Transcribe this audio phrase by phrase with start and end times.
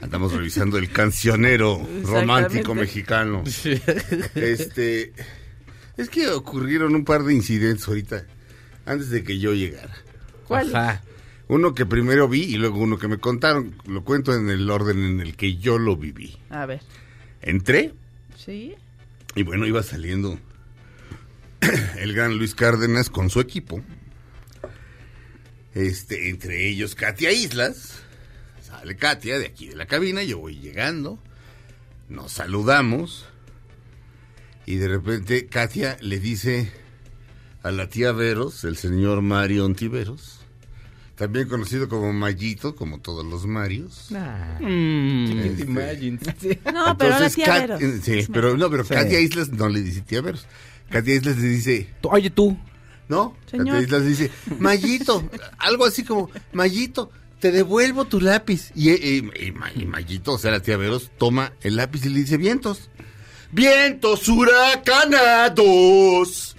[0.00, 3.44] Andamos revisando el cancionero romántico mexicano.
[4.34, 5.12] Este.
[5.96, 8.24] Es que ocurrieron un par de incidentes ahorita,
[8.86, 9.94] antes de que yo llegara.
[10.46, 10.74] ¿Cuál?
[10.74, 11.02] Ajá.
[11.48, 13.74] Uno que primero vi y luego uno que me contaron.
[13.84, 16.38] Lo cuento en el orden en el que yo lo viví.
[16.48, 16.80] A ver.
[17.42, 17.92] Entré
[18.36, 18.74] ¿Sí?
[19.34, 20.38] y bueno, iba saliendo
[21.98, 23.82] el gran Luis Cárdenas con su equipo.
[25.74, 28.02] Este, entre ellos Katia Islas.
[28.80, 31.18] Sale Katia de aquí de la cabina, yo voy llegando.
[32.08, 33.26] Nos saludamos.
[34.64, 36.72] Y de repente Katia le dice
[37.62, 40.40] a la tía Veros, el señor Mario Ontiveros,
[41.14, 44.06] también conocido como Mayito, como todos los Marios.
[44.10, 45.66] Este,
[46.72, 48.00] No, pero la entonces, tía Kat- Veros.
[48.02, 50.46] Sí, pero no, pero Katia Islas no le dice tía Veros.
[50.88, 52.56] Katia Islas le dice, Oye tú,
[53.10, 53.36] ¿no?
[53.50, 53.66] Señor.
[53.66, 55.28] Katia Islas dice, Mayito,
[55.58, 57.10] algo así como, Mayito,
[57.40, 58.70] te devuelvo tu lápiz.
[58.74, 62.10] Y, y- y Ma- y Mayito, o sea, la tía Veros, toma el lápiz y
[62.10, 62.90] le dice, vientos.
[63.52, 66.56] Vientos huracanados.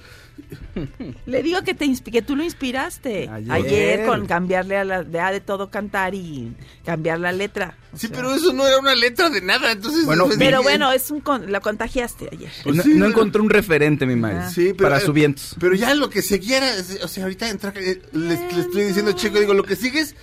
[1.26, 3.52] Le digo que te que tú lo inspiraste Ayer.
[3.52, 6.53] ayer, con cambiarle a la de, a de todo cantar y
[6.86, 7.78] cambiar la letra.
[7.94, 10.06] O Sí, sea, pero eso no era una letra de nada, entonces...
[10.06, 12.50] Bueno, pero bueno, es un con- lo contagiaste ayer.
[12.64, 14.50] Pues no, sí, no encontré un referente, mi madre, Ah.
[14.50, 15.56] Sí, pero, para eh, su vientos.
[15.59, 19.12] Pero ya lo que seguía era, o sea, ahorita entra, eh, le, le estoy diciendo,
[19.14, 20.16] chico, digo, lo que sigue es,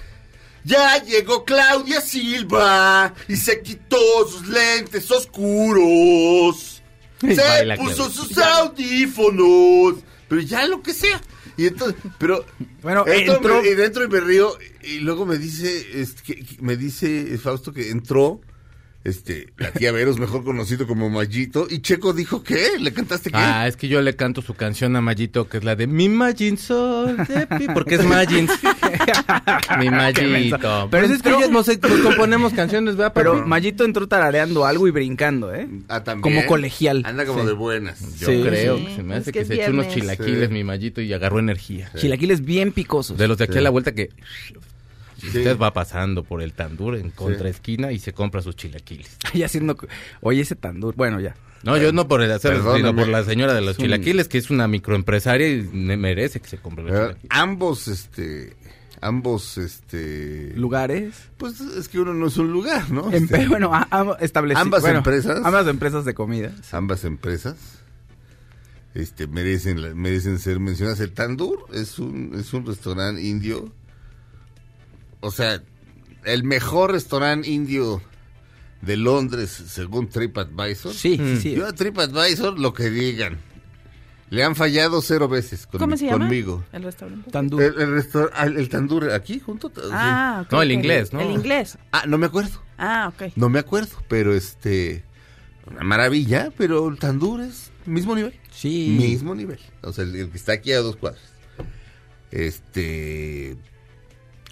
[0.64, 3.96] ya llegó Claudia Silva y se quitó
[4.28, 6.82] sus lentes oscuros,
[7.22, 8.14] Y se baila, puso Claudia.
[8.14, 9.94] sus audífonos,
[10.28, 11.20] pero ya lo que sea.
[11.56, 12.44] Y entonces, pero
[12.82, 16.44] Bueno, entro, entró- me- y dentro y me río y luego me dice, este, que-
[16.44, 18.40] que- me dice Fausto que entró.
[19.04, 21.66] Este, la tía Veros, mejor conocido como Mayito.
[21.70, 22.72] Y Checo dijo, ¿qué?
[22.78, 23.36] ¿Le cantaste qué?
[23.38, 26.08] Ah, es que yo le canto su canción a Mayito, que es la de Mi
[26.08, 28.48] Magin Sol de Pi", porque es Magin.
[29.78, 30.88] Mi Mayito.
[30.90, 33.12] Pero es que entró- ya no sé, nos componemos canciones, ¿verdad?
[33.14, 33.46] Pero?
[33.46, 35.68] Mayito entró tarareando algo y brincando, ¿eh?
[35.88, 36.34] Ah, también.
[36.34, 37.02] Como colegial.
[37.06, 37.46] Anda como Sí.
[37.46, 38.00] de buenas.
[38.18, 38.84] Yo Sí, creo sí.
[38.86, 40.52] que se me Es hace que que, se echó unos chilaquiles Sí.
[40.54, 41.90] mi Mayito y agarró energía.
[41.96, 43.16] Chilaquiles bien picosos.
[43.16, 44.10] De los de aquí a la vuelta que
[45.18, 45.26] Sí.
[45.28, 49.16] usted va pasando por el tandur en contraesquina y se compra sus chilaquiles.
[49.34, 49.76] Y haciendo...
[50.20, 50.96] Oye, ese tan duro.
[50.96, 51.34] Bueno, ya.
[51.64, 54.38] No, yo no por el hacer, sino por la señora de los un- chilaquiles, que
[54.38, 57.26] es una microempresaria y me- merece que se compre los chilaquiles.
[57.30, 58.56] ambos, este,
[59.00, 61.14] ambos, este, Lugares.
[61.36, 63.12] pues es que uno no es un lugar, ¿no?
[63.12, 64.16] Em- Este, bueno, a- a-
[64.56, 65.40] Ambas bueno, empresas.
[65.44, 66.52] Ambas empresas de comida.
[66.70, 67.56] ambas empresas,
[68.94, 71.00] este, merecen, merecen ser mencionadas.
[71.00, 73.72] El Tandur es un, es un restaurante indio,
[75.20, 75.62] o sea,
[76.24, 78.02] el mejor restaurante indio
[78.82, 80.92] de Londres, según TripAdvisor.
[80.94, 81.54] Sí, sí, sí.
[81.54, 83.38] Yo a TripAdvisor lo que digan.
[84.30, 86.26] Le han fallado cero veces con- ¿Cómo se llama?
[86.26, 86.62] conmigo.
[86.72, 87.30] El restaurante.
[87.30, 87.64] Tan duro.
[87.64, 89.68] El, el, restaur- el tandur aquí junto.
[89.70, 89.80] sí.
[89.90, 91.20] Ah, ok, No, el inglés, ¿no?
[91.20, 91.78] El inglés.
[91.92, 92.60] Ah, no me acuerdo.
[92.76, 93.32] Ah, ok.
[93.36, 95.02] No me acuerdo, pero este
[95.66, 98.34] una maravilla, pero el tandur es mismo nivel.
[98.50, 98.94] Sí.
[98.98, 99.58] Mismo nivel.
[99.82, 101.22] O sea, el, el que está aquí a dos cuadras.
[102.30, 103.56] Este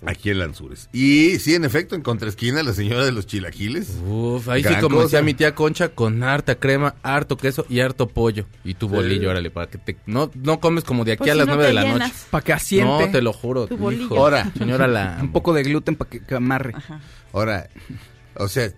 [0.07, 0.89] aquí en Lanzures.
[0.93, 3.97] Y sí, en efecto, en contraesquina la señora de los chilaquiles.
[4.07, 5.05] Uf, ahí sí como cosa.
[5.05, 8.47] decía mi tía Concha, con harta crema, harto queso y harto pollo.
[8.65, 9.97] Y tu bolillo, órale, para que te...
[10.07, 11.99] No, no comes como de aquí Pues a si las nueve de la llenas.
[12.11, 12.15] noche.
[12.31, 13.07] Para que asiente.
[13.07, 13.67] No, te lo juro.
[13.67, 14.05] Tu bolillo.
[14.05, 14.17] hijo.
[14.19, 14.51] Ahora.
[14.59, 15.19] Señora la...
[15.21, 16.75] Un poco de gluten para que, que amarre.
[17.33, 17.69] Ahora,
[18.35, 18.71] o sea,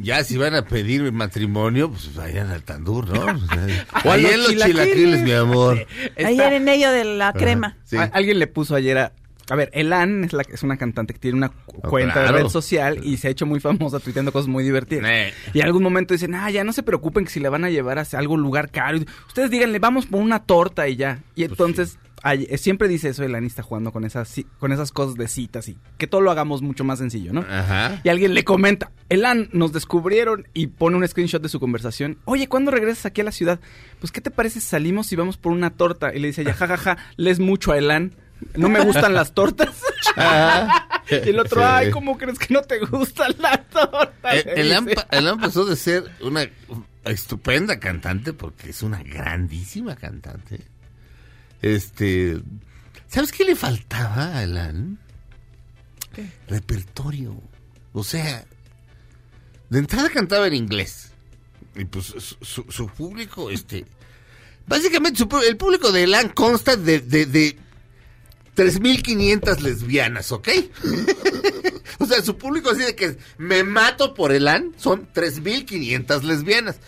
[0.00, 3.20] ya si van a pedir matrimonio, pues vayan al tandur, ¿no?
[3.20, 4.66] O sea, O a ahí los en los chilaquiles.
[4.86, 5.86] chilaquiles, mi amor.
[6.16, 7.76] Ayer en medio de la crema.
[7.84, 7.96] Sí.
[7.96, 9.12] Alguien le puso ayer a...
[9.52, 12.36] A ver, Elan es, la, es una cantante que tiene una cu- cuenta claro.
[12.38, 15.04] de red social y se ha hecho muy famosa tuiteando cosas muy divertidas.
[15.10, 15.34] Eh.
[15.52, 17.70] Y en algún momento dicen, ah, ya no se preocupen que si le van a
[17.70, 18.98] llevar a algún lugar caro.
[19.28, 21.22] Ustedes díganle, vamos por una torta y ya.
[21.34, 25.16] Y entonces ay, eh, siempre dice eso el está jugando con esas, con esas cosas
[25.16, 27.40] de citas y que todo lo hagamos mucho más sencillo, ¿no?
[27.40, 28.00] Ajá.
[28.04, 32.18] Y alguien le comenta, Elan, nos descubrieron y pone un screenshot de su conversación.
[32.24, 33.60] Oye, ¿cuándo regresas aquí a la ciudad?
[34.00, 36.14] Pues, ¿qué te parece si salimos y vamos por una torta?
[36.14, 38.12] Y le dice ella, jajaja, lees mucho a Elan.
[38.56, 39.68] No me gustan las tortas.
[41.10, 44.34] y el otro, ay, ¿cómo crees que no te gustan las tortas?
[44.46, 44.72] El, el.
[44.72, 46.46] Ampa- pasó de ser una
[47.04, 50.60] estupenda cantante, porque es una grandísima cantante.
[51.62, 52.40] Este.
[53.08, 54.98] ¿Sabes qué le faltaba a Elan?
[56.48, 57.40] Repertorio.
[57.92, 58.44] O sea,
[59.70, 61.10] de entrada cantaba en inglés.
[61.74, 62.06] Y pues
[62.40, 63.84] su, su- público, este.
[64.66, 67.56] Básicamente, su el público de Elan consta de, de, de
[68.56, 70.48] 3.500 lesbianas, ¿ok?
[71.98, 76.80] O sea, su público así de que me mato por Elan son 3.500 lesbianas.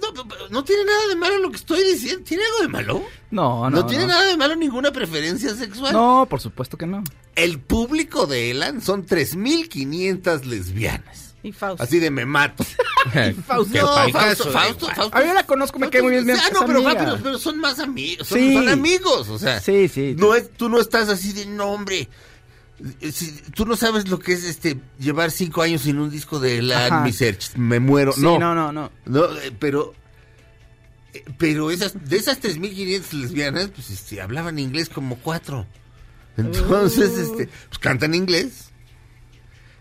[0.00, 2.22] No, no, no tiene nada de malo lo que estoy diciendo.
[2.24, 3.04] ¿Tiene algo de malo?
[3.30, 3.86] No, No, no.
[3.86, 4.08] tiene no.
[4.12, 5.92] nada de malo ninguna preferencia sexual.
[5.92, 7.02] No, por supuesto que no.
[7.34, 11.23] El público de Elan son 3.500 lesbianas.
[11.44, 11.82] Y Fausto.
[11.82, 12.64] Así de me mato.
[13.46, 13.78] Fausto.
[13.78, 15.16] No, pa'l Fausto, caso, Fausto, Fausto.
[15.16, 16.30] A mí la conozco, me cae muy bien.
[16.30, 18.26] Ah, no, pero, pero, pero son más amigos.
[18.26, 18.54] Son, Sí.
[18.54, 19.60] son amigos, o sea.
[19.60, 20.16] Sí, sí.
[20.18, 22.08] No es, tú no estás así de no, hombre.
[23.00, 26.40] eh, si- tú no sabes lo que es este llevar cinco años sin un disco
[26.40, 27.02] de la.
[27.02, 27.54] Mi Search.
[27.56, 28.12] Me muero.
[28.12, 28.90] Sí, no, no, no, no.
[29.04, 29.94] No, eh, pero.
[31.12, 35.66] eh, Pero esas, de esas 3.500 lesbianas, pues este, hablaban inglés como cuatro.
[36.38, 37.20] Entonces, Uh.
[37.20, 38.70] este, pues cantan inglés.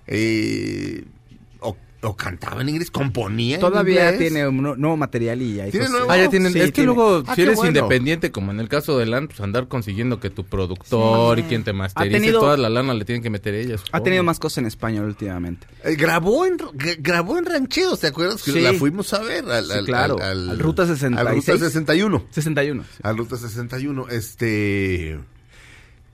[0.06, 1.06] Eh,
[2.04, 3.60] o, o cantaban inglés, componían.
[3.60, 4.20] Todavía inglés.
[4.32, 6.10] tiene un nu- nuevo material y hay ¿Tiene nuevo?
[6.10, 6.54] Ah, ya tienen.
[6.54, 6.94] Sí, es que tiene.
[6.94, 7.70] luego, Ah, si qué eres bueno.
[7.78, 11.64] independiente, como en el caso de LAN, pues andar consiguiendo que tu productor y quien
[11.64, 13.82] te masterice, tenido- toda la lana le tienen que meter ellas.
[13.92, 15.68] Ha tenido más cosas en español últimamente.
[15.84, 18.44] Eh, grabó en gra- grabó en Rancheros, ¿te acuerdas?
[18.44, 18.62] Que Sí.
[18.62, 19.46] la fuimos a ver.
[19.50, 20.18] Al, Sí, al- claro.
[20.22, 21.28] al- Al Ruta 66.
[21.28, 22.26] Al Ruta 61.
[22.32, 22.84] 61.
[22.84, 23.00] sí.
[23.04, 24.08] Al Ruta 61.
[24.10, 25.20] Este.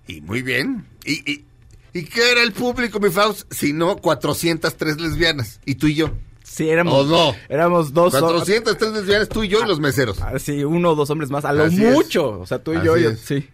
[0.07, 0.85] Y muy bien.
[1.05, 1.45] ¿Y, y,
[1.93, 3.51] ¿y qué era el público, mi Faust?
[3.51, 5.59] Si no, 403 lesbianas.
[5.65, 6.11] Y tú y yo.
[6.43, 7.35] Sí, éramos, ¿O no?
[7.47, 8.13] éramos dos.
[8.13, 10.19] hom- 403 lesbianas, tú y yo y los meseros.
[10.21, 11.45] Ah, sí, uno o dos hombres más.
[11.45, 11.93] A lo Así es.
[11.93, 12.39] mucho.
[12.39, 12.93] O sea, tú y yo.
[12.95, 13.19] Así yo- es.
[13.19, 13.47] sí.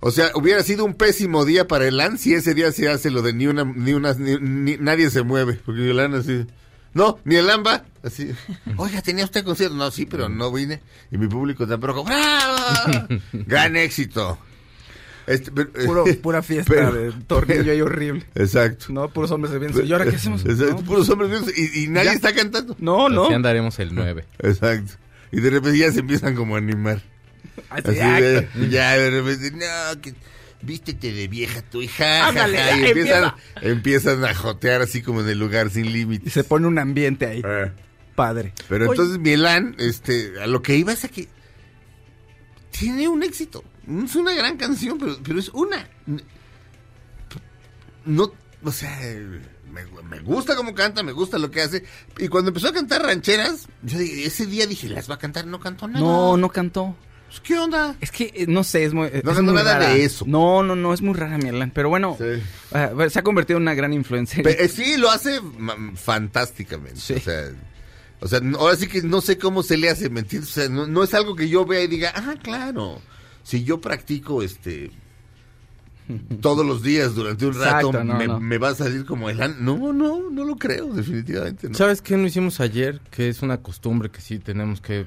[0.00, 3.20] O sea, hubiera sido un pésimo día para el si ese día se hace lo
[3.22, 5.54] de ni una, ni una, ni, ni- nadie se mueve.
[5.64, 6.46] Porque el así.
[6.94, 7.84] No, ni el va.
[8.02, 8.30] Así.
[8.76, 9.74] Oiga, tenía usted concierto.
[9.76, 10.80] No, sí, pero no vine.
[11.10, 12.04] Y mi público tampoco.
[12.04, 13.08] ¡Bravo!
[13.32, 14.38] Gran éxito.
[15.28, 18.24] Este, pero- Puro, pura fiesta pero- de tornillo ahí horrible.
[18.34, 18.86] Exacto.
[18.90, 19.86] No, puros hombres vienen.
[19.86, 20.44] ¿Y ahora qué hacemos?
[20.44, 22.12] Exacto, No, puros hombres vivos y, y nadie Ya.
[22.14, 22.74] está cantando.
[22.78, 23.26] No, no.
[23.26, 24.24] Así andaremos el 9.
[24.40, 24.94] Exacto.
[25.30, 27.02] Y de repente ya se empiezan como a animar.
[27.70, 30.14] Así, Así ah, de, ya de repente, no, que
[30.62, 32.28] vístete de vieja tu hija.
[32.28, 35.90] Ándale, ja, ja, y empiezan, empiezan a jotear así como en el lugar sin Y
[35.90, 36.32] límites.
[36.32, 37.42] se pone un ambiente ahí.
[37.44, 37.70] Eh.
[38.14, 38.52] Padre.
[38.68, 38.92] Pero Oye.
[38.92, 41.28] entonces Milán, este, a lo que iba es a que
[42.70, 43.62] tiene un éxito.
[44.04, 45.88] Es una gran canción, pero, pero es una.
[48.04, 48.32] No,
[48.64, 48.98] o sea,
[49.72, 51.84] me, me gusta cómo canta, me gusta lo que hace.
[52.18, 55.60] Y cuando empezó a cantar rancheras, yo ese día dije, las va a cantar, no
[55.60, 56.00] cantó nada.
[56.00, 56.96] No, no cantó.
[57.28, 57.94] Pues, ¿Qué onda?
[58.00, 59.08] Es que, eh, no sé, es muy.
[59.08, 59.92] es No cantó muy nada rara.
[59.92, 60.24] de eso.
[60.26, 61.70] No, no, no, es muy rara, Mielan.
[61.72, 62.42] Pero bueno, Sí.
[62.72, 64.42] ah, bueno, se ha convertido en una gran influencia.
[64.46, 65.38] Eh, sí, lo hace
[65.94, 66.98] fantásticamente.
[67.00, 67.14] Sí.
[67.14, 67.50] O sea,
[68.20, 70.50] o sea, ahora sí que no sé cómo se le hace, ¿me entiendes?
[70.50, 73.02] O sea, no, no es algo que yo vea y diga, ah, claro.
[73.48, 74.90] Si yo practico este
[76.42, 78.40] todos los días durante un rato, no, me, no.
[78.40, 79.40] me va a salir como el...
[79.42, 81.68] an- No, no, no lo creo, definitivamente.
[81.68, 81.74] No.
[81.74, 83.00] ¿Sabes qué no hicimos ayer?
[83.10, 85.06] Que es una costumbre que sí tenemos que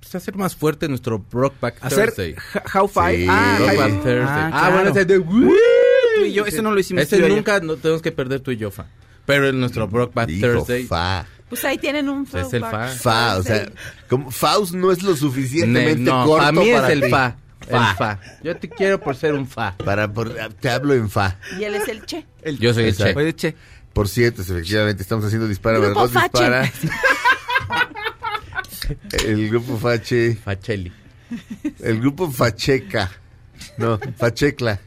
[0.00, 2.34] pues, hacer más fuerte nuestro Brockback Hacer Thursday.
[2.74, 3.16] How Five.
[3.18, 4.18] Sí, ah, Thursday.
[4.24, 5.00] Ah, Ah, bueno, claro.
[5.00, 5.20] ese de...
[5.20, 7.02] Tú y yo, ese no lo hicimos.
[7.04, 8.86] Ese nunca no tenemos que perder tú y yo, fa.
[9.24, 10.84] Pero en nuestro Brockback Hijo, Thursday...
[10.84, 11.26] fa.
[11.48, 12.88] Pues ahí tienen un Es el fa.
[12.88, 13.70] Fa, o sea,
[14.08, 17.10] como Faust no es lo Ne- suficientemente no, corto para mí es para el ti.
[17.10, 17.36] fa.
[17.60, 17.90] Fa.
[17.90, 18.20] El fa.
[18.42, 19.76] Yo te quiero por ser un fa.
[19.78, 21.38] Para, por- te hablo en fa.
[21.58, 22.24] Y él es el Che.
[22.42, 22.96] El- Yo soy el
[23.36, 23.54] che.
[23.92, 26.30] Por cierto, efectivamente, estamos haciendo dispara, Grupo ¿verdad?
[26.30, 26.70] Fache.
[26.70, 26.72] Dispara.
[29.24, 30.36] El grupo Fache.
[30.36, 30.92] Facheli.
[31.80, 33.10] El grupo Facheca.
[33.76, 34.80] No, Fachecla.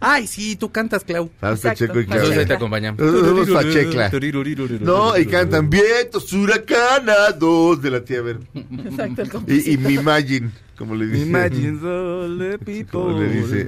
[0.00, 1.30] Ay, sí, tú cantas, Clau.
[1.40, 2.16] Fausto Exacto, Checo y Facheca.
[2.20, 3.00] Nosotros ahí te acompañamos.
[3.00, 4.80] Nosotros.
[4.80, 8.38] No, y cantan vientos huracanados de la tía Ver.
[8.54, 11.26] Exacto, el Y, y mi Imagine, como le dice.
[11.26, 12.86] Imagine all the people.
[12.90, 13.66] Como le dice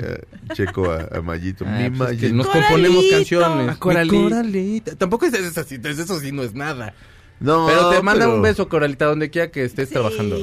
[0.49, 1.65] a Checo a, a Mayito.
[1.67, 2.69] Ah, mi pues es que nos Coralito.
[2.69, 3.77] componemos canciones.
[3.79, 4.15] Coralito.
[4.17, 4.97] Mi Coralita.
[4.97, 6.95] Tampoco es eso, sí, es eso sí no es nada.
[7.41, 10.37] No, pero te manda pero un beso, Coralita, donde quiera que estés Sí, trabajando.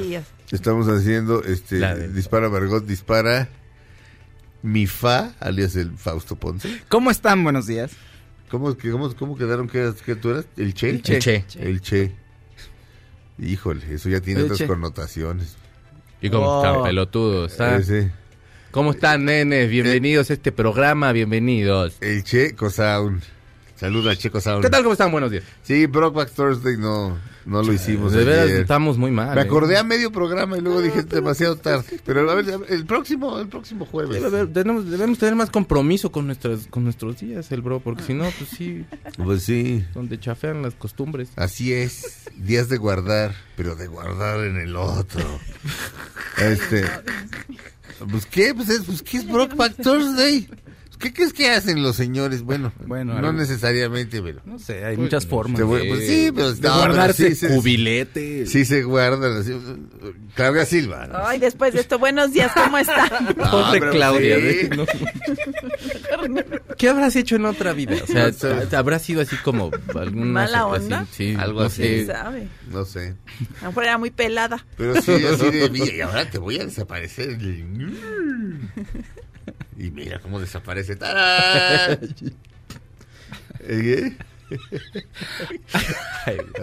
[0.50, 3.48] Estamos haciendo este de- dispara Margot, dispara
[4.62, 6.82] mi fa, alias el Fausto Ponce.
[6.88, 7.42] ¿Cómo están?
[7.44, 7.92] Buenos días.
[8.50, 10.46] ¿Cómo, cómo, cómo quedaron que, tú eras?
[10.56, 10.88] ¿El Che?
[10.90, 11.14] El Che.
[11.16, 11.44] El che.
[11.58, 12.12] El Che.
[13.38, 14.66] Híjole, eso ya tiene El otras Che.
[14.66, 15.56] connotaciones.
[16.20, 16.62] Y como Oh.
[16.62, 17.76] tan pelotudo, está.
[17.76, 18.10] Eh, sí.
[18.70, 19.70] ¿Cómo están, nenes?
[19.70, 21.96] Bienvenidos a este programa, bienvenidos.
[22.00, 23.22] El Checo Sound.
[23.78, 24.62] Saluda a Checo Sound.
[24.64, 24.82] ¿Qué tal?
[24.82, 25.12] ¿Cómo están?
[25.12, 25.44] Buenos días.
[25.62, 27.16] Sí, Brockback Thursday no,
[27.46, 28.60] no lo hicimos De veras, ayer.
[28.62, 29.36] estamos muy mal.
[29.36, 29.44] Me ¿eh?
[29.44, 32.00] acordé a medio programa y luego dije demasiado tarde.
[32.04, 34.22] Pero a ver, el próximo, el próximo jueves.
[34.24, 38.14] Haber- tenemos- debemos tener más compromiso con nuestras con nuestros días, el bro, porque si
[38.14, 38.84] no, pues sí,
[39.16, 41.28] Pues sí, donde chafean las costumbres.
[41.36, 42.24] así es.
[42.36, 45.22] Días de guardar, pero de guardar en el otro.
[46.38, 46.84] Este.
[48.10, 50.48] Pues qué, pues es, pues qué es Brockback Thursday.
[50.98, 52.42] ¿Qué crees que hacen los señores?
[52.42, 54.40] Bueno, Bueno, no algo- necesariamente, pero.
[54.44, 55.60] No sé, hay muchas formas.
[55.62, 58.46] Pues sí, pero de no, guardarse pero sí, sí, Cubilete.
[58.46, 59.52] Sí se guardan así.
[60.34, 61.06] Claudia Silva.
[61.06, 61.18] ¿no?
[61.26, 63.08] Ay, después de esto, buenos días, ¿cómo están?
[63.72, 64.36] Pero Claudia.
[64.36, 64.42] sí.
[64.44, 64.70] ¿eh?
[64.76, 64.84] No.
[66.76, 67.96] ¿Qué habrás hecho en otra vida?
[68.02, 68.76] O sea, No sé.
[68.76, 71.06] habrá sido así como alguna ¿Mala así, onda?
[71.10, 72.06] sí, Algo no así.
[72.70, 73.14] No sé.
[73.60, 74.64] A lo mejor era muy pelada.
[74.76, 77.38] Pero sí, así de Y ahora te voy a desaparecer.
[79.78, 80.96] Y mira cómo desaparece.
[80.96, 81.98] ¡Tarán!
[83.60, 84.16] ¿Eh?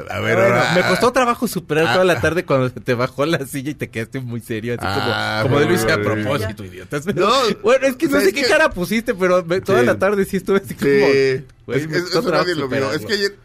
[0.10, 2.22] A ver, Bueno, ahora- me costó trabajo superar Ah, toda la ah.
[2.22, 5.68] tarde cuando te bajó la silla y te quedaste muy serio, así Ah, como, como
[5.68, 7.06] de hice a propósito, idiotas.
[7.08, 7.30] No,
[7.63, 9.86] bueno, es que no sé qué que- cara pusiste, pero me- toda Sí.
[9.86, 10.75] la tarde sí estuve así Sí.
[10.75, 11.74] como...
[11.75, 12.92] Es- eso nadie lo vio.
[12.92, 13.36] Es que ayer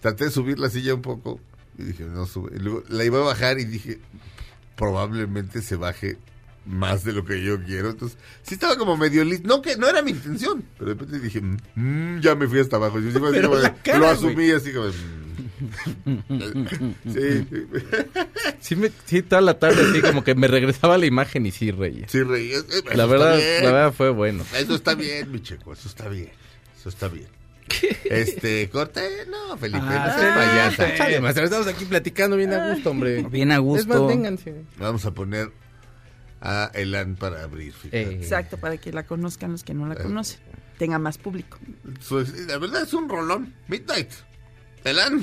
[0.00, 1.40] traté de subir la silla un poco
[1.78, 2.52] y dije, no sube.
[2.56, 3.98] Y luego la iba a bajar y dije,
[4.76, 6.16] probablemente se baje
[6.66, 7.90] más de lo que yo quiero.
[7.90, 9.48] Entonces, sí estaba como medio listo.
[9.48, 10.64] No, que no era mi intención.
[10.78, 11.40] Pero de repente dije,
[11.74, 13.00] "Mm, ya me fui hasta abajo.
[13.00, 14.16] Yo sí, así Pero como de- la cara, lo güey.
[14.16, 14.86] asumí así como...
[16.04, 16.20] mm.
[17.12, 17.46] sí,
[18.60, 21.70] Sí, me- sí, toda la tarde así como que me regresaba la imagen y sí
[21.70, 22.08] reía.
[22.08, 22.52] sí, reí.
[22.52, 24.44] Eh, eso La verdad, la verdad fue bueno.
[24.56, 26.30] Eso está bien, mi checo, eso está bien.
[26.78, 27.26] Eso está bien.
[28.04, 29.00] Este, corte,
[29.30, 30.96] no, Felipe, Ah, no seas payasa.
[30.96, 33.22] Chale, maestro, estamos aquí platicando bien a gusto, hombre.
[33.30, 33.88] Bien a Es gusto.
[34.02, 34.54] más, vénganse.
[34.78, 35.50] Vamos a poner
[36.40, 37.74] a Elan para abrir.
[37.92, 40.40] Eh, Exacto, para que la conozcan los que no la conocen.
[40.78, 41.58] Tenga más público.
[42.00, 43.54] Su- la verdad es un rolón.
[43.68, 44.10] Midnight.
[44.84, 45.22] Elan.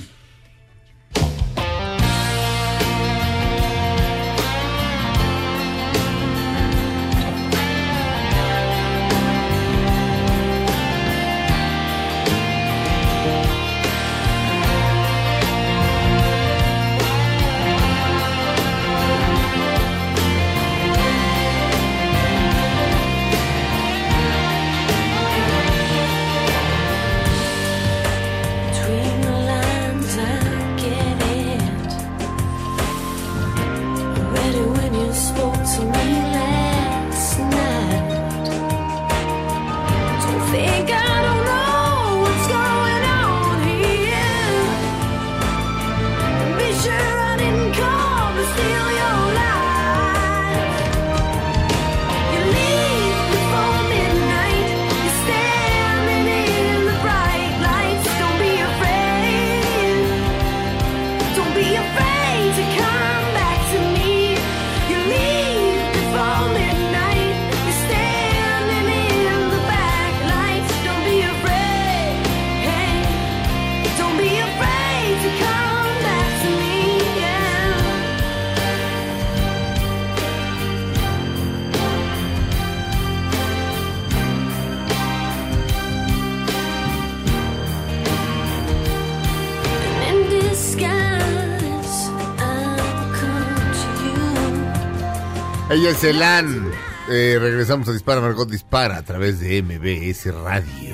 [95.78, 96.72] Ella es Elan.
[97.08, 100.87] Regresamos a Dispara, Margot Dispara a través de MBS Radio.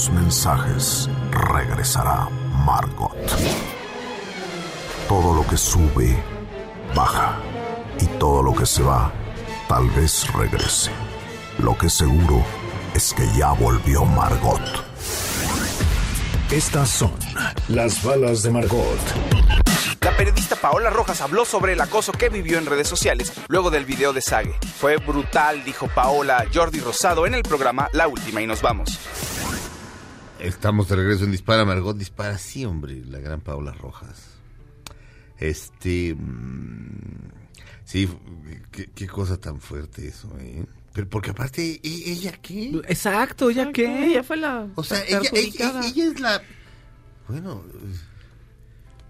[0.00, 2.26] Unos mensajes, regresará
[2.64, 3.12] Margot.
[5.06, 6.16] Todo lo que sube,
[6.94, 7.36] baja.
[8.00, 9.12] Y todo lo que se va,
[9.68, 10.90] tal vez regrese.
[11.58, 12.42] Lo que seguro
[12.94, 14.62] es que ya volvió Margot.
[16.50, 17.12] Estas son
[17.68, 19.00] las balas de Margot.
[20.00, 23.84] La periodista Paola Rojas habló sobre el acoso que vivió en redes sociales luego del
[23.84, 24.54] video de Sage.
[24.78, 28.98] Fue brutal, dijo Paola Jordi Rosado en el programa La Última y nos vamos.
[30.40, 32.38] Estamos de regreso en Dispara, Margot Dispara.
[32.38, 34.26] Sí, hombre, la gran Paula Rojas.
[35.38, 36.14] Este.
[36.14, 37.30] mm,
[37.84, 38.08] sí,
[38.70, 40.64] qué, qué cosa tan fuerte eso, ¿eh?
[40.92, 42.80] Pero porque aparte, ¿e- ¿ella qué?
[42.88, 44.06] Exacto, ¿ya qué?
[44.06, 46.42] Ella fue la O sea, ella, ella, ella es la...
[47.28, 47.62] Bueno,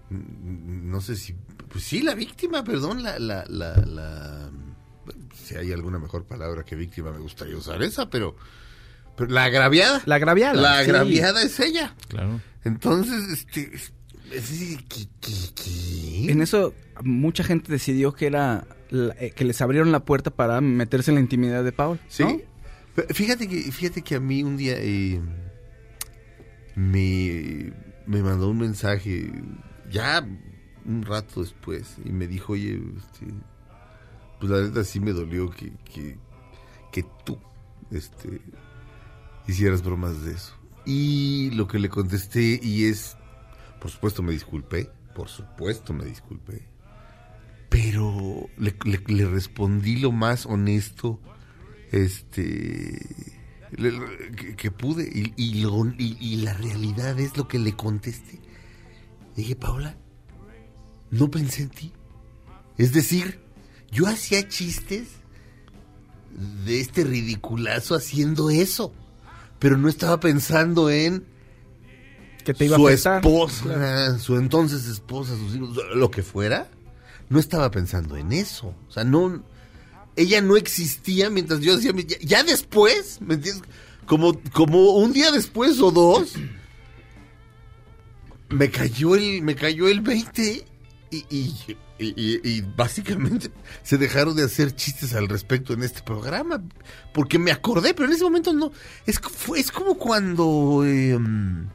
[0.09, 1.33] no sé si...
[1.69, 3.17] Pues sí, la víctima, perdón, la...
[3.17, 4.49] la, la, la-
[5.43, 8.35] si hay alguna mejor palabra que víctima, me gustaría usar esa, pero...
[9.21, 10.01] pero la agraviada.
[10.05, 10.53] La agraviada.
[10.61, 10.89] La sí.
[10.89, 11.95] agraviada es ella.
[12.09, 12.39] Claro.
[12.63, 13.71] Entonces, este...
[13.73, 13.93] es-
[14.31, 16.31] es- ¿qué- qué- qué?
[16.31, 16.73] En eso
[17.03, 21.15] mucha gente decidió que era la- eh, que les abrieron la puerta para meterse en
[21.15, 21.99] la intimidad de Paul.
[22.07, 22.41] Sí.
[23.09, 25.19] Fíjate que, fíjate que a mí un día eh,
[26.75, 27.71] me,
[28.05, 29.31] me mandó un mensaje
[29.89, 30.25] ya
[30.85, 33.33] un rato después y me dijo, oye, este,
[34.39, 36.17] pues la neta sí me dolió que, que,
[36.91, 37.37] que tú
[37.91, 38.41] este,
[39.51, 40.53] hicieras bromas de eso.
[40.85, 43.15] Y lo que le contesté y es,
[43.79, 46.67] por supuesto me disculpé, por supuesto me disculpé,
[47.69, 51.19] pero le, respondí lo más honesto
[51.91, 52.99] este
[54.57, 55.09] que, pude.
[55.37, 58.39] Y, lo- y la realidad es lo que le contesté.
[59.35, 59.97] Dije Paola
[61.11, 61.91] no pensé en ti
[62.77, 63.41] es decir
[63.91, 65.09] yo hacía chistes
[66.65, 68.93] de este ridiculazo haciendo eso
[69.61, 71.23] pero no estaba pensando en
[72.43, 76.67] Que te iba su a esposa, su entonces esposa, sus hijos, lo que fuera,
[77.29, 78.73] no estaba pensando en eso.
[78.89, 79.43] O sea, no,
[80.15, 83.63] ella no existía mientras yo hacía, ya, ya después, ¿me entiendes?
[84.07, 86.33] Como, como un día después o dos,
[88.49, 90.65] me cayó el, me cayó el 20
[91.11, 93.51] y, y, y- y- y básicamente
[93.83, 96.61] se dejaron de hacer chistes al respecto en este programa.
[97.13, 98.71] Porque me acordé, pero en ese momento no.
[99.05, 100.83] Es, fue- es como cuando...
[100.85, 101.67] em,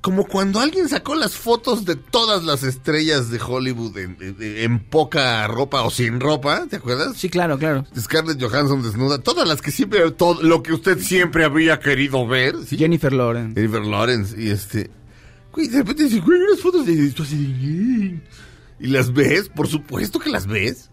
[0.00, 4.78] como cuando alguien sacó las fotos de todas las estrellas de Hollywood en, en- en
[4.78, 7.16] poca ropa o sin ropa, ¿te acuerdas?
[7.16, 7.84] Sí, claro, claro.
[7.98, 12.54] Scarlett Johansson desnuda, todas las que siempre, todo lo que usted siempre había querido ver,
[12.64, 12.76] ¿sí?
[12.78, 13.54] Jennifer Lawrence.
[13.60, 14.88] Jennifer Lawrence, y este,
[15.52, 18.20] güey, de repente dice, güey, unas fotos de esto así
[18.82, 20.90] y las ves, por supuesto que las ves.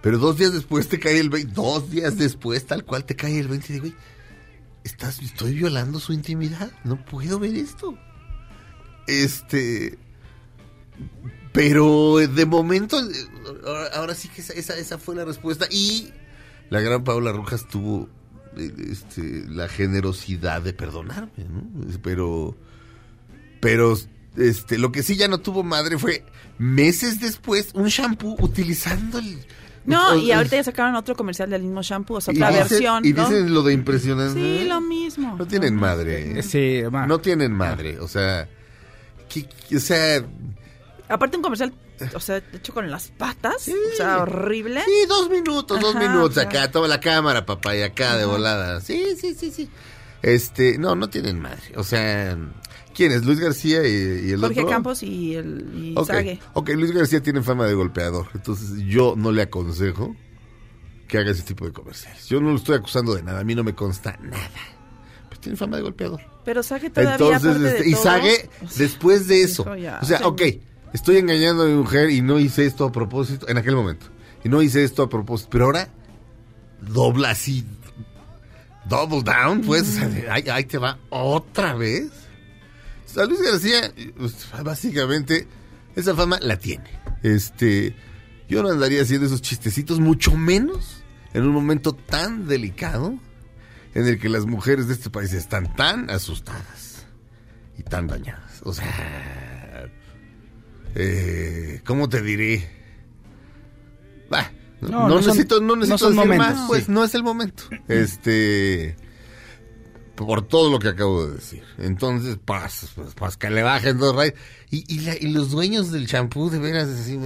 [0.00, 3.38] Pero dos días después te cae el 20, dos días después tal cual te cae
[3.38, 3.94] el 20 de, güey,
[4.84, 7.98] estás, estoy violando su intimidad, no puedo ver esto.
[9.06, 9.98] Este,
[11.52, 12.98] pero de momento,
[13.94, 15.66] ahora, sí que esa, esa, fue la respuesta.
[15.70, 16.10] Y
[16.70, 18.08] la gran Paula Rojas tuvo
[18.56, 21.68] este, la generosidad de perdonarme, ¿no?
[22.02, 22.56] Pero,
[23.60, 23.94] pero,
[24.36, 26.24] este, lo que sí ya no tuvo madre fue
[26.58, 29.38] meses después un shampoo utilizando el...
[29.86, 33.04] No, y ahorita ya sacaron otro comercial del mismo shampoo, o sea, otra dicen- versión,
[33.04, 33.28] Y ¿no?
[33.28, 34.40] dicen lo de impresionante.
[34.60, 35.36] Sí, lo mismo.
[35.36, 36.42] No tienen madre.
[36.42, 37.06] Sí, ma.
[37.06, 38.00] No tienen madre.
[38.00, 38.48] O sea,
[39.28, 40.24] que- que- o sea,
[41.06, 41.74] Aparte un comercial,
[42.14, 44.80] o sea, hecho con las patas, o sea, horrible.
[44.86, 48.80] Sí, dos minutos, dos Ajá, minutos acá, toma la cámara, papá, y acá de volada.
[48.80, 49.68] Sí, sí, sí, sí.
[50.22, 51.60] Este, no, no tienen madre.
[51.76, 52.38] O sea,
[52.94, 53.24] ¿quién es?
[53.24, 54.70] Luis García y, y el Jorge otro.
[54.70, 56.40] Campos y el y Ok, Sage.
[56.54, 58.28] ok, Luis García tiene fama de golpeador.
[58.34, 60.14] Entonces, yo no le aconsejo
[61.08, 62.26] que haga ese tipo de comerciales.
[62.28, 64.48] Yo no lo estoy acusando de nada, a mí no me consta nada.
[65.28, 66.20] Pero tiene fama de golpeador.
[66.44, 68.22] Pero Sage todavía, Entonces, aparte de este, y o sea,
[68.76, 70.24] después de eso, ya, o sea, sí.
[70.24, 70.42] ok,
[70.92, 74.06] estoy engañando a mi mujer y no hice esto a propósito, en aquel momento,
[74.44, 75.88] y no hice esto a propósito, pero ahora
[76.80, 77.64] dobla así,
[78.86, 82.10] double down, pues, o sea, de, ahí, ahí te va otra vez.
[83.14, 85.46] Sea, Luis García, pues, básicamente,
[85.96, 86.90] esa fama la tiene.
[87.22, 87.94] Este,
[88.48, 93.18] yo no andaría haciendo esos chistecitos, mucho menos en un momento tan delicado
[93.94, 97.06] en el que las mujeres de este país están tan asustadas
[97.78, 98.60] y tan dañadas.
[98.64, 99.88] O sea,
[100.96, 102.68] eh, ¿cómo te diré?
[104.30, 104.50] Bah,
[104.80, 106.92] no, No, no no son- necesito, no necesito decir momentos, más, pues sí.
[106.92, 107.64] no es el momento.
[107.88, 108.96] Este,
[110.16, 111.62] por todo lo que acabo de decir.
[111.78, 114.34] Entonces, pues, pues, que le bajen dos rayos.
[114.70, 117.18] Y, y, la- y los dueños del champú, de veras, así,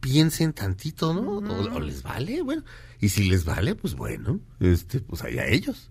[0.00, 1.38] piensen tantito, ¿no?
[1.38, 2.62] O, o les vale, bueno.
[3.00, 5.90] Y si les vale, pues bueno, este, pues allá ellos.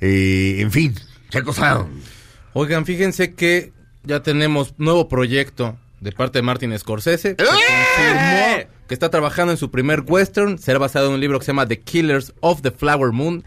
[0.00, 0.94] Eh, en fin,
[1.54, 2.02] Sound.
[2.52, 3.72] Oigan, fíjense que
[4.04, 7.34] ya tenemos nuevo proyecto de parte de Martin Scorsese.
[7.36, 10.58] que confirmó que está trabajando en su primer western.
[10.58, 13.42] Será basado en un libro que se llama The Killers of the Flower Moon.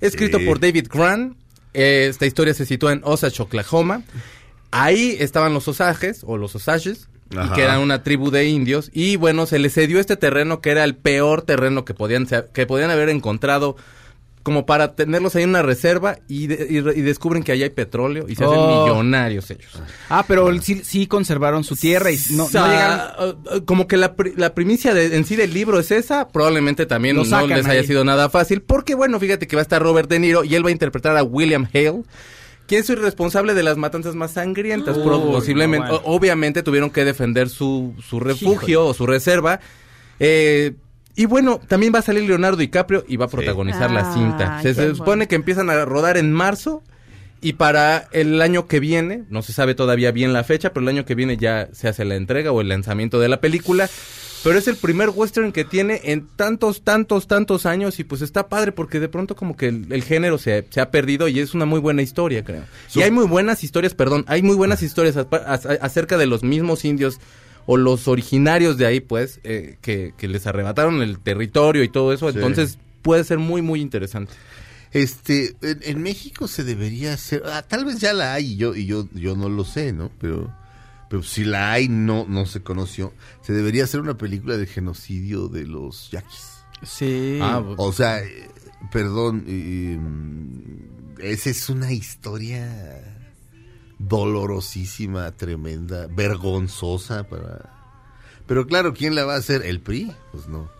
[0.00, 0.44] Escrito Sí.
[0.46, 1.36] por David Grant.
[1.74, 4.02] Esta historia se sitúa en Osage, Oklahoma.
[4.70, 7.54] Ahí estaban los Osages, o los Osages, Ajá.
[7.54, 8.90] que eran una tribu de indios.
[8.92, 12.66] Y bueno, se les cedió este terreno que era el peor terreno que podían, que
[12.66, 13.76] podían haber encontrado
[14.44, 17.62] como para tenerlos ahí en una reserva y, de- y re- y descubren que ahí
[17.64, 18.84] hay petróleo y se hacen Oh.
[18.84, 19.72] millonarios ellos.
[20.10, 23.36] Ah, pero sí, sí conservaron su tierra y no, O sea, no llegaron...
[23.50, 26.28] uh, uh, como que la, pri- la primicia de- en sí del libro es esa,
[26.28, 27.32] probablemente también no les
[27.66, 27.86] haya ahí.
[27.86, 30.62] sido nada fácil, porque bueno, fíjate que va a estar Robert De Niro y él
[30.64, 32.02] va a interpretar a William Hale,
[32.66, 34.98] quien es el responsable de las matanzas más sangrientas.
[34.98, 36.06] Posiblemente, no, bueno.
[36.06, 39.60] o- obviamente tuvieron que defender su, su refugio o su reserva.
[40.20, 40.74] Eh,
[41.16, 44.62] y bueno, también va a salir Leonardo DiCaprio y va a protagonizar la Ah, cinta.
[44.62, 46.82] Se, supone que empiezan a rodar en marzo
[47.40, 50.88] y para el año que viene, no se sabe todavía bien la fecha, pero el
[50.88, 53.88] año que viene ya se hace la entrega o el lanzamiento de la película.
[54.42, 58.48] Pero es el primer western que tiene en tantos, tantos, tantos años y pues está
[58.48, 61.54] padre porque de pronto como que el, el género se, se ha perdido y es
[61.54, 62.62] una muy buena historia, creo.
[62.94, 66.42] Y hay muy buenas historias, perdón, hay muy buenas historias a- a- acerca de los
[66.42, 67.20] mismos indios
[67.66, 72.12] o los originarios de ahí, pues, eh, que, que les arrebataron el territorio y todo
[72.12, 72.30] eso.
[72.30, 72.36] Sí.
[72.38, 74.32] Entonces puede ser muy, muy interesante.
[74.92, 78.76] Este, en, en México se debería hacer, ah, tal vez ya la hay y yo
[78.76, 80.10] y yo yo no lo sé, ¿no?
[80.20, 80.54] Pero
[81.10, 83.12] pero si la hay no no se conoció.
[83.42, 86.46] Se debería hacer una película de genocidio de los yaquis.
[86.82, 87.38] Sí.
[87.42, 88.48] Ah, O sea, eh,
[88.92, 93.23] perdón, eh, mm, esa es una historia
[93.98, 97.70] dolorosísima, tremenda, vergonzosa para
[98.46, 99.62] Pero claro, ¿quién la va a hacer?
[99.62, 100.12] ¿El PRI?
[100.32, 100.70] Pues no.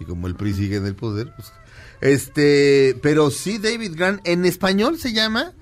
[0.00, 1.52] Y como el PRI sigue en el poder, pues
[2.00, 5.52] este, pero sí David Grant en español se llama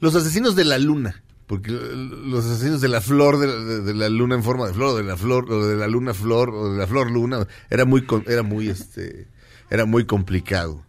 [0.00, 1.22] Los asesinos de la luna.
[1.46, 5.02] Porque los asesinos de la flor, de, la luna en forma de flor, o de
[5.02, 8.42] la flor, o de la luna flor, o de la flor luna, era muy, era
[8.42, 9.28] muy, este,
[9.70, 10.84] era muy complicado.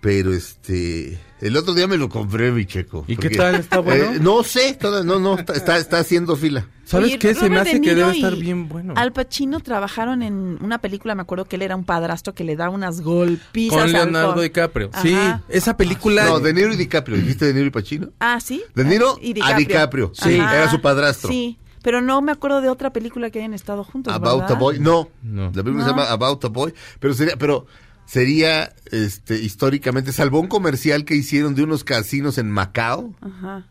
[0.00, 3.04] Pero este, el otro día me lo compré, mi checo.
[3.08, 3.56] ¿Y qué tal?
[3.56, 4.04] ¿Está bueno?
[4.14, 6.68] Eh, no sé, toda- no, no, está, está, está haciendo fila.
[6.84, 7.34] ¿Sabes Oye, qué?
[7.34, 8.94] Se me hace que debe estar bien bueno.
[8.96, 12.54] Al Pacino trabajaron en una película, me acuerdo que él era un padrastro que le
[12.56, 13.76] da unas golpizas.
[13.82, 14.90] Con Leonardo DiCaprio.
[15.02, 15.16] Sí,
[15.48, 16.24] esa película...
[16.26, 17.16] No, De Niro y DiCaprio.
[17.16, 18.10] ¿Dijiste De Niro y Pacino?
[18.20, 18.62] Ah, sí.
[18.74, 20.12] De Niro Y a DiCaprio.
[20.14, 21.28] Sí, era su padrastro.
[21.28, 24.14] Sí, pero no me acuerdo de otra película que hayan estado juntos.
[24.14, 24.56] About ¿verdad?
[24.56, 24.78] a Boy.
[24.78, 25.46] No, No.
[25.54, 27.66] la película se llama About a Boy, pero sería, pero
[28.08, 33.14] sería, este, históricamente, salvo un comercial que hicieron de unos casinos en Macao.
[33.20, 33.66] Ajá.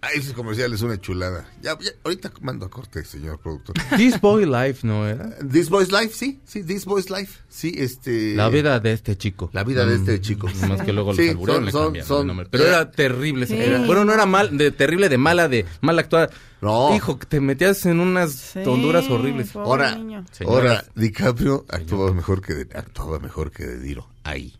[0.00, 1.44] Ah, ese comercial es una chulada.
[1.60, 3.74] Ya, ya, ahorita mando a corte, señor productor.
[3.96, 5.36] This Boy Life, ¿no era?
[5.50, 8.36] This Boy's Life, sí, sí, This Boy's Life, sí, este.
[8.36, 9.50] La vida de este chico.
[9.52, 10.46] La vida de este chico.
[10.68, 12.46] Más que luego Sí, los alburearon, son- le son- cambiaron son- el nombre.
[12.48, 13.46] Pero era terrible.
[13.46, 13.54] Sí.
[13.54, 13.86] película.
[13.86, 16.30] Bueno, no era mal, de terrible, de mala, de mal actuar.
[16.60, 16.94] No.
[16.94, 19.54] Hijo, que te metías en unas Sí, honduras horribles.
[19.56, 19.98] Ahora,
[20.46, 24.08] ahora, DiCaprio actuaba mejor que de, actuaba mejor que de Niro.
[24.24, 24.54] Ahí.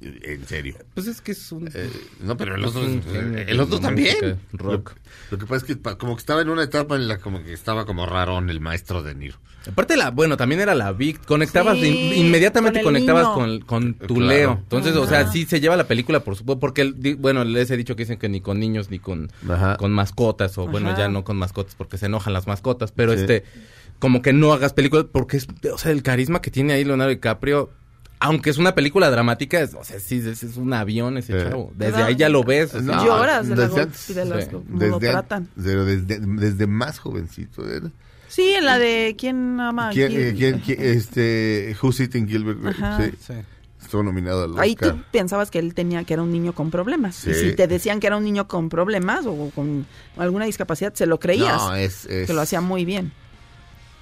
[0.00, 0.76] En serio.
[0.94, 1.68] Pues es que es un...
[1.72, 4.38] Eh, no, pero el otro, genio el otro también.
[4.52, 4.92] rock.
[5.30, 7.42] Lo, lo que pasa es que como que estaba en una etapa en la como
[7.42, 9.38] que estaba como rarón el maestro de Niro.
[9.68, 11.24] Aparte, la, bueno, también era la Vic.
[11.24, 14.26] Conectabas, Sí, in- inmediatamente con conectabas con, con tu Claro.
[14.28, 14.52] Leo.
[14.62, 17.76] Entonces, o sea, sí se lleva la película, por supuesto, porque, el bueno, les he
[17.76, 19.76] dicho que dicen que ni con niños ni con, Ajá.
[19.76, 20.98] con mascotas, o bueno, Ajá.
[20.98, 23.20] ya no con mascotas porque se enojan las mascotas, pero Sí.
[23.20, 23.42] este,
[23.98, 27.10] como que no hagas películas, porque es, o sea, el carisma que tiene ahí Leonardo
[27.10, 27.70] DiCaprio,
[28.20, 31.44] aunque es una película dramática, es, o sea, sí, es, es un avión ese Sí.
[31.48, 31.72] chavo.
[31.76, 32.06] Desde ¿Verdad?
[32.08, 32.74] ahí ya lo ves.
[32.74, 34.14] o sea, No, Lloras de, desde antes.
[34.14, 34.50] de las Sí.
[34.50, 35.48] como lo Desde, tratan.
[35.62, 37.68] pero desde, desde más jovencito.
[37.68, 37.90] ¿era?
[38.28, 40.22] Sí, en la de ¿Quién ama a ¿Quién, quién?
[40.28, 42.60] eh, quién- quién- este, Who's Eating Gilbert?
[42.60, 42.76] Grape?
[42.76, 43.04] Ajá.
[43.04, 43.34] Sí, sí.
[43.82, 44.94] estuvo nominado al Ahí Oscar.
[44.94, 47.14] tú pensabas que él tenía que era un niño con problemas.
[47.14, 47.30] Sí.
[47.30, 51.06] Y si te decían que era un niño con problemas o con alguna discapacidad, se
[51.06, 51.56] lo creías.
[51.56, 53.12] No, es, es- Que lo hacía muy bien.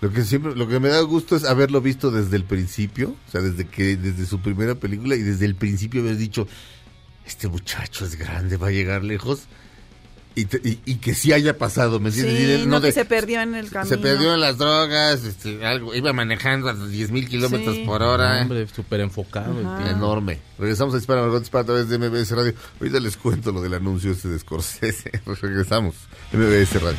[0.05, 3.31] Lo que siempre, lo que me da gusto es haberlo visto desde el principio, o
[3.31, 6.47] sea, desde que, desde su primera película y desde el principio haber dicho,
[7.25, 9.45] este muchacho es grande, va a llegar lejos,
[10.35, 12.35] y, te- y, y que sí haya pasado, ¿me entiendes?
[12.39, 13.89] Y Sí, no, que de- se perdió en el camino.
[13.89, 17.85] se perdió en las drogas, este, algo, iba manejando a 10 mil kilómetros Sí.
[17.87, 18.43] por hora.
[18.43, 19.87] Hombre, súper enfocado el.
[19.89, 20.41] Enorme.
[20.59, 22.53] Regresamos a Dispara Margot Dispara a través de MBS Radio.
[22.81, 25.13] Ahorita les cuento lo del anuncio este de Scorsese.
[25.41, 25.95] Regresamos.
[26.33, 26.99] MBS Radio.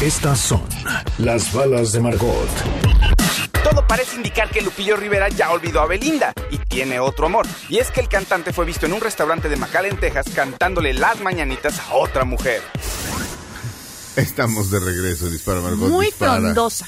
[0.00, 0.62] Estas son
[1.18, 2.48] las balas de Margot.
[3.64, 7.46] Todo parece indicar que Lupillo Rivera ya olvidó a Belinda y tiene otro amor.
[7.68, 11.20] Y es que el cantante fue visto en un restaurante de McAllen, Texas, cantándole las
[11.20, 12.62] mañanitas a otra mujer.
[14.16, 15.28] Estamos de regreso.
[15.28, 16.40] Dispara Margot Muy Dispara.
[16.40, 16.86] frondosa.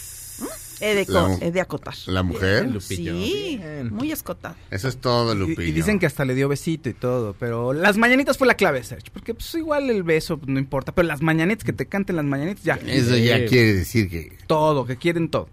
[0.81, 1.95] De, La he de acotar.
[2.07, 2.71] ¿La mujer?
[2.71, 3.13] Lupillo.
[3.15, 3.93] Sí, Bien.
[3.93, 4.55] muy escotado.
[4.71, 5.63] Eso es todo, Lupillo.
[5.63, 8.83] y dicen que hasta le dio besito y todo, pero las mañanitas fue la clave,
[8.85, 12.25] Sergio, porque pues igual el beso no importa, pero las mañanitas, que te canten las
[12.25, 12.75] mañanitas, ya.
[12.87, 14.37] Eso ya quiere decir que...
[14.47, 15.49] Todo, que quieren todo.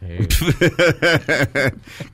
[0.00, 0.06] Sí.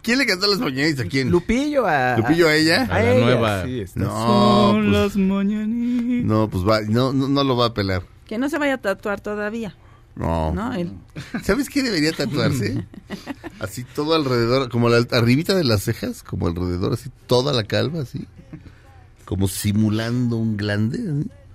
[0.02, 1.30] ¿Quién le cantó las mañanitas a quién?
[1.30, 2.16] Lupillo a...
[2.18, 2.82] ¿Lupillo a ella?
[2.90, 3.64] A la ella, nueva.
[3.64, 6.24] sí, No, son pues- las mañanitas.
[6.26, 8.02] No, pues va, no, no, no lo va a pelar.
[8.26, 9.76] Que no se vaya a tatuar todavía,
[10.16, 10.52] No.
[10.54, 10.72] ¿no?
[10.74, 10.92] El-
[11.42, 12.84] ¿Sabes qué debería tatuarse?
[13.58, 18.02] Así todo alrededor, como la arribita de las cejas, como alrededor, así toda la calva,
[18.02, 18.26] así.
[19.24, 20.98] Como simulando un glande.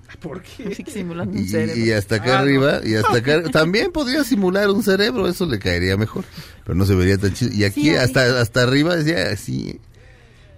[0.09, 0.63] así.
[0.71, 1.75] así que simulando un Y, cerebro.
[1.85, 3.43] y hasta acá arriba, y hasta acá.
[3.51, 6.25] También podría simular un cerebro, eso le caería mejor.
[6.63, 7.51] Pero no se vería tan chido.
[7.53, 9.79] Y aquí Sí, hasta, hasta arriba decía así,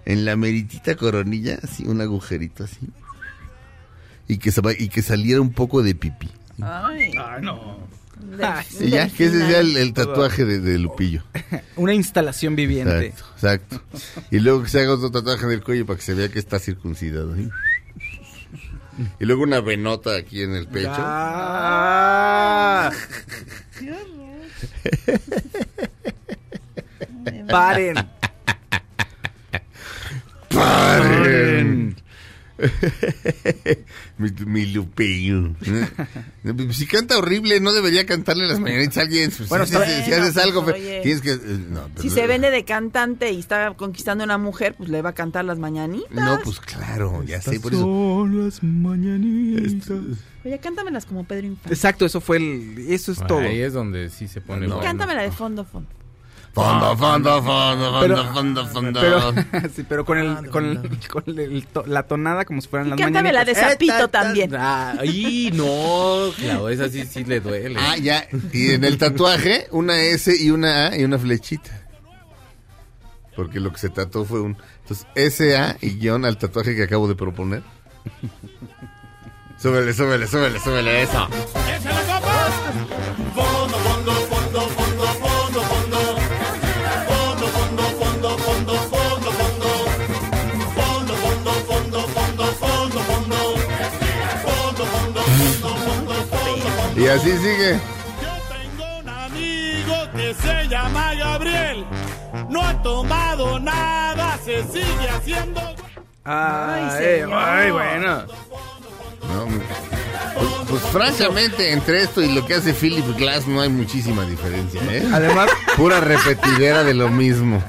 [0.06, 2.88] en la meritita coronilla, así un agujerito así.
[4.28, 6.28] Y que, y que saliera un poco de pipí.
[6.64, 7.78] Ay, no.
[8.20, 11.22] del- Y ya, que ese sea el, el tatuaje de, de Lupillo.
[11.76, 13.06] Una instalación viviente.
[13.06, 13.82] Exacto, exacto.
[14.30, 16.38] Y luego que se haga otro tatuaje en el cuello para que se vea que
[16.38, 17.34] está circuncidado.
[17.36, 17.48] ¿sí?
[19.18, 20.92] Y luego una venota aquí en el pecho.
[20.94, 22.90] Ah.
[27.48, 27.96] Paren.
[30.50, 31.96] ¡Paren!
[34.18, 35.50] mi, mi Lupillo.
[36.70, 39.30] si canta horrible, no debería cantarle las mañanitas a alguien.
[39.36, 41.00] Pues, Bueno, si, haces algo, oye.
[41.02, 41.32] tienes que...
[41.32, 41.38] eh,
[41.70, 45.10] no, Si se vende de cantante y está conquistando a una mujer, pues le va
[45.10, 46.10] a cantar las mañanitas.
[46.12, 47.82] No, pues claro, ya sé, por eso...
[47.82, 49.90] Son las mañanitas.
[50.44, 51.72] Oye, cántamelas como Pedro Infante.
[51.74, 52.86] Exacto, eso fue el.
[52.88, 53.38] Eso es todo.
[53.38, 54.74] Ahí es donde sí se pone No.
[54.74, 54.82] bueno.
[54.82, 55.88] Cántamela de fondo, fondo.
[56.54, 59.00] Fondo, fondo, fondo, Pero- fondo, fondo, fondo.
[59.00, 59.32] Pero,
[59.74, 62.90] sí, pero con, el, con, el- con el to- la tonada como si fueran Y
[62.90, 63.72] las cántame la de mañanitas.
[63.72, 64.54] Zapito también.
[64.54, 66.30] Ah, ¡Ay, no!
[66.36, 67.80] Claro, esa sí, sí le duele.
[67.80, 68.26] Ah, ya.
[68.52, 71.70] Y en el tatuaje, una S y una A y una flechita.
[73.34, 74.58] Porque lo que se trató fue un...
[74.82, 77.62] Entonces, SA y guion al tatuaje que acabo de proponer.
[79.58, 81.28] súbele, súbele, súbele, súbele eso.
[97.12, 97.78] Así sigue.
[98.48, 101.86] Tengo un amigo que se llama Gabriel.
[102.48, 105.60] No ha tomado nada, se sigue haciendo.
[106.24, 107.32] Ay, Ay, señor.
[107.34, 108.22] ay, bueno.
[109.28, 109.62] No, pues,
[110.68, 115.08] pues, francamente, entre esto y lo que hace Philip Glass no hay muchísima diferencia, ¿eh?
[115.12, 117.62] Además, Pura repetidera de lo mismo.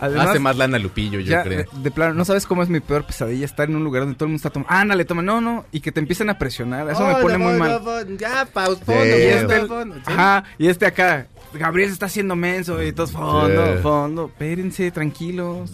[0.00, 1.58] Además Hace más lana Lupillo, yo ya, creo.
[1.58, 4.16] de, de plano, no sabes cómo es mi peor pesadilla estar en un lugar donde
[4.16, 4.72] todo el mundo está tomando.
[4.72, 6.88] Ándale, toma, no, no, y que te empiecen a presionar.
[6.90, 7.80] Eso me pone muy mal.
[8.18, 8.82] Ya, pausa.
[8.84, 8.92] Sí.
[8.92, 9.60] Y este.
[9.60, 9.66] Sí.
[10.06, 13.82] ajá, y este acá, Gabriel se está haciendo menso y todos fondo, Sí.
[13.82, 14.26] fondo.
[14.26, 15.70] Espérense, tranquilos.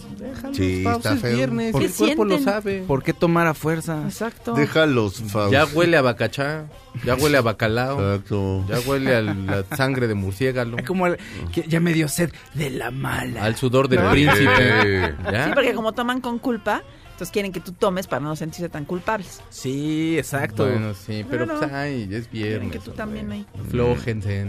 [0.53, 1.35] Sí, Pausa, está es feo.
[1.35, 2.83] viernes, ¿Qué y el cuerpo lo sabe.
[2.87, 4.01] ¿Por qué tomar a fuerza?
[4.05, 4.53] Exacto.
[4.53, 5.51] Déjalos, Faust.
[5.53, 6.65] Ya huele a bacachá,
[7.05, 8.65] ya huele a bacalao, Exacto.
[8.67, 11.17] ya huele a la sangre de murciélago, Es como el,
[11.51, 13.43] que ya me dio sed de la mala.
[13.43, 14.11] al sudor del No.
[14.11, 15.15] príncipe.
[15.29, 18.85] Sí, porque como toman con culpa, entonces quieren que tú tomes para no sentirse tan
[18.85, 19.41] culpables.
[19.49, 20.65] Sí, exacto.
[20.67, 22.71] Bueno, sí, pero pues, ay, es Quieren viernes.
[22.71, 22.97] que tú hombre.
[22.97, 23.45] también ahí.
[23.65, 24.45] Aflójense.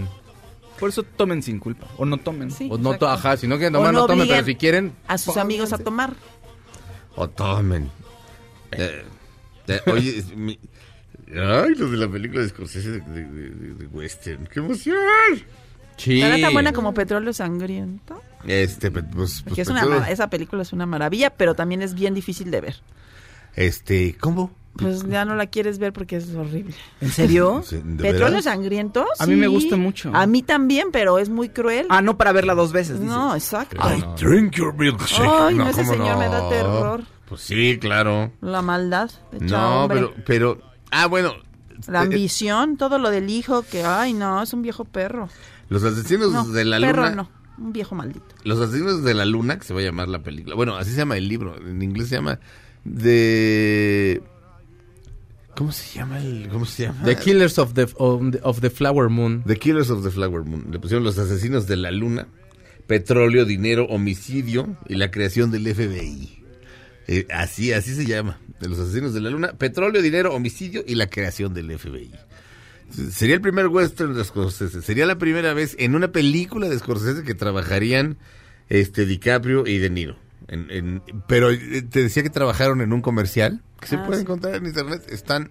[0.78, 1.86] Por eso tomen sin culpa.
[1.96, 2.50] O no tomen.
[2.50, 3.06] Sí, O no, exacto.
[3.06, 5.72] to- ajá, si no quieren tomar, no no tomen, pero si quieren, A sus amigos
[5.72, 6.14] a tomar.
[7.16, 7.90] O tomen.
[8.72, 9.02] Eh,
[9.68, 10.58] eh, oye, es mi-
[11.30, 14.46] Ay, lo de la película de Scorsese de, de- de- de Western.
[14.46, 14.96] ¡Qué emoción!
[15.98, 16.20] sí.
[16.20, 18.22] ¿No era tan buena como Petróleo Sangriento?
[18.46, 21.82] Este, pues, pues, Que es una, Petróleo- ma- esa película es una maravilla, pero también
[21.82, 22.76] es bien difícil de ver.
[23.56, 24.52] Este, ¿cómo?
[24.76, 26.74] Pues ya no la quieres ver porque es horrible.
[27.00, 27.62] ¿En serio?
[27.66, 28.40] Sí, ¿de ¿Petróleo?
[28.42, 29.04] Sangriento?
[29.18, 29.52] A mí me sí.
[29.52, 30.10] gusta mucho.
[30.14, 31.86] A mí también, pero es muy cruel.
[31.90, 33.14] Ah, no para verla dos veces, dices.
[33.14, 33.76] no, exacto.
[33.80, 34.14] Ay, no.
[34.14, 35.26] Drink your milkshake.
[35.28, 37.02] Ay, no, ese ¿cómo señor me da terror.
[37.28, 38.30] Pues sí, claro.
[38.40, 39.10] La maldad.
[39.32, 39.98] de No, hombre.
[40.00, 40.58] pero, pero,
[40.92, 41.32] ah, bueno.
[41.88, 45.28] La ambición, todo lo del hijo, que, ay, no, es un viejo perro.
[45.68, 47.14] Los asesinos No, de la perro luna.
[47.14, 48.34] no, un viejo maldito.
[48.44, 50.54] Los asesinos de la luna, que se va a llamar la película.
[50.54, 51.56] Bueno, así se llama el libro.
[51.56, 52.38] En inglés se llama
[52.84, 54.22] de.
[55.58, 56.48] ¿Cómo se llama el.?
[56.48, 57.02] ¿Cómo se llama?
[57.04, 59.42] The Killers of the, of the, of the Flower Moon.
[59.44, 60.68] The Killers of the Flower Moon.
[60.70, 62.28] Le pusieron los asesinos de la luna.
[62.86, 66.44] Petróleo, dinero, homicidio y la creación del FBI.
[67.08, 68.38] Eh, así, así se llama.
[68.60, 69.52] De los asesinos de la luna.
[69.54, 72.12] Petróleo, dinero, homicidio y la creación del FBI.
[73.10, 74.80] Sería el primer western de Scorsese.
[74.80, 78.16] Sería la primera vez en una película de Scorsese que trabajarían
[78.68, 80.16] este DiCaprio y De Niro.
[80.46, 84.18] En- en- pero eh, te decía que trabajaron en un comercial que se Ah, puede
[84.18, 84.22] sí.
[84.22, 85.04] encontrar en internet.
[85.08, 85.50] Están,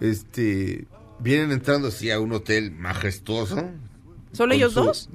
[0.00, 0.86] este,
[1.20, 3.70] vienen entrando así a un hotel majestuoso,
[4.32, 5.08] ¿Solo ellos su- dos?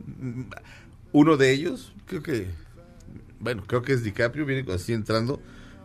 [1.12, 2.47] Uno de ellos, creo que,
[3.39, 5.39] bueno, creo que es DiCaprio, viene así entrando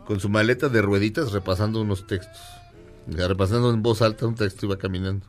[0.05, 2.41] con su maleta de rueditas repasando unos textos.
[3.07, 5.25] Repasando en voz alta un texto y va caminando.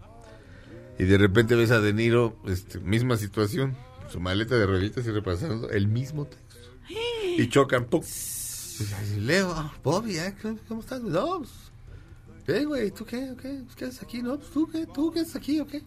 [0.98, 3.74] Y de repente ves a De Niro, este, misma situación,
[4.10, 6.46] su maleta de rueditas y repasando el mismo texto.
[7.38, 8.02] Y chocan, ¡pum!
[8.80, 10.34] Y Leo, ah, Bobby, ¿eh?
[10.40, 11.00] ¿Cómo- ¿cómo estás?
[11.02, 11.50] No, pues,
[12.46, 12.90] ¿qué, güey?
[12.90, 13.34] ¿Tú qué?
[13.40, 13.62] ¿Qué?
[13.76, 14.22] ¿Qué haces aquí?
[14.22, 14.86] No, pues, ¿tú qué?
[14.86, 15.82] ¿Tú qué haces aquí o qué?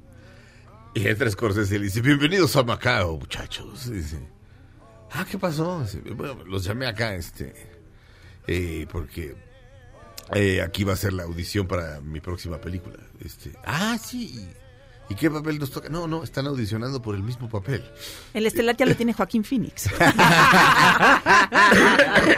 [0.96, 3.90] Y entra Scorsese y le dice, bienvenidos a Macao, muchachos.
[3.90, 4.20] Dice,
[5.12, 5.84] ah, ¿qué pasó?
[6.16, 7.54] Bueno, los llamé acá, este,
[8.48, 9.36] eh, porque
[10.36, 12.98] eh, aquí va a ser la audición para mi próxima película.
[13.20, 14.48] Este, ah, sí.
[15.10, 15.90] ¿Y qué papel nos toca?
[15.90, 17.84] No, no, están audicionando por el mismo papel.
[18.34, 19.86] El estelar ya lo tiene Joaquín Phoenix.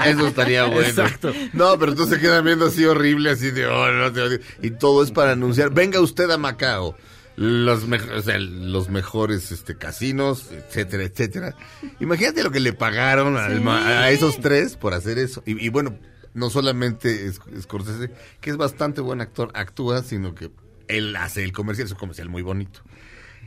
[0.05, 0.81] Eso estaría bueno.
[0.87, 1.31] Exacto.
[1.53, 4.39] No, pero entonces se quedan viendo así horrible, así de, oh, no te odio.
[4.61, 6.95] Y todo es para anunciar, venga usted a Macao.
[7.37, 11.53] Los, o sea, los mejores este, casinos, etcétera, etcétera.
[11.99, 15.43] Imagínate lo que le pagaron al ma- a esos tres por hacer eso.
[15.45, 15.97] Y, y bueno,
[16.33, 20.49] no solamente es, Scorsese, que es bastante buen actor, actúa, sino que
[20.87, 22.81] él hace el comercial, es un comercial muy bonito.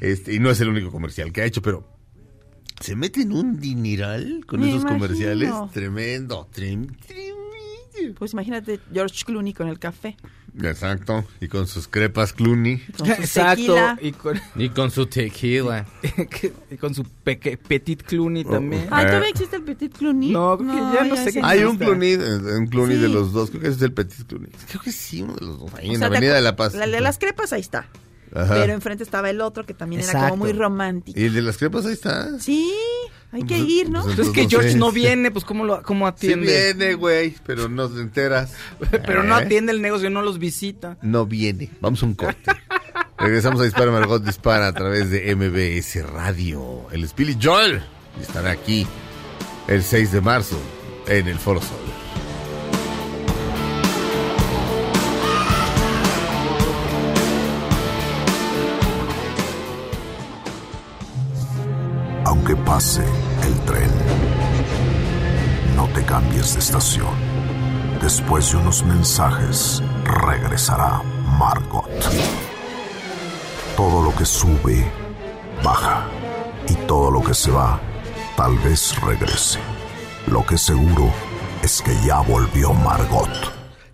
[0.01, 1.89] Este, y no es el único comercial que ha hecho, pero
[2.81, 5.01] se mete en un dineral con Me esos imagino.
[5.01, 5.51] comerciales.
[5.73, 7.39] Tremendo, trem- tremendo.
[8.17, 10.17] Pues imagínate George Clooney con el café.
[10.63, 11.25] Exacto.
[11.41, 12.79] Y con sus crepas Clooney.
[12.97, 13.77] Con su Exacto.
[14.01, 15.87] Y con, Y con su tequila.
[16.71, 18.87] y con su peque- Petit Clooney también.
[18.91, 19.09] Ay, Eh.
[19.09, 20.31] ¿todavía existe el Petit Clooney?
[20.33, 21.71] No, creo que ya no sé qué- Hay no.
[21.71, 23.03] un Clooney, un Clooney Sí.
[23.03, 23.51] de los dos.
[23.51, 24.51] Creo que ese es el Petit Clooney.
[24.69, 25.71] Creo que sí, uno de los dos.
[25.75, 26.75] Ahí O en sea, la ¿te Avenida acu- de la Paz.
[26.75, 27.87] La de las crepas ahí está.
[28.35, 28.55] Ajá.
[28.55, 31.19] Pero enfrente estaba el otro que también era como muy romántico.
[31.19, 32.39] Y el de las crepas ahí está.
[32.39, 32.73] Sí,
[33.33, 34.01] hay que Pues- ir, ¿no?
[34.03, 34.79] pues Entonces que no George sé.
[34.79, 36.47] no viene, pues cómo lo cómo Sí atiende.
[36.75, 38.53] viene, güey, pero no te enteras.
[38.91, 39.43] Pero no ¿Eh?
[39.45, 40.97] atiende el negocio, no los visita.
[41.03, 41.71] No viene.
[41.81, 42.51] Vamos a un corte.
[43.19, 46.87] Regresamos a Dispara Margot Dispara a través de MBS Radio.
[46.93, 47.83] El Spilly Joel
[48.21, 48.87] estará aquí
[49.67, 50.59] el 6 de marzo
[51.09, 51.79] en el Foro Sol.
[62.69, 63.03] Pase
[63.47, 63.91] el tren,
[65.75, 67.15] no te cambies de estación.
[68.03, 71.03] Después de unos mensajes, regresará
[71.39, 71.89] Margot.
[73.75, 74.85] Todo lo que sube,
[75.65, 76.07] baja.
[76.69, 77.81] Y todo lo que se va,
[78.37, 79.61] tal vez regrese.
[80.27, 81.11] Lo que seguro
[81.63, 83.31] es que ya volvió Margot.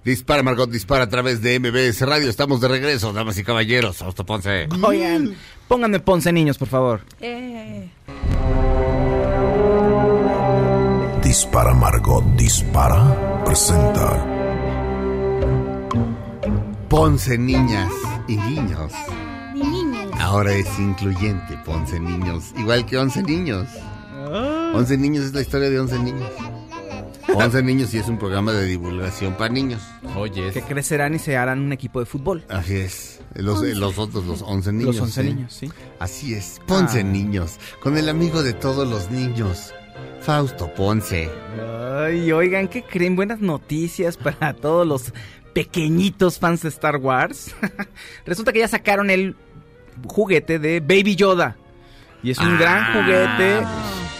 [0.05, 2.29] Dispara Margot Dispara a través de MBS Radio.
[2.29, 3.99] Estamos de regreso, damas y caballeros.
[3.99, 4.69] Fausto Ponce.
[4.83, 5.37] Oigan,
[5.69, 7.01] pónganme Ponce niños, por favor.
[7.21, 7.89] Eh,
[11.35, 14.25] Dispara Margot Dispara presenta
[16.88, 17.90] Ponce Niñas
[18.29, 18.92] y Niños.
[19.53, 20.12] ni niños.
[20.20, 22.53] Ahora es incluyente Ponce Niños.
[22.57, 23.68] Igual que 11 niños.
[24.75, 26.31] 11 niños es la historia de 11 niños.
[27.35, 29.83] 11 niños y es un programa de divulgación para niños.
[30.14, 32.44] Oye, Que crecerán y se harán un equipo de fútbol.
[32.49, 33.20] Así es.
[33.35, 34.94] Los, los otros, los 11 niños.
[34.94, 35.29] Los 11 sí.
[35.35, 35.73] niños, sí.
[35.99, 36.61] Así es.
[36.64, 37.03] Ponce Ah.
[37.03, 37.59] Niños.
[37.83, 39.75] Con el amigo de todos los niños.
[40.21, 41.31] Fausto Ponce.
[41.99, 43.17] Ay, oigan, ¿qué creen?
[43.17, 45.13] Buenas noticias para todos los
[45.53, 47.55] pequeñitos fans de Star Wars.
[48.27, 49.37] Resulta que ya sacaron el
[50.07, 51.57] juguete de Baby Yoda.
[52.23, 52.59] Y es un Ah.
[52.59, 53.67] gran juguete.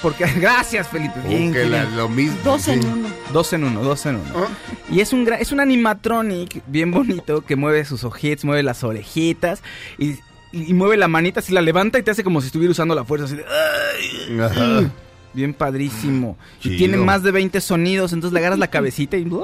[0.03, 1.15] Porque, gracias, Felipe.
[1.27, 1.97] Bien, Uh, que la- bien.
[1.97, 2.37] lo mismo.
[2.45, 2.89] Dos en sí.
[2.93, 3.09] uno.
[3.33, 4.25] Dos en uno, dos en uno.
[4.37, 4.49] Ah.
[4.91, 9.63] Y es un, es un animatronic bien bonito que mueve sus ojitos, mueve las orejitas
[9.99, 10.21] y, y-
[10.53, 13.05] y mueve la manita, si la levanta y te hace como si estuviera usando la
[13.05, 13.25] fuerza.
[13.25, 14.41] Así de, ¡ay!
[14.41, 14.91] Ajá.
[15.35, 16.37] Bien padrísimo.
[16.61, 16.75] Chido.
[16.75, 19.29] Y tiene más de 20 sonidos, entonces le agarras la cabecita y...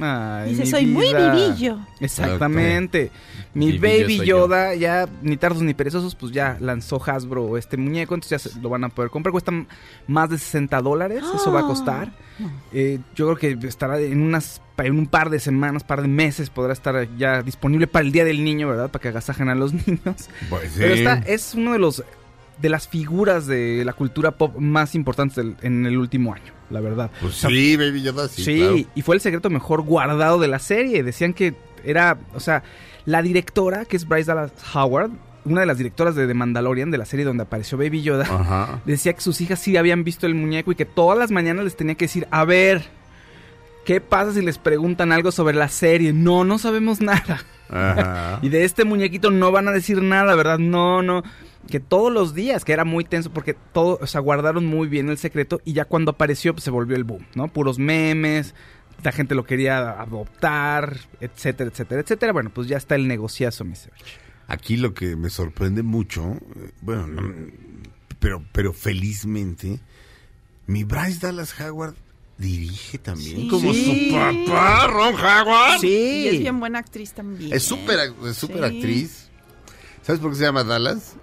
[0.00, 1.34] Ay, Dice, mi soy muy vida".
[1.34, 1.78] vivillo.
[1.98, 3.10] Exactamente.
[3.54, 4.24] Mi Vivillo Baby yo.
[4.24, 8.60] Yoda, ya ni tardos ni perezosos, pues ya lanzó Hasbro este muñeco, entonces ya se
[8.60, 9.32] lo van a poder comprar.
[9.32, 9.50] Cuesta
[10.06, 12.12] más de 60 dólares, eso va a costar.
[12.72, 16.50] Eh, yo creo que estará en unas en un par de semanas, par de meses,
[16.50, 18.90] podrá estar ya disponible para el Día del Niño, ¿verdad?
[18.90, 20.28] Para que agasajen a los niños.
[20.48, 20.78] Pues sí.
[20.78, 22.04] Pero está, es uno de los
[22.60, 26.80] de las figuras de la cultura pop más importantes del- en el último año, la
[26.80, 27.10] verdad.
[27.20, 28.42] Pues O sea, sí, Baby Yoda, sí.
[28.44, 28.76] Sí, claro.
[28.94, 31.02] y fue el secreto mejor guardado de la serie.
[31.02, 32.62] Decían que era, o sea,
[33.06, 35.10] la directora, que es Bryce Dallas Howard,
[35.44, 38.82] una de las directoras de The Mandalorian, de la serie donde apareció Baby Yoda, Ajá.
[38.84, 41.76] decía que sus hijas sí habían visto el muñeco y que todas las mañanas les
[41.76, 42.82] tenía que decir, a ver,
[43.86, 46.12] ¿qué pasa si les preguntan algo sobre la serie?
[46.12, 47.40] No, no sabemos nada.
[47.70, 48.40] Ajá.
[48.42, 50.58] Y de este muñequito no van a decir nada, ¿verdad?
[50.58, 51.22] No, no.
[51.68, 55.08] Que todos los días, que era muy tenso porque todo, o sea, guardaron muy bien
[55.10, 57.48] el secreto y ya cuando apareció pues, se volvió el boom, ¿no?
[57.48, 58.54] Puros memes,
[59.04, 62.32] la gente lo quería adoptar, etcétera, etcétera, etcétera.
[62.32, 64.04] Bueno, pues ya está el negociazo, mi Sergio.
[64.46, 67.22] Aquí lo que me sorprende mucho, eh, bueno, no,
[68.18, 69.78] pero, pero felizmente,
[70.66, 71.94] mi Bryce Dallas Howard
[72.38, 73.48] dirige también, Sí.
[73.48, 74.08] como Sí.
[74.10, 74.14] su
[74.46, 75.84] papá, Ron Howard.
[75.84, 77.52] Y es bien buena actriz también.
[77.52, 78.76] Es súper ac- es súper Sí.
[78.76, 79.28] actriz.
[80.02, 81.14] ¿Sabes por qué se llama Dallas?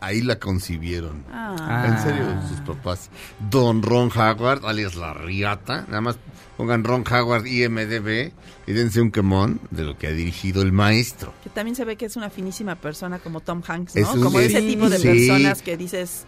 [0.00, 1.24] Ahí la concibieron.
[1.30, 1.84] Ah.
[1.86, 3.10] En serio, sus papás.
[3.50, 5.84] Don Ron Howard, alias La Riata.
[5.88, 6.16] Nada más
[6.56, 8.32] pongan Ron Howard IMDB
[8.66, 11.34] y dense un quemón de lo que ha dirigido el maestro.
[11.44, 14.12] Que también se ve que es una finísima persona como Tom Hanks, Es ¿no?
[14.14, 15.08] un- como ese tipo de Sí.
[15.08, 16.24] personas que dices,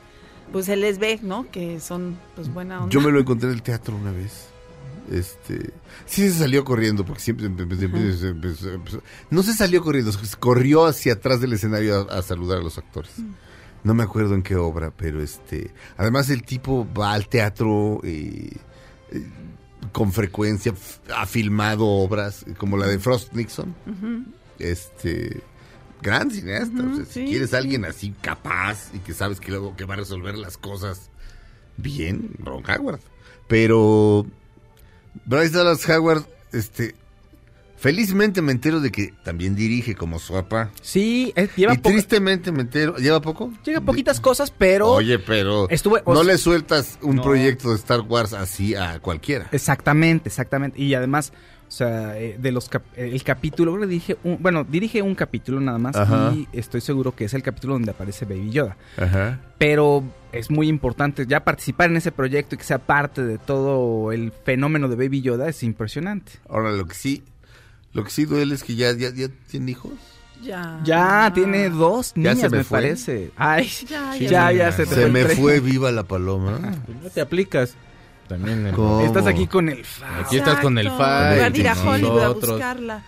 [0.53, 1.51] pues se les ve, ¿no?
[1.51, 2.91] Que son, pues, buena onda.
[2.91, 4.49] Yo me lo encontré en el teatro una vez.
[5.11, 5.71] Este,
[6.07, 11.41] sí se salió corriendo porque siempre empezó- no se salió corriendo, se corrió hacia atrás
[11.41, 13.11] del escenario a, a saludar a los actores.
[13.85, 18.51] No me acuerdo en qué obra, pero este, además el tipo va al teatro eh,
[19.11, 19.27] eh,
[19.91, 20.73] con frecuencia,
[21.15, 23.75] ha filmado obras como la de Frost Nixon.
[24.59, 25.43] Este,
[26.01, 26.83] gran cineasta.
[26.83, 29.99] o sea, si quieres alguien así capaz y que sabes que luego que va a
[29.99, 31.11] resolver las cosas
[31.77, 33.01] bien, Ron Howard.
[33.49, 34.27] Pero
[35.27, 36.95] Bryce Dallas Howard, este,
[37.83, 40.71] felizmente me entero de que también dirige como su papá.
[40.81, 43.53] Sí, eh, lleva y tristemente me entero, ¿lleva poco?
[43.65, 44.89] llega poquitas cosas, pero...
[44.93, 47.23] Oye, pero Estuve- o no sea- le sueltas un No.
[47.23, 49.49] proyecto de Star Wars así a cualquiera.
[49.51, 50.81] Exactamente, exactamente.
[50.81, 51.33] Y además,
[51.67, 55.17] o sea, eh, de los cap- eh, el capítulo, que dirige un, bueno, dirige un
[55.17, 56.33] capítulo nada más Ajá.
[56.37, 58.77] y estoy seguro que es el capítulo donde aparece Baby Yoda.
[58.97, 59.41] Ajá.
[59.59, 64.13] Pero es muy importante ya participar en ese proyecto y que sea parte de todo
[64.13, 66.33] el fenómeno de Baby Yoda es impresionante.
[66.49, 67.25] Ahora lo que sí,
[67.93, 69.93] lo que sí duele es que ya, ya, ya tiene hijos.
[70.43, 70.81] Ya.
[70.85, 73.31] Ya tiene dos Ya se niñas, me parece.
[73.37, 74.53] Ay, Ya, ya, ya.
[74.53, 76.59] ya, se te Se me fue viva la paloma.
[77.03, 77.75] No te aplicas.
[78.29, 78.67] También.
[79.05, 81.87] Estás aquí con el fa- Aquí estás con el fa- lugar de ir a y
[81.87, 82.51] Hollywood a nosotros.
[82.53, 83.03] buscarla.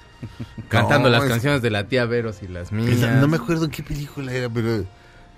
[0.69, 2.99] cantando No, las es- canciones de la tía Veros y las mías.
[2.99, 4.85] Esa- no me acuerdo en qué película era, pero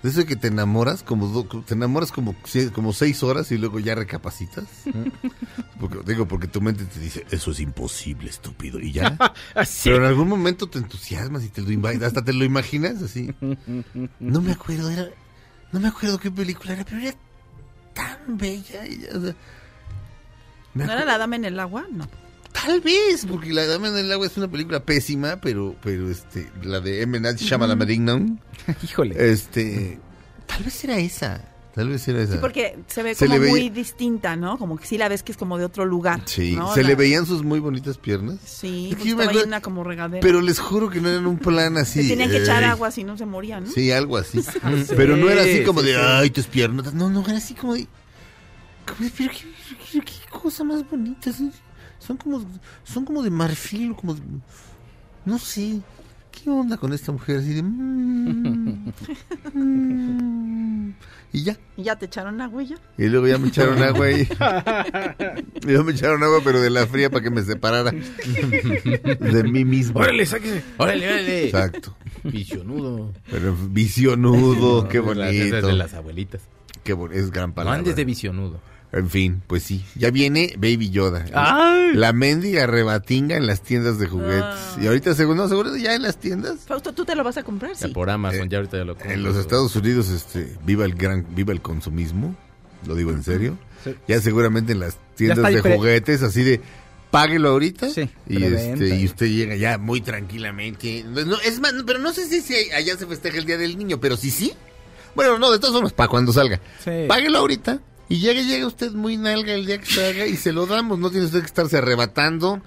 [0.03, 2.35] de eso de que te enamoras como do- te enamoras como
[2.73, 4.65] como seis horas y luego ya recapacitas.
[5.79, 9.15] Porque, digo, porque tu mente te dice, eso es imposible, estúpido, y ya.
[9.55, 9.81] Así.
[9.89, 13.31] Pero en algún momento te entusiasmas y te lo hasta te lo imaginas así.
[14.19, 15.07] No me acuerdo, era,
[15.71, 17.15] no me acuerdo qué película era, pero era
[17.93, 18.87] tan bella.
[18.87, 19.35] y ya, o sea,
[20.73, 21.85] me ¿No era la dama en el agua?
[21.91, 22.07] No.
[22.65, 26.49] Tal vez, porque La Dama en el Agua es una película pésima, pero, pero este,
[26.63, 27.19] la de M.
[27.19, 28.39] Night Shyamalan,
[28.83, 29.31] Híjole.
[29.31, 29.99] este,
[30.45, 31.41] tal vez era esa,
[31.75, 32.33] tal vez era esa.
[32.33, 34.57] Sí, porque se ve Se como le veía- muy distinta, ¿no?
[34.57, 36.21] Como que sí la ves que es como de otro lugar.
[36.25, 36.73] Sí, ¿no?
[36.73, 38.39] se La- le veían sus muy bonitas piernas.
[38.43, 40.21] Sí, Es que porque yo me estaba acuerdo- llena como regadera.
[40.21, 42.01] Pero les juro que no eran un plan así.
[42.03, 43.71] Se tenían que echar ey, agua si no se morían, ¿no?
[43.71, 44.41] Sí, algo así.
[44.97, 45.99] pero no era así como sí, de, sí.
[46.03, 46.93] ay, tus piernas.
[46.93, 47.87] No, no, era así como de,
[48.85, 49.45] como de, pero qué,
[49.91, 51.31] qué- qué cosa más bonita.
[51.31, 51.53] Son,
[51.99, 52.45] son como,
[52.83, 54.21] son como de marfil, como, de-
[55.25, 55.79] no sé.
[56.31, 57.37] ¿Qué onda con esta mujer?
[57.39, 58.91] Así de, mm,
[59.53, 60.93] mm,
[61.33, 61.57] y ya.
[61.75, 62.75] Y ya te echaron agua y ya.
[62.97, 64.27] Y luego ya me echaron agua y...
[65.65, 69.99] me echaron agua, pero de la fría para que me separara de mí mismo.
[69.99, 70.63] Órale, sáquese.
[70.77, 71.45] Órale, órale.
[71.45, 71.95] Exacto.
[72.23, 73.13] Visionudo.
[73.29, 75.67] Pero visionudo, qué bonito.
[75.67, 76.41] de las abuelitas.
[76.83, 77.79] Qué bon- es gran No palabra.
[77.79, 78.59] andes de visionudo.
[78.97, 79.83] En fin, pues sí.
[79.95, 81.25] Ya viene Baby Yoda.
[81.33, 81.93] Ay.
[81.93, 84.41] La mendiga rebatinga en las tiendas de juguetes.
[84.43, 84.77] Ah.
[84.81, 86.61] Y ahorita, según, no, seguro ya en las tiendas.
[86.65, 87.71] Fausto, ¿tú te lo vas a comprar?
[87.73, 87.93] Ya Sí.
[87.93, 89.11] por Amazon, Eh, ya ahorita ya lo compro.
[89.13, 92.35] En los Estados Unidos, este, viva el gran, viva el consumismo.
[92.85, 93.57] Lo digo en serio.
[93.83, 93.95] Sí.
[94.07, 96.61] Ya seguramente en las tiendas de juguetes, así de
[97.11, 97.89] páguelo ahorita.
[97.89, 101.03] Sí, y este, y usted llega ya muy tranquilamente.
[101.07, 103.99] No, es más, pero no sé si, si allá se festeja el Día del Niño,
[103.99, 104.53] pero sí, sí.
[105.15, 106.59] Bueno, no, de todas formas, para cuando salga.
[106.83, 106.91] Sí.
[107.07, 107.79] Páguelo ahorita.
[108.09, 110.99] Y llega, llega usted muy nalga el día que salga y se lo damos.
[110.99, 112.61] No tiene usted que estarse arrebatando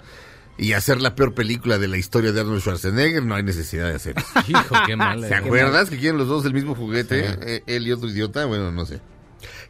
[0.57, 3.23] y hacer la peor película de la historia de Arnold Schwarzenegger.
[3.23, 4.29] No hay necesidad de hacer eso.
[4.47, 5.27] Hijo, qué mala.
[5.27, 7.27] ¿Se acuerdas que quieren los dos el mismo juguete?
[7.27, 7.63] Sí.
[7.65, 8.45] Él y otro idiota.
[8.45, 9.01] Bueno, no sé.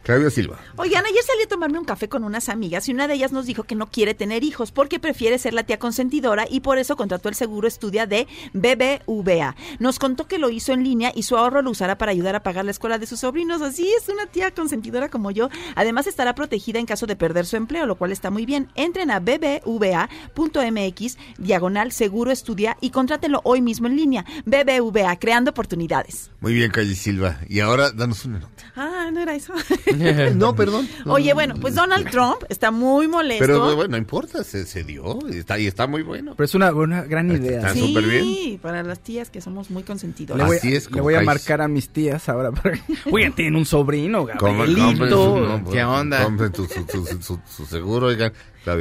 [0.04, 0.60] Claudia Silva.
[0.78, 3.45] Oigan, ayer salí a tomarme un café con unas amigas y una de ellas nos
[3.45, 6.95] dijo que no quiere tener hijos porque prefiere ser la tía consentidora y por eso
[6.95, 9.56] contrató el seguro estudia de BBVA.
[9.80, 12.43] Nos contó que lo hizo en línea y su ahorro lo usará para ayudar a
[12.43, 13.62] pagar la escuela de sus sobrinos.
[13.62, 15.49] Así es, una tía consentidora como yo.
[15.76, 18.70] Además estará protegida en caso de perder su empleo, lo cual está muy bien.
[18.76, 24.26] Entren a bbva.mx, diagonal seguro estudia y contrátenlo hoy mismo en línea.
[24.45, 26.32] BBVA, creando oportunidades.
[26.39, 27.39] Muy bien, Calle Silva.
[27.47, 28.64] Y ahora danos una nota.
[28.76, 29.54] Ah, no era eso.
[30.36, 30.88] no, perdón.
[31.06, 33.46] No, Oye, no, bueno, no, pues Donald Trump está muy molesto.
[33.46, 36.34] Pero bueno, no importa, se, se dio y está, y está muy bueno.
[36.36, 37.60] Pero es una, una gran idea.
[37.60, 38.60] Está sí, súper bien.
[38.60, 40.48] para las tías que somos muy Le consentidoras.
[40.48, 42.52] voy, Así es, le voy a marcar a mis tías ahora.
[42.52, 42.80] Para...
[43.12, 45.08] Oigan, tienen un sobrino, Gabrielito.
[45.36, 46.24] su- no, ¿Qué onda?
[46.24, 48.32] Compren su- su- su seguro, oigan.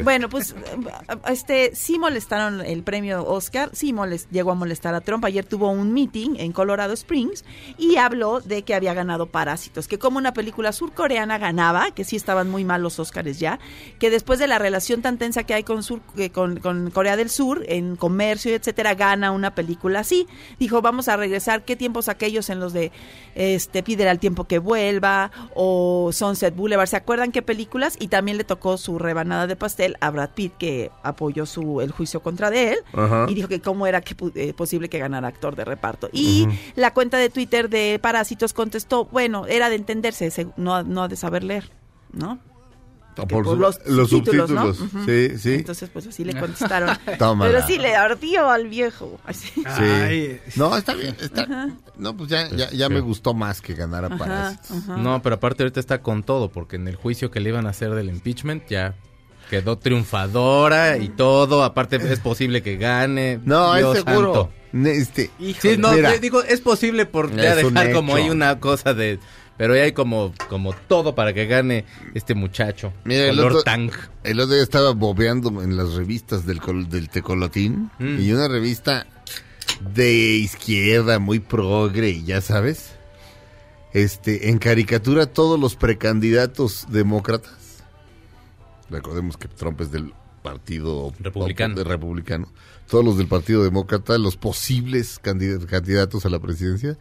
[0.03, 0.57] Bueno, pues eh,
[1.29, 3.95] este sí molestaron el premio Oscar, sí
[4.31, 5.25] llegó a molestar a Trump.
[5.25, 7.45] Ayer tuvo un meeting en Colorado Springs
[7.79, 12.17] y habló de que había ganado Parásitos, que como una película surcoreana ganaba, que sí
[12.17, 13.59] estaban muy mal los Oscars ya,
[13.99, 17.17] que después de la relación tan tensa que hay con, sur, que con, con Corea
[17.17, 20.27] del Sur en comercio, etcétera, gana una película así.
[20.59, 22.93] Dijo, vamos a regresar, ¿qué tiempos aquellos en los de
[23.35, 26.89] este pídele al tiempo que vuelva o Sunset Boulevard?
[26.89, 27.97] ¿Se acuerdan qué películas?
[27.99, 29.57] Y también le tocó su rebanada de
[30.01, 33.27] a Brad Pitt que apoyó su el juicio contra de él Ajá.
[33.29, 36.09] y dijo que cómo era que eh, posible que ganara actor de reparto.
[36.13, 36.47] Y
[36.77, 41.17] la cuenta de Twitter de Parásitos contestó, bueno, era de entenderse, se- no, no de
[41.17, 41.71] saber leer,
[42.13, 42.39] ¿no?
[43.17, 45.55] Porque Por por los, los subtítulos, sí, sí.
[45.55, 46.97] Entonces, pues así le contestaron.
[47.07, 49.19] Pero sí le ardió al viejo.
[49.25, 49.49] Así.
[49.49, 49.63] Sí.
[49.67, 50.41] Ay.
[50.55, 51.17] No, está bien.
[51.21, 51.69] Está...
[51.99, 54.87] No, pues ya, ya, ya me gustó más que ganara Ajá, Parásitos.
[54.87, 57.71] No, pero aparte ahorita está con todo, porque en el juicio que le iban a
[57.71, 58.95] hacer del impeachment ya
[59.51, 61.65] quedó triunfadora y todo.
[61.65, 63.41] Aparte es posible que gane.
[63.45, 64.35] No, Dios es seguro.
[64.73, 64.89] santo.
[64.89, 65.31] Este,
[65.61, 66.17] Sí, no, Mira.
[66.19, 69.19] digo, es posible por ya dejar como hay una cosa de...
[69.59, 71.85] Pero ya hay como, como todo para que gane
[72.15, 72.95] este muchacho.
[73.05, 73.91] Mira, el color otro- tang.
[74.25, 78.21] El otro día estaba bobeando en las revistas del, del Tecolotín Mm.
[78.21, 79.07] y una revista
[79.95, 82.93] de izquierda, muy progre, ya sabes.
[83.93, 87.53] Este, en caricatura todos los precandidatos demócratas.
[88.91, 90.13] Recordemos que Trump es del
[90.43, 91.75] partido Republicano.
[91.77, 92.49] de republicano.
[92.89, 96.99] Todos los del partido demócrata, los posibles candid- candidatos a la presidencia.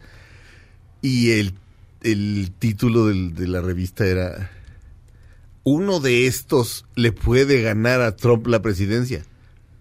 [1.02, 1.54] Y el,
[2.02, 4.50] el título del- de la revista era
[5.64, 9.24] uno de estos le puede ganar a Trump la presidencia.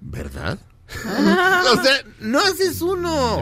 [0.01, 0.60] ¿Verdad?
[1.05, 3.41] o sea, no haces uno.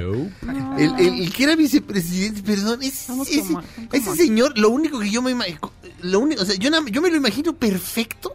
[0.77, 3.13] El, el- el que era vicepresidente, perdón, ese,
[3.93, 6.69] ese- señor, lo único que yo me imagino, lo único, o sea, yo
[7.01, 8.33] me lo imagino perfecto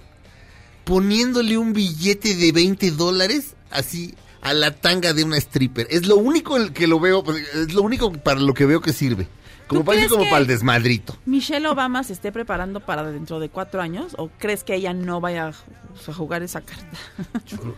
[0.84, 5.86] poniéndole un billete de 20 dólares así a la tanga de una stripper.
[5.90, 8.92] Es lo único que lo veo, pues, es lo único para lo que veo que
[8.92, 9.26] sirve.
[9.68, 11.16] Como ¿Tú parece como para el desmadrito.
[11.24, 14.14] ¿Michelle Obama se esté preparando para dentro de cuatro años?
[14.18, 16.98] ¿O crees que ella no vaya a ju- a jugar esa carta?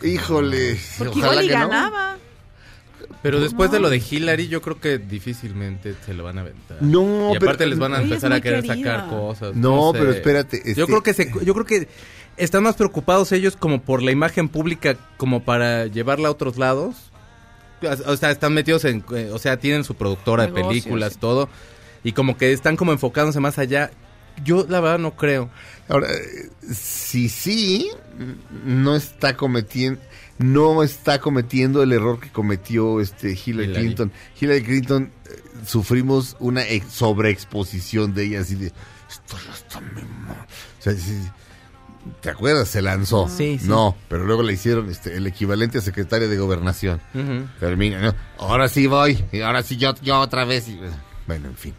[0.03, 1.61] Híjole, Porque ojalá igual y que no.
[1.69, 2.17] ganaba.
[3.23, 6.79] Pero después de lo de Hillary, yo creo que difícilmente se lo van a aventar.
[6.83, 8.97] No, y aparte pero- les van a empezar a querer querida.
[9.01, 9.55] sacar cosas.
[9.55, 9.99] No, sé.
[9.99, 11.89] pero espérate, este- Yo creo que se, yo creo que
[12.37, 16.95] están más preocupados ellos como por la imagen pública como para llevarla a otros lados.
[18.07, 21.19] O sea, están metidos en, eh, o sea, tienen su productora de películas, sí.
[21.21, 21.49] todo
[22.03, 23.91] y como que están como enfocándose más allá.
[24.45, 25.51] Yo la verdad no creo.
[25.89, 27.91] Ahora, eh, si sí,
[28.65, 30.01] no está cometiendo,
[30.39, 33.73] no está cometiendo el error que cometió este Hillary, Hillary.
[33.73, 34.13] Clinton.
[34.41, 40.03] Hillary Clinton eh, sufrimos una ex- sobreexposición de ella así de esto ya está muy
[40.27, 40.47] mal".
[40.81, 41.21] O sea, sí,
[42.21, 42.69] ¿te acuerdas?
[42.69, 43.29] Se lanzó.
[43.29, 43.69] Sí, sí.
[43.69, 47.01] No, pero luego le hicieron este el equivalente a secretaria de gobernación.
[47.61, 48.15] Termina, ¿no?
[48.39, 50.69] Ahora sí voy, y ahora sí yo, yo otra vez.
[50.69, 50.79] y-
[51.27, 51.75] bueno, en fin.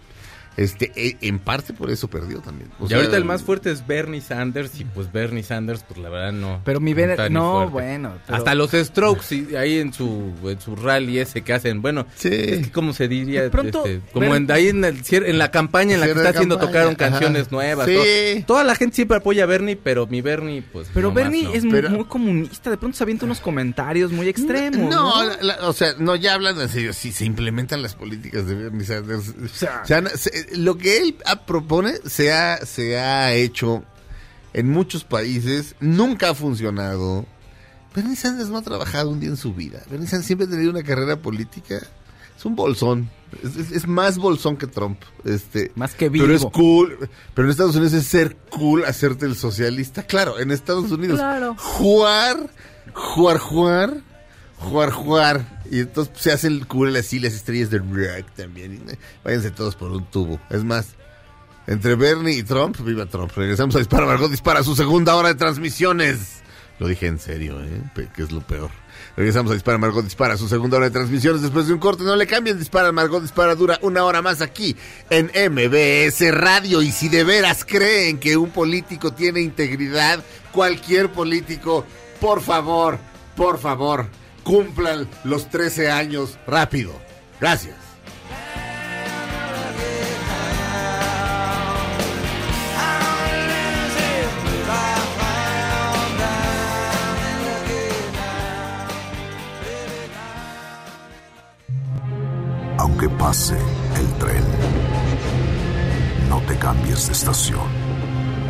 [0.57, 2.69] Este, eh, en parte por eso perdió también.
[2.79, 5.99] O y sea, ahorita el más fuerte es Bernie Sanders y pues Bernie Sanders pues
[5.99, 6.61] la verdad no.
[6.63, 10.75] Pero mi ni no, bueno, pero- Hasta los Strokes y ahí en su en su
[10.75, 12.29] rally ese que hacen, bueno, Sí.
[12.31, 15.51] es que como se diría, De pronto, Este, como en, ahí en el en la
[15.51, 17.51] campaña en la que está haciendo tocaron canciones ajá.
[17.51, 17.93] nuevas, Sí.
[17.95, 18.45] todo.
[18.47, 21.53] toda la gente siempre apoya a Bernie, pero mi Bernie pues Pero nomás Bernie no.
[21.53, 22.69] es Pero- muy comunista.
[22.69, 24.89] De pronto se avienta unos comentarios muy extremos.
[24.89, 27.95] No, No, la- la- o sea, no, ya hablando en serio, si se implementan las
[27.95, 29.29] políticas de Bernie Sanders.
[29.43, 29.83] O sea-
[30.53, 31.15] lo que él
[31.45, 33.83] propone se ha, se ha hecho
[34.53, 37.25] en muchos países, nunca ha funcionado.
[37.93, 39.81] Bernie Sanders no ha trabajado un día en su vida.
[39.89, 41.79] Bernie Sanders siempre ha tenido una carrera política.
[42.37, 43.09] Es un bolsón.
[43.43, 44.99] Es, es- es más bolsón que Trump.
[45.23, 46.51] Este, Más que Pero es vivo.
[46.51, 47.09] cool.
[47.33, 50.03] Pero en Estados Unidos es ser cool hacerte el socialista.
[50.03, 51.19] Claro, en Estados Unidos.
[51.19, 51.55] Claro.
[51.57, 52.49] Jugar,
[52.93, 53.93] jugar, jugar,
[54.65, 55.61] jugar, jugar.
[55.69, 58.83] Y entonces se hace el cool así las estrellas de rock también.
[58.89, 60.39] Eh, váyanse todos por un tubo.
[60.49, 60.95] Es más,
[61.67, 63.31] entre Bernie y Trump, viva Trump.
[63.35, 66.41] Regresamos a Dispara, Margot Dispara, su segunda hora de transmisiones.
[66.77, 67.81] Lo dije en serio, ¿eh?
[68.13, 68.69] Que es lo peor.
[69.15, 72.03] Regresamos a Dispara, Margot Dispara, su segunda hora de transmisiones después de un corte.
[72.03, 74.75] No le cambien, Dispara, Margot Dispara dura una hora más aquí
[75.09, 76.81] en MBS Radio.
[76.81, 81.85] Y si de veras creen que un político tiene integridad, cualquier político,
[82.19, 82.99] por favor,
[83.37, 84.07] por favor,
[84.45, 86.93] cumplan los 13 años rápido.
[87.41, 87.75] Gracias.
[102.77, 103.57] Aunque pase
[103.97, 104.43] el tren,
[106.29, 107.67] no te cambies de estación.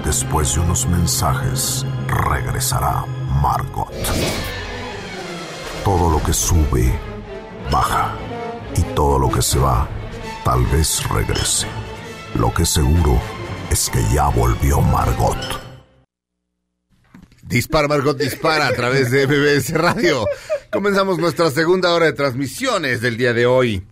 [0.04, 3.06] Después de unos mensajes, regresará
[3.42, 3.92] Margot
[5.86, 6.92] todo lo que sube,
[7.72, 8.18] baja.
[8.76, 9.88] Y todo lo que se va,
[10.44, 11.68] tal vez regrese.
[12.34, 13.22] Lo que seguro
[13.70, 15.38] es que ya volvió Margot.
[17.44, 20.26] Dispara Margot Dispara a través de MBS Radio.
[20.72, 23.84] Comenzamos nuestra segunda hora de transmisiones del día de hoy.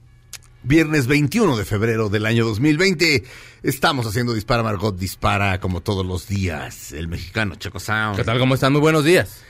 [0.63, 3.23] Viernes 21 de febrero del año 2020.
[3.61, 6.91] Estamos haciendo Dispara Margot Dispara como todos los días.
[6.91, 8.15] El mexicano Checo Sound.
[8.15, 8.39] ¿Qué tal?
[8.39, 8.73] ¿Cómo están?
[8.73, 9.43] Muy buenos días.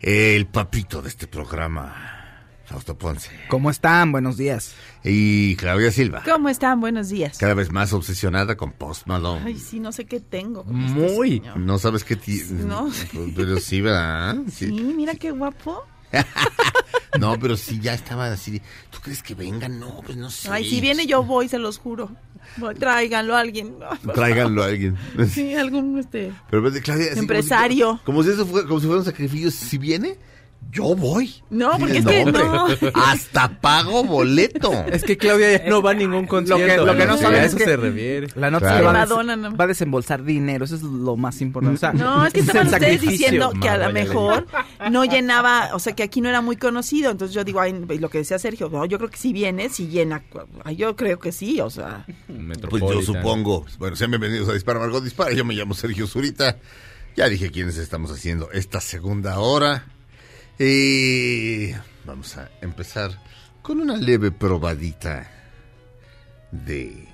[0.00, 3.30] El papito de este programa, Fausto Ponce.
[3.48, 4.12] ¿Cómo están?
[4.12, 4.74] Buenos días.
[5.02, 6.22] Y Claudia Silva.
[6.24, 6.80] ¿Cómo están?
[6.80, 7.38] Buenos días.
[7.38, 9.42] Cada vez más obsesionada con Post Malone.
[9.44, 10.64] Ay, sí, no sé qué tengo.
[10.64, 11.38] con este Muy.
[11.38, 11.56] señor.
[11.58, 12.90] No sabes qué ti- No.
[13.34, 14.36] Pero sí, ¿verdad?
[14.52, 14.72] Sí, Sí.
[14.72, 15.84] mira qué guapo.
[17.18, 18.60] No, pero sí, ya estaba así.
[18.90, 19.80] ¿Tú crees que vengan?
[19.80, 20.48] No, pues no sé.
[20.52, 22.10] Ay, si viene yo voy, se los juro.
[22.56, 23.76] Voy, Tráiganlo a alguien.
[24.04, 24.96] Por Tráiganlo a alguien.
[25.30, 26.32] Sí, algún este.
[26.50, 28.00] Pero Claudia, así Empresario.
[28.04, 29.50] Como si, como si fuera un sacrificio.
[29.50, 30.16] Si viene,
[30.70, 31.32] yo voy.
[31.48, 32.66] No, porque es No, que no.
[32.94, 34.70] Hasta pago boleto.
[34.92, 36.84] Es que Claudia ya no va a ningún concierto.
[36.84, 38.26] lo que no Sí, saben a es eso que- se refiere.
[38.36, 38.84] La nota Claro.
[38.84, 39.58] va, a des- Madonna, nada más.
[39.60, 41.76] va a desembolsar dinero, eso es lo más importante.
[41.76, 43.10] O sea, No, es que estaban ustedes sacrificio.
[43.10, 44.46] diciendo que a lo mejor
[44.90, 47.10] no llenaba, o sea, que aquí no era muy conocido.
[47.10, 49.88] Entonces yo digo, ay, lo que decía Sergio, no, yo creo que si viene, si
[49.88, 50.22] llena.
[50.64, 52.04] Ay, Yo creo que sí, o sea.
[52.68, 53.64] Pues yo supongo.
[53.78, 55.32] Bueno, sean bienvenidos a Dispara Margot Dispara.
[55.32, 56.58] Yo me llamo Sergio Zurita.
[57.16, 59.86] Ya dije quiénes estamos haciendo esta segunda hora.
[60.58, 61.72] Y
[62.04, 63.10] vamos a empezar
[63.62, 65.30] con una leve probadita
[66.50, 67.06] de,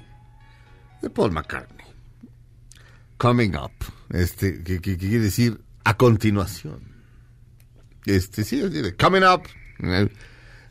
[1.02, 1.86] de Paul McCartney.
[3.18, 3.72] Coming up.
[4.10, 6.80] Este, que, quiere decir a continuación.
[8.06, 9.42] Este, sí, de coming up.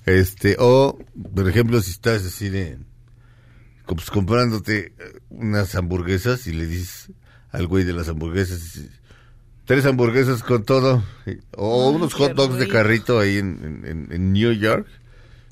[0.05, 0.97] Este, o,
[1.35, 2.79] por ejemplo, si estás así de
[3.85, 4.93] pues, comprándote
[5.29, 7.11] unas hamburguesas y le dices
[7.51, 8.79] al güey de las hamburguesas,
[9.65, 11.03] tres hamburguesas con todo,
[11.55, 12.73] o Ay, unos qué hot dogs de rico.
[12.77, 14.87] carrito ahí en, en- en- en New York,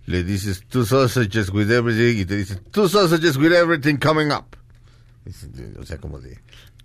[0.05, 4.55] le dices two sausages with everything y te dice two sausages with everything coming up.
[5.80, 6.39] O sea, como de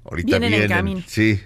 [0.05, 1.03] ahorita Vienen en vienen, camino.
[1.07, 1.41] sí.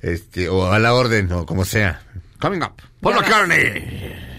[0.00, 2.02] Este, o a la orden, o como sea.
[2.40, 2.72] Coming up.
[3.00, 3.14] Paul.
[3.14, 4.31] McCartney.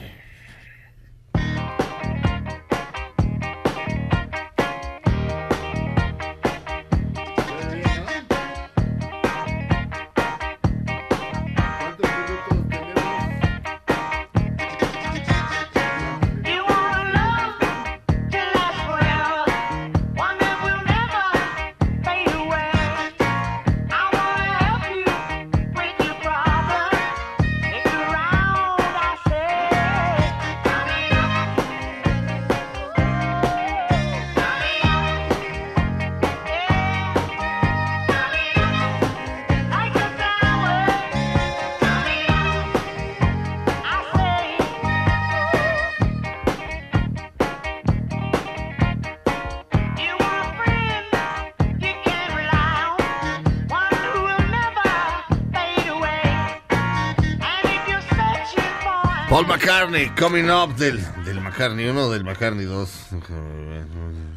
[59.88, 62.90] McCartney, Coming Up del, del McCartney 1, del McCartney 2.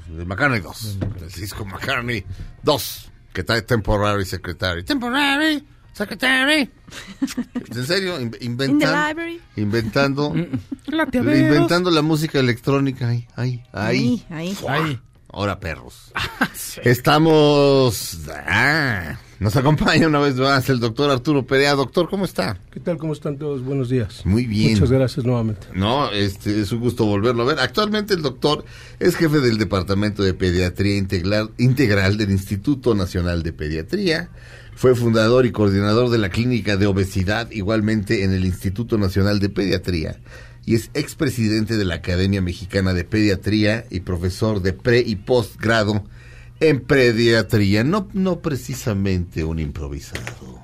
[0.08, 0.98] Del McCartney 2.
[0.98, 2.24] Del disco McCartney
[2.64, 3.10] 2.
[3.32, 4.82] Que trae Temporary Secretary.
[4.84, 6.68] Temporary Secretary.
[7.54, 8.18] ¿En serio?
[8.20, 10.34] Inventan- inventando.
[10.86, 11.38] Glateaderos.
[11.54, 13.08] inventando la música electrónica.
[13.08, 14.26] Ahí, ahí, ahí.
[14.30, 14.82] Ahí, ahí.
[14.82, 15.00] Ay,
[15.36, 16.12] Ahora perros.
[16.82, 18.20] Estamos.
[18.46, 21.74] Ah, nos acompaña una vez más el doctor Arturo Perea.
[21.74, 22.58] Doctor, ¿cómo está?
[22.70, 22.96] ¿Qué tal?
[22.96, 23.62] ¿Cómo están todos?
[23.62, 24.24] Buenos días.
[24.24, 24.72] Muy bien.
[24.72, 25.66] Muchas gracias nuevamente.
[25.74, 27.58] No, este, es un gusto volverlo a ver.
[27.60, 28.64] Actualmente el doctor
[28.98, 34.30] es jefe del Departamento de Pediatría Integral, Integral del Instituto Nacional de Pediatría.
[34.74, 39.50] Fue fundador y coordinador de la Clínica de Obesidad, igualmente en el Instituto Nacional de
[39.50, 40.18] Pediatría.
[40.66, 46.04] Y es expresidente de la Academia Mexicana de Pediatría y profesor de pre y postgrado
[46.60, 47.84] en pediatría.
[47.84, 50.60] No, no precisamente un improvisado.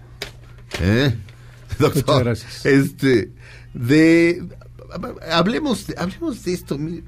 [0.80, 1.14] ¿Eh?
[1.78, 2.66] Doctor, Muchas gracias.
[2.66, 3.30] este,
[3.74, 4.42] de,
[5.30, 7.05] hablemos, de- hablemos de esto, mire,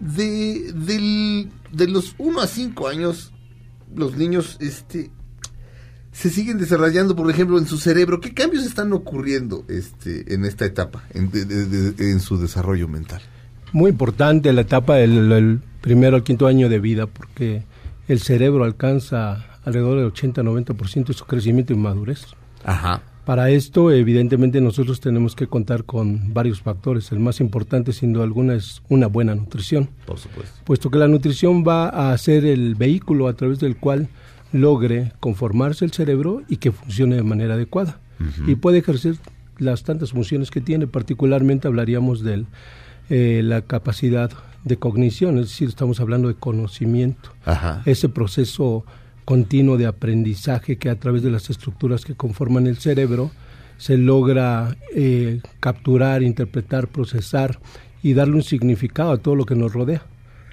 [0.00, 3.32] de, del- de los 1 a 5 años,
[3.94, 5.10] los niños, este,
[6.12, 8.20] se siguen desarrollando, por ejemplo, en su cerebro.
[8.20, 12.86] ¿Qué cambios están ocurriendo, este, en esta etapa, en, de- de- de- en su desarrollo
[12.88, 13.22] mental?
[13.72, 17.62] Muy importante la etapa del el primero al quinto año de vida porque
[18.06, 22.26] el cerebro alcanza alrededor del 80-90% de su crecimiento y madurez.
[22.64, 23.02] Ajá.
[23.24, 27.10] Para esto, evidentemente, nosotros tenemos que contar con varios factores.
[27.12, 30.60] El más importante, sin duda alguna, es una buena nutrición, Por supuesto.
[30.64, 34.08] puesto que la nutrición va a ser el vehículo a través del cual
[34.52, 37.98] logre conformarse el cerebro y que funcione de manera adecuada.
[38.46, 39.16] Y puede ejercer
[39.58, 42.44] las tantas funciones que tiene, particularmente hablaríamos de
[43.08, 44.30] la capacidad
[44.64, 47.82] de cognición, es decir, estamos hablando de conocimiento Ajá.
[47.84, 48.84] ese proceso
[49.24, 53.30] continuo de aprendizaje que a través de las estructuras que conforman el cerebro
[53.78, 57.58] se logra eh, capturar, interpretar, procesar
[58.02, 60.02] y darle un significado a todo lo que nos rodea.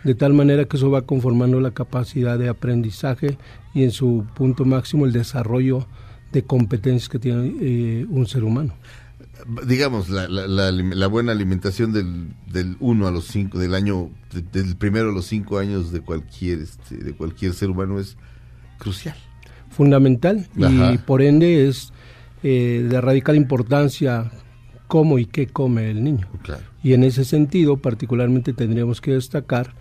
[0.03, 3.37] De tal manera que eso va conformando la capacidad de aprendizaje
[3.73, 5.87] y en su punto máximo el desarrollo
[6.31, 8.73] de competencias que tiene eh, un ser humano.
[9.65, 14.09] digamos, la, la, la, la buena alimentación del, del 1 a los 5, del año,
[14.33, 18.17] de- del primero a los 5 años de cualquier, este, de cualquier ser humano es
[18.77, 19.15] crucial.
[19.69, 21.91] fundamental y por ende es
[22.43, 24.31] eh, de radical importancia
[24.87, 26.27] cómo y qué come el niño.
[26.43, 26.63] Claro.
[26.83, 29.73] Y en ese sentido, particularmente tendríamos que destacar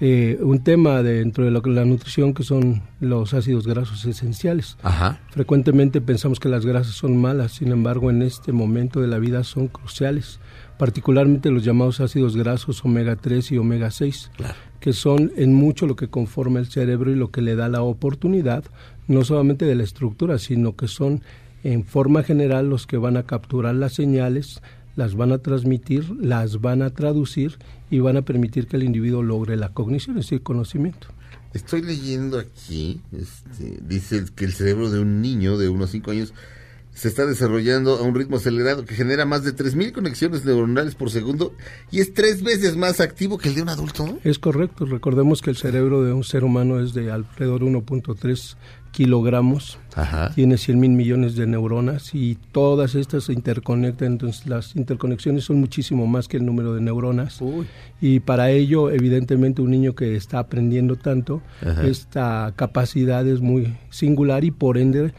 [0.00, 4.76] eh, un tema dentro de lo que la nutrición que son los ácidos grasos esenciales.
[4.82, 5.20] Ajá.
[5.30, 9.44] Frecuentemente pensamos que las grasas son malas, sin embargo, en este momento de la vida
[9.44, 10.40] son cruciales,
[10.78, 14.30] particularmente los llamados ácidos grasos omega 3 y omega 6,
[14.80, 17.82] que son en mucho lo que conforma el cerebro y lo que le da la
[17.82, 18.64] oportunidad,
[19.06, 21.22] no solamente de la estructura, sino que son
[21.62, 24.60] en forma general los que van a capturar las señales,
[24.96, 27.58] las van a transmitir, las van a traducir
[27.90, 31.08] y van a permitir que el individuo logre la cognición, es decir, conocimiento.
[31.52, 36.34] Estoy leyendo aquí, este, dice que el cerebro de un niño de unos 5 años
[36.94, 41.10] se está desarrollando a un ritmo acelerado que genera más de 3.000 conexiones neuronales por
[41.10, 41.52] segundo
[41.90, 44.06] y es tres veces más activo que el de un adulto.
[44.06, 44.18] ¿no?
[44.22, 44.86] Es correcto.
[44.86, 48.56] Recordemos que el cerebro de un ser humano es de alrededor de 1.3
[48.94, 49.78] kilogramos.
[49.96, 50.30] Ajá.
[50.34, 54.12] Tiene 100 mil millones de neuronas y todas estas se interconectan.
[54.12, 57.40] Entonces, las interconexiones son muchísimo más que el número de neuronas.
[58.00, 61.84] Y para ello, evidentemente, un niño que está aprendiendo tanto, Ajá.
[61.86, 65.12] esta capacidad es muy singular y por ende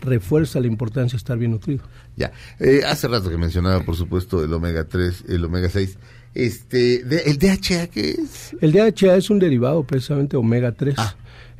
[0.00, 1.82] refuerza la importancia de estar bien nutrido.
[2.16, 5.98] Ya, eh, hace rato que mencionaba, por supuesto, el omega 3, el omega 6.
[6.34, 8.56] Este, de- ¿El DHA qué es?
[8.60, 10.94] El DHA es un derivado precisamente omega 3.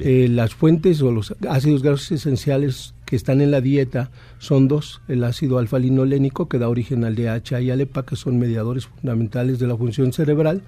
[0.01, 5.03] Eh, las fuentes o los ácidos grasos esenciales que están en la dieta son dos,
[5.09, 9.59] el ácido alfa-linolénico que da origen al DHA y al EPA, que son mediadores fundamentales
[9.59, 10.63] de la función cerebral,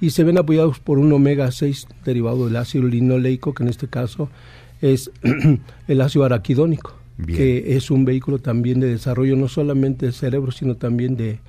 [0.00, 3.88] y se ven apoyados por un omega 6 derivado del ácido linoleico, que en este
[3.88, 4.28] caso
[4.80, 5.10] es
[5.88, 7.38] el ácido araquidónico, Bien.
[7.38, 11.40] que es un vehículo también de desarrollo no solamente del cerebro, sino también de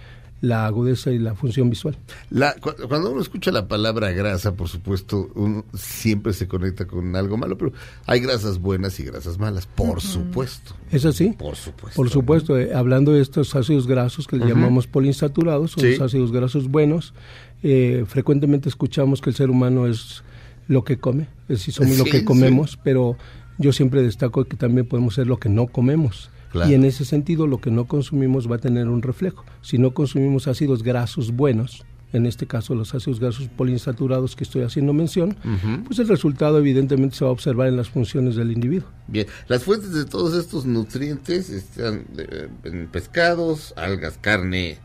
[0.41, 1.97] la agudeza y la función visual.
[2.29, 7.15] La, cu- cuando uno escucha la palabra grasa, por supuesto, uno siempre se conecta con
[7.15, 7.73] algo malo, pero
[8.05, 10.75] hay grasas buenas y grasas malas, por supuesto.
[10.91, 11.35] ¿Es así?
[11.37, 11.95] Por supuesto.
[11.95, 15.91] Por supuesto, eh, hablando de estos ácidos grasos que le llamamos poliinsaturados, son Sí.
[15.91, 17.13] los ácidos grasos buenos.
[17.61, 20.23] eh, frecuentemente escuchamos que el ser humano es
[20.69, 22.23] lo que come, es decir, somos lo Sí, que sí.
[22.25, 23.17] comemos, pero
[23.57, 26.29] yo siempre destaco que también podemos ser lo que no comemos.
[26.51, 26.69] Claro.
[26.69, 29.45] Y en ese sentido, lo que no consumimos va a tener un reflejo.
[29.61, 34.63] Si no consumimos ácidos grasos buenos, en este caso los ácidos grasos poliinsaturados que estoy
[34.63, 35.37] haciendo mención,
[35.85, 38.89] pues el resultado evidentemente se va a observar en las funciones del individuo.
[39.07, 44.79] Bien, las fuentes de todos estos nutrientes están eh, en pescados, algas, carne.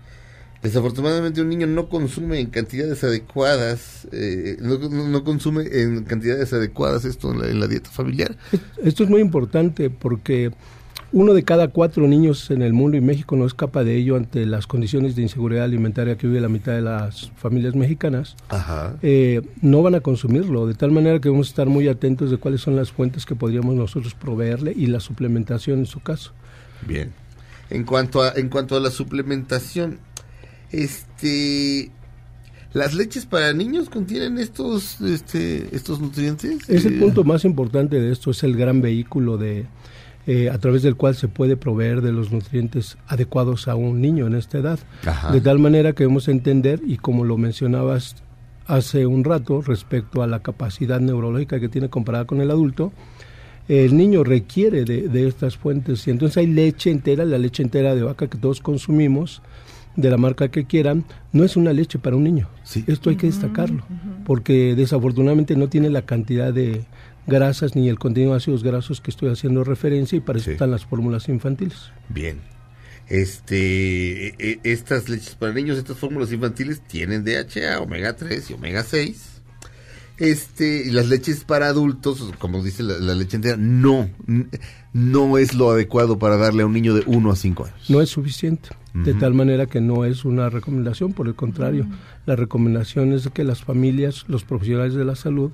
[0.62, 6.53] Desafortunadamente un niño no consume en cantidades adecuadas, eh, no, no- no consume en cantidades
[6.55, 8.37] adecuadas esto en la, en la dieta familiar.
[8.83, 10.53] Esto es muy importante porque
[11.15, 14.47] uno de cada cuatro niños en el mundo y México no escapa de ello ante
[14.47, 18.35] las condiciones de inseguridad alimentaria que vive la mitad de las familias mexicanas.
[18.49, 18.97] Ajá.
[19.01, 22.62] eh, no van a consumirlo, de tal manera que debemos estar muy atentos de cuáles
[22.62, 26.33] son las fuentes que podríamos nosotros proveerle y la suplementación en su caso.
[26.87, 27.12] Bien.
[27.71, 29.99] En cuanto a, en cuanto a la suplementación,
[30.73, 31.91] este,
[32.73, 36.69] las leches para niños contienen estos, este, estos nutrientes.
[36.69, 39.67] Es el Eh, punto más importante de esto, es el gran vehículo de
[40.27, 44.27] eh, a través del cual se puede proveer de los nutrientes adecuados a un niño
[44.27, 44.79] en esta edad.
[45.05, 45.33] Ajá.
[45.33, 48.16] De tal manera que debemos entender, y como lo mencionabas
[48.66, 52.93] hace un rato, respecto a la capacidad neurológica que tiene comparada con el adulto,
[53.68, 56.07] el niño requiere de, de estas fuentes.
[56.07, 59.43] Y entonces hay leche entera, la leche entera de vaca que todos consumimos,
[59.97, 62.49] de la marca que quieran, no es una leche para un niño.
[62.87, 63.85] Esto hay que destacarlo,
[64.25, 66.85] porque desafortunadamente no tiene la cantidad de
[67.27, 70.53] grasas ni el contenido de ácidos grasos que estoy haciendo referencia y para eso Sí.
[70.53, 71.91] están las fórmulas infantiles.
[72.09, 72.39] Bien.
[73.09, 78.55] Este, e- e- estas leches para niños, estas fórmulas infantiles tienen DHA, omega 3 y
[78.55, 79.31] omega 6.
[80.16, 84.09] este, y las leches para adultos, como dice la, la leche entera, no,
[84.93, 87.91] no es lo adecuado para darle a un niño de 1 a 5 años.
[87.91, 88.68] no es suficiente.
[88.95, 91.85] De tal manera que no es una recomendación, por el contrario,
[92.27, 95.51] la recomendación es que las familias, los profesionales de la salud,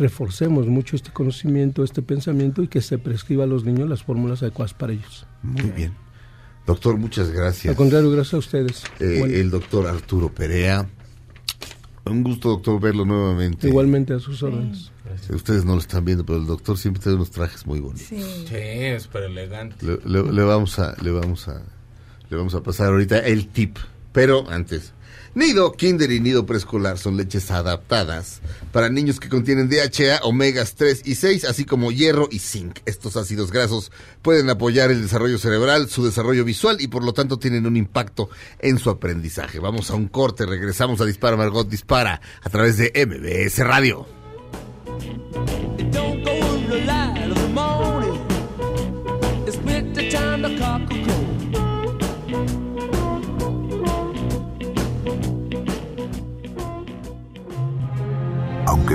[0.00, 4.42] reforcemos mucho este conocimiento, este pensamiento y que se prescriba a los niños las fórmulas
[4.42, 5.26] adecuadas para ellos.
[5.42, 5.92] Muy bien.
[6.66, 7.70] Doctor, muchas gracias.
[7.70, 8.82] Al contrario, gracias a ustedes.
[8.98, 10.88] Eh, Bueno, el doctor Arturo Perea.
[12.06, 13.68] Un gusto, doctor, verlo nuevamente.
[13.68, 14.90] igualmente a sus órdenes.
[15.32, 18.06] Ustedes no lo están viendo, pero el doctor siempre trae unos trajes muy bonitos.
[18.08, 18.16] Sí,
[18.56, 19.76] es súper elegante.
[19.84, 21.62] Le, le- le vamos a, le vamos a,
[22.30, 23.76] le vamos a pasar ahorita el tip.
[24.12, 24.92] Pero antes,
[25.34, 28.40] Nido, Kinder y Nido Preescolar son leches adaptadas
[28.72, 32.80] para niños que contienen DHA, omegas 3 y 6, así como hierro y zinc.
[32.84, 33.92] Estos ácidos grasos
[34.22, 38.28] pueden apoyar el desarrollo cerebral, su desarrollo visual y por lo tanto tienen un impacto
[38.58, 39.60] en su aprendizaje.
[39.60, 44.19] Vamos a un corte, regresamos a Dispara Margot Dispara a través de MBS Radio.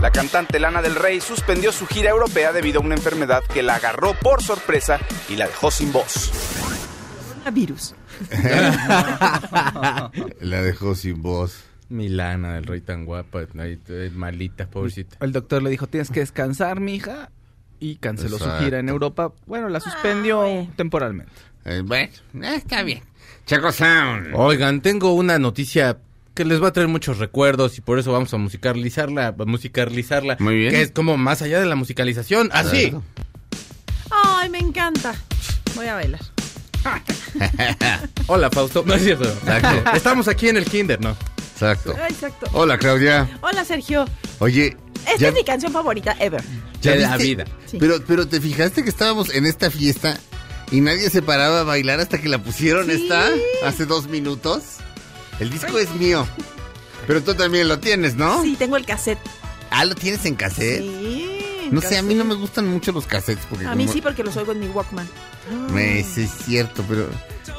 [0.00, 3.76] La cantante Lana del Rey suspendió su gira europea debido a una enfermedad que la
[3.76, 6.30] agarró por sorpresa y la dejó sin voz.
[7.52, 7.94] Virus.
[10.40, 11.64] La dejó sin voz.
[11.88, 13.40] Milana del rey tan guapa,
[14.12, 15.16] malita, pobrecita.
[15.20, 17.30] El doctor le dijo, tienes que descansar, mija.
[17.80, 18.58] Y canceló Exacto.
[18.58, 19.32] su gira en Europa.
[19.46, 21.32] Bueno, la suspendió temporalmente.
[21.64, 22.12] Eh, bueno,
[22.42, 23.02] eh, está bien.
[23.46, 24.28] Chaco Sound.
[24.34, 25.98] Oigan, tengo una noticia
[26.40, 30.38] que les va a traer muchos recuerdos y por eso vamos a musicalizarla, a musicalizarla.
[30.40, 30.70] Muy bien.
[30.72, 32.48] Que es como más allá de la musicalización.
[32.50, 32.88] Así.
[32.88, 33.02] Claro.
[34.10, 35.14] Ay, me encanta.
[35.76, 36.20] Voy a bailar.
[38.26, 38.82] Hola, Fausto.
[38.86, 39.28] No es cierto.
[39.28, 39.90] Exacto.
[39.94, 41.14] Estamos aquí en el kinder, ¿no?
[41.52, 41.94] Exacto.
[42.08, 42.46] Exacto.
[42.54, 43.28] Hola, Claudia.
[43.42, 44.06] Hola, Sergio.
[44.38, 46.42] Oye, Esta ya- es mi canción favorita ever.
[46.80, 47.44] ¿Ya de la vida.
[47.66, 47.76] Sí.
[47.78, 50.18] Pero, pero te fijaste que estábamos en esta fiesta
[50.72, 52.92] y nadie se paraba a bailar hasta que la pusieron Sí.
[52.92, 53.28] esta
[53.62, 54.78] hace dos minutos.
[55.40, 56.26] El disco es mío.
[57.06, 58.42] Pero tú también lo tienes, ¿no?
[58.42, 59.18] Sí, tengo el cassette.
[59.70, 60.80] Ah, ¿lo tienes en cassette?
[60.82, 61.68] Sí.
[61.70, 63.46] no sé, a mí no me gustan mucho los cassettes.
[63.48, 65.08] Porque A mí como- sí, porque los oigo en mi Walkman.
[65.72, 67.08] Me- sí, es cierto, pero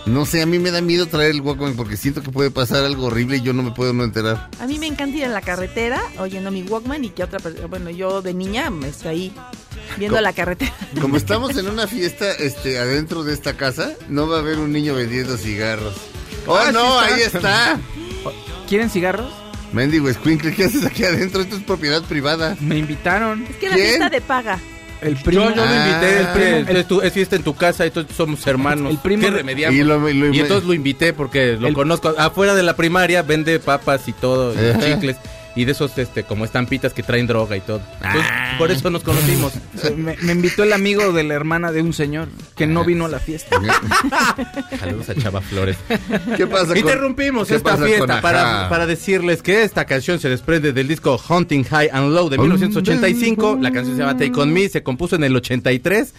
[0.06, 2.84] no sé, a mí me da miedo traer el Walkman porque siento que puede pasar
[2.86, 4.50] algo horrible y yo no me puedo no enterar.
[4.60, 7.68] A mí me encanta ir en la carretera oyendo mi Walkman y que otra persona,
[7.68, 9.34] bueno, yo de niña me estoy ahí
[9.98, 10.74] viendo la carretera.
[11.02, 14.72] Como estamos en una fiesta este adentro de esta casa, no va a haber un
[14.74, 15.96] niño vendiendo cigarros.
[16.48, 17.02] ¡Oh, Ah, sí no!
[17.04, 17.16] está.
[17.16, 17.80] Ahí está.
[18.68, 19.32] ¿Quieren cigarros?
[19.74, 21.42] Mendigo Squinkle, ¿qué haces aquí adentro?
[21.42, 22.58] Esto es propiedad privada.
[22.60, 23.46] Me invitaron.
[23.50, 23.88] Es que la ¿Quién?
[23.88, 24.60] fiesta de paga.
[25.02, 25.44] El primo.
[25.46, 25.88] Yo, yo lo Ah.
[25.88, 28.92] invité, el primo, El- es, tu- es fiesta en tu casa y todos somos hermanos.
[28.92, 29.80] El primo ¿Qué remediamos?
[29.80, 32.14] Y lo- y lo- Y entonces lo invité porque lo El- conozco.
[32.18, 35.18] Afuera de la primaria vende papas y todo, y chicles.
[35.56, 37.82] Y de esos este como estampitas que traen droga y todo.
[37.96, 38.56] Entonces, Ah.
[38.58, 39.52] por eso nos conocimos.
[39.98, 43.10] Me, me invitó el amigo de la hermana de un señor que no vino a
[43.10, 43.58] la fiesta.
[44.80, 45.78] Saludos a Chava Flores.
[46.38, 50.30] ¿Qué pasa con- Interrumpimos qué esta pasa fiesta para, para decirles que esta canción se
[50.30, 53.58] desprende del disco Hunting High and Low de 1985.
[53.62, 56.14] La canción se llama Take On Me, se compuso en el 83.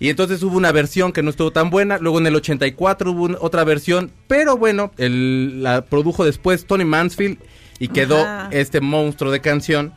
[0.00, 1.98] Y entonces hubo una versión que no estuvo tan buena.
[1.98, 4.10] Luego en el 84 hubo un- otra versión.
[4.28, 7.38] Pero bueno, el- la produjo después Tony Mansfield
[7.78, 8.48] y quedó Ajá.
[8.52, 9.92] este monstruo de canción.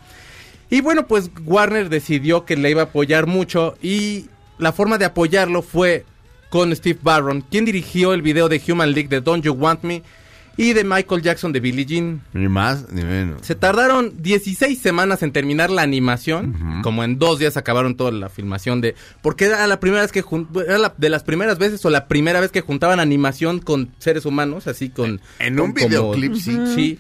[0.70, 4.26] Y bueno, pues Warner decidió que le iba a apoyar mucho y
[4.58, 6.06] la forma de apoyarlo fue
[6.50, 10.02] con Steve Barron, quien dirigió el video de Human League de Don't You Want Me
[10.58, 12.22] y de Michael Jackson de Billie Jean.
[12.34, 13.46] Ni más ni menos.
[13.46, 18.30] Se tardaron 16 semanas en terminar la animación, como en dos días acabaron toda la
[18.30, 18.96] filmación de...
[19.22, 20.24] Porque era la primera vez que...
[20.66, 24.26] Era la- de las primeras veces o la primera vez que juntaban animación con seres
[24.26, 25.20] humanos, así con...
[25.40, 26.58] En un con- como- videoclip, sí.
[26.74, 27.00] Sí.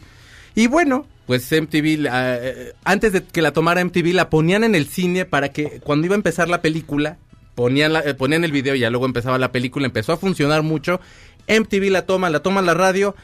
[0.56, 4.88] Y bueno, pues MTV, eh, antes de que la tomara MTV, la ponían en el
[4.88, 7.18] cine para que cuando iba a empezar la película,
[7.56, 10.62] ponían, la- eh, ponían el video y ya luego empezaba la película, empezó a funcionar
[10.64, 11.00] mucho.
[11.48, 13.16] MTV la toma, la toma la radio.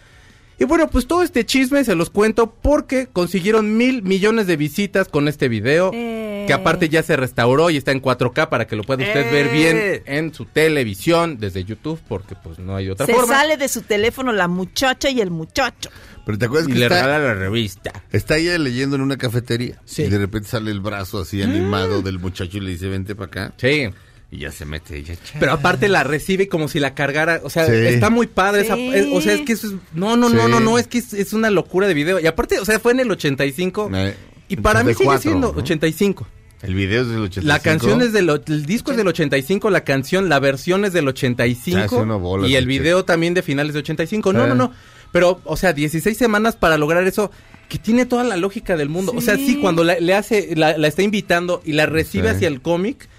[0.60, 5.08] Y bueno, pues todo este chisme se los cuento porque consiguieron mil millones de visitas
[5.08, 5.92] con este video.
[5.94, 6.46] Eh.
[6.48, 9.32] Que aparte ya se restauró y está en 4K para que lo pueda usted Eh.
[9.32, 13.36] ver bien en su televisión desde YouTube porque pues no hay otra Se forma.
[13.36, 15.90] sale de su teléfono la muchacha y el muchacho.
[16.26, 17.92] Pero te acuerdas Y que le está, regala la revista.
[18.12, 19.80] está ella leyendo en una cafetería.
[19.86, 20.04] Sí.
[20.04, 23.28] Y de repente sale el brazo así animado del muchacho y le dice, vente para
[23.28, 23.54] acá.
[23.58, 23.90] Sí.
[24.34, 25.16] Y ya se mete ella.
[25.40, 27.74] Pero aparte la recibe como si la cargara, o sea, Sí.
[27.74, 30.52] está muy padre esa, es- o sea, es que eso es, no, no, no, Sí.
[30.52, 32.18] no, no, es que es, es una locura de video.
[32.20, 34.16] Y aparte, o sea, fue en el 85 Eh,
[34.48, 35.60] y para mí sigue 84, siendo ¿no?
[35.60, 36.28] 85.
[36.62, 37.48] El video es del 85.
[37.48, 41.06] La canción es del, el disco es del 85, la canción, la versión es del
[41.06, 44.32] Se 85 hace una bola y el video también de finales de 85.
[44.32, 44.48] No, Eh.
[44.48, 44.72] no, no.
[45.12, 47.32] Pero, o sea, 16 semanas para lograr eso
[47.68, 49.12] que tiene toda la lógica del mundo.
[49.14, 52.36] O sea, sí, cuando la- le hace, la, la está invitando y la recibe Sí.
[52.36, 53.10] hacia el cómic,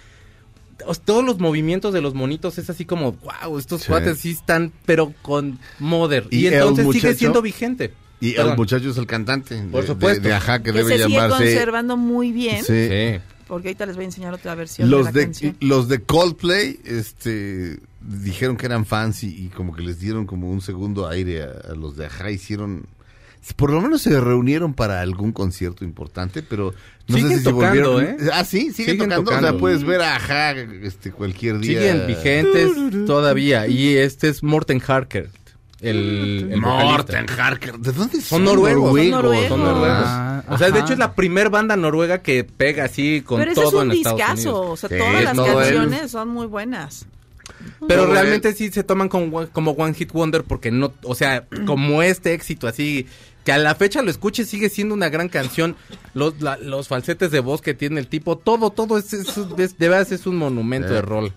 [1.05, 3.89] todos los movimientos de los monitos es así como, wow, estos Sí.
[3.89, 6.26] cuates sí están, pero con modern.
[6.30, 7.93] Y, entonces sigue siendo vigente.
[8.20, 8.53] Y Perdón.
[8.53, 9.57] el muchacho es el cantante.
[9.57, 10.28] de- Por de- supuesto.
[10.28, 11.45] De, Ajá, que, Que debe se sigue llamarse.
[11.45, 12.64] conservando muy bien.
[12.64, 12.89] Sí.
[12.89, 13.20] Sí.
[13.49, 15.57] Porque ahorita les voy a enseñar otra versión de Los la de, canción.
[15.61, 20.51] los de Coldplay este, dijeron que eran fans y, y como que les dieron como
[20.51, 22.30] un segundo aire a, a los de Ajá.
[22.30, 22.87] Hicieron.
[23.57, 26.74] Por lo menos se reunieron para algún concierto importante, pero
[27.09, 28.05] no Siguen sé si tocando, volvieron.
[28.20, 28.30] ¿eh?
[28.32, 29.49] Ah, sí, siguen, Siguen tocando.
[29.49, 31.80] O sea, puedes ver a Ajá este, cualquier día.
[31.80, 32.70] Siguen vigentes
[33.07, 33.66] todavía.
[33.66, 35.28] Y este es Morten Harker.
[35.80, 37.26] El, el Morten.
[37.28, 37.78] Harker.
[37.78, 38.97] ¿De dónde Son noruegos.
[38.97, 39.49] Son noruegos.
[39.49, 40.05] Son noruegos.
[40.07, 43.51] Ah, o sea, de hecho es la primer banda noruega que pega así con Pero
[43.51, 44.61] ese todo es un en Estados discazo.
[44.61, 44.72] Unidos.
[44.72, 47.07] O sea, Sí, todas las canciones son muy buenas.
[47.88, 51.45] Pero Todo realmente sí se toman como, como One Hit Wonder porque no, o sea,
[51.66, 53.07] como este éxito así,
[53.45, 55.76] que a la fecha lo escuches sigue siendo una gran canción,
[56.14, 59.78] los, la- los falsetes de voz que tiene el tipo, todo, todo es, es- es-
[59.78, 60.95] de verdad es un monumento Eh.
[60.97, 61.32] de rol.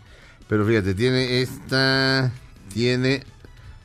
[0.47, 2.31] Pero fíjate, tiene esta.
[2.73, 3.23] Tiene.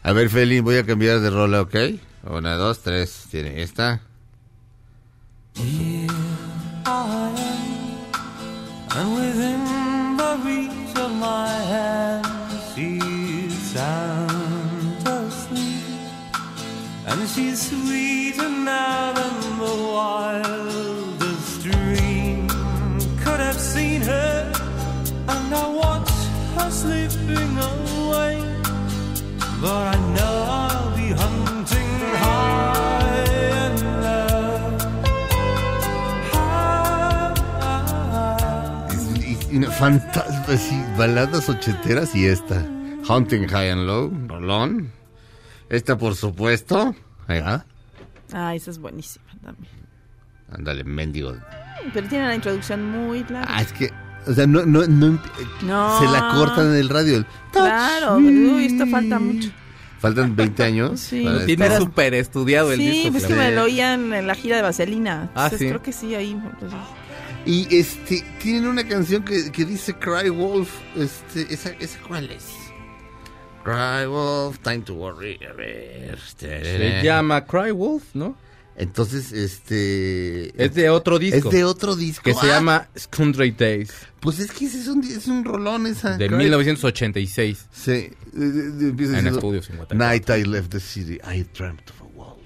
[0.02, 1.74] A ver, Feli, voy a cambiar de rola, ¿ok?
[2.24, 3.24] Una, dos, tres.
[3.30, 4.02] Tiene esta.
[8.92, 12.26] And within the reach of my hand,
[17.34, 22.48] she's sweeter now than the wildest dream
[23.22, 24.52] could have seen her.
[25.28, 26.10] And I watch
[26.56, 28.42] her slipping away.
[29.62, 31.92] But I know I'll be hunting
[32.24, 33.26] high
[33.64, 34.58] and low.
[36.32, 37.34] High,
[39.24, 42.58] Y, y una fantasma, sí, baladas ochenteras y esta.
[43.08, 44.92] Hunting High and Low, rolón.
[45.68, 46.94] Esta, por supuesto.
[47.30, 47.64] Ahí va.
[48.32, 49.72] Ah, esa es buenísima también.
[50.52, 51.34] Ándale, mendigo.
[51.94, 53.46] Pero tiene la introducción muy larga.
[53.48, 53.90] Ah, es que.
[54.26, 55.18] O sea, no, no, no.
[55.62, 55.98] No.
[56.00, 57.16] Se la cortan en el radio.
[57.18, 59.48] el Claro, uy, esto falta mucho.
[60.00, 60.98] Faltan 20 años.
[61.00, 61.22] Sí.
[61.24, 63.12] Lo tiene súper estudiado el Sí, disco.
[63.12, 65.30] pues que me lo oían en la gira de Vaselina.
[65.34, 65.66] Ah, Entonces, ¿sí?
[65.68, 66.32] creo que sí, ahí.
[66.32, 66.78] entonces-
[67.46, 70.70] Y este, tienen una canción que, que dice Cry Wolf.
[70.96, 72.44] Este, esa, esa cuál es?
[73.64, 75.38] Cry Wolf, time to worry.
[75.48, 76.18] A ver.
[76.36, 78.36] Se llama Cry Wolf, ¿no?
[78.76, 80.48] Entonces, este.
[80.62, 81.48] Es de otro disco.
[81.50, 82.22] Es de otro disco.
[82.24, 85.86] Que se Ah, llama Scundray Days, Pues es que ese es un, es un rolón
[85.86, 86.16] esa.
[86.16, 87.66] de Cry- 1986.
[87.70, 87.90] Sí.
[87.90, 90.10] eh, eh, En estudios en Guatemala.
[90.12, 91.18] Night I left the city.
[91.30, 92.38] I dreamt of a wolf.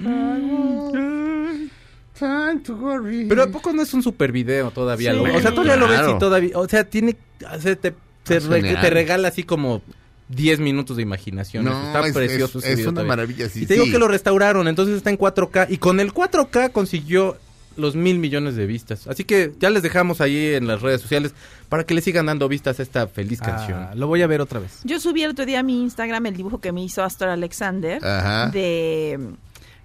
[0.00, 1.70] Wolf,
[2.18, 3.26] time to worry.
[3.28, 5.12] Pero ¿a poco no es un super video todavía?
[5.12, 5.18] Sí.
[5.18, 6.16] Lo- o sea, todavía lo ves Claro.
[6.16, 6.58] y todavía...
[6.58, 7.16] O sea, tiene...
[7.54, 7.90] o sea, te,
[8.26, 9.82] re- te regala así como
[10.28, 11.64] 10 minutos de imaginación.
[11.64, 13.08] No, está es- precioso es- es video una todavía.
[13.08, 15.66] maravilla, sí, y te digo que lo restauraron, entonces está en 4K.
[15.70, 17.36] Y con el 4K consiguió
[17.76, 19.06] los mil millones de vistas.
[19.06, 21.32] Así que ya les dejamos ahí en las redes sociales
[21.68, 23.78] para que le sigan dando vistas a esta feliz canción.
[23.78, 24.80] Ah, lo voy a ver otra vez.
[24.84, 28.02] Yo subí el otro día a mi Instagram el dibujo que me hizo Astor Alexander
[28.02, 28.48] Ajá.
[28.50, 29.20] de,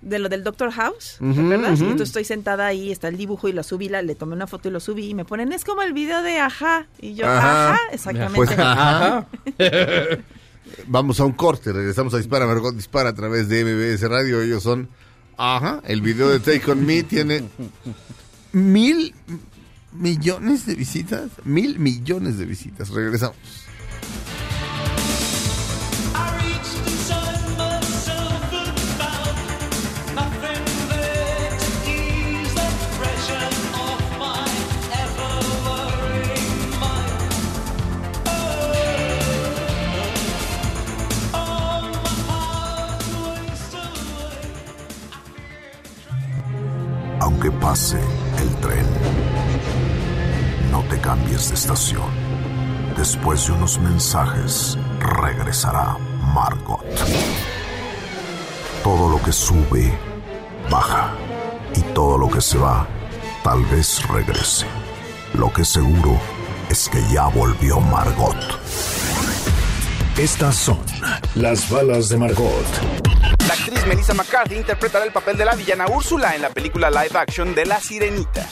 [0.01, 1.73] de lo del Doctor House, ¿te Ujú, acuerdas?
[1.73, 1.83] ujú.
[1.83, 4.47] Y entonces estoy sentada ahí, está el dibujo y lo subí, la, le tomé una
[4.47, 6.87] foto y lo subí y me ponen, es como el video de Ajá.
[6.99, 7.73] Y yo, Ajá.
[7.73, 8.35] Ajá, exactamente.
[8.35, 9.27] Pues, ajá.
[10.87, 14.41] Vamos a un corte, regresamos a Dispara, Margot Dispara a través de MBS Radio.
[14.41, 14.89] Ellos son,
[15.37, 17.43] ajá, el video de Take On Me tiene
[18.53, 19.13] mil
[19.91, 21.29] millones de visitas.
[21.43, 22.89] Mil millones de visitas.
[22.89, 23.35] Regresamos.
[53.41, 55.97] Después de unos mensajes, regresará
[56.31, 56.85] Margot.
[58.83, 59.91] Todo lo que sube,
[60.69, 61.15] baja.
[61.75, 62.85] Y todo lo que se va,
[63.43, 64.67] tal vez regrese.
[65.33, 66.19] Lo que seguro
[66.69, 68.37] es que ya volvió Margot.
[70.19, 70.79] Estas son
[71.33, 72.65] las balas de Margot.
[73.47, 77.17] La actriz Melissa McCarthy interpretará el papel de la villana Úrsula en la película live
[77.17, 78.47] action de La Sirenita.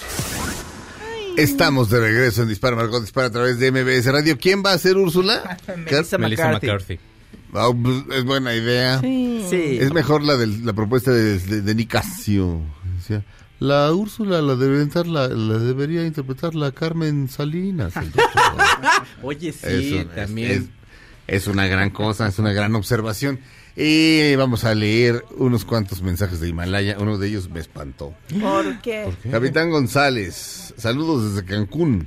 [1.44, 4.38] Estamos de regreso en Dispara Margot Dispara a través de MBS Radio.
[4.38, 5.58] ¿Quién va a ser Úrsula?
[5.90, 6.68] Melissa McCarthy.
[6.68, 7.00] McCarthy.
[7.52, 9.00] Pues, es buena idea.
[9.00, 9.78] Sí.
[9.80, 12.62] Es mejor la de la propuesta de, de, de Nicasio.
[12.98, 13.24] Decía,
[13.60, 17.96] la Úrsula la, debe entrar- la, la debería interpretar la Carmen Salinas.
[17.96, 18.42] el doctor".
[19.24, 20.52] Oye, sí, Eso, también.
[20.52, 20.70] Es, es-
[21.28, 23.40] es una gran cosa, es una gran observación.
[23.82, 26.98] Y vamos a leer unos cuantos mensajes de Himalaya.
[27.00, 28.14] Uno de ellos me espantó.
[28.42, 29.10] ¿Por qué?
[29.32, 32.06] Capitán González, saludos desde Cancún.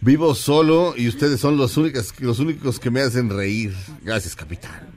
[0.00, 3.74] Vivo solo y ustedes son los únicos, los únicos que me hacen reír.
[4.02, 4.88] Gracias, capitán.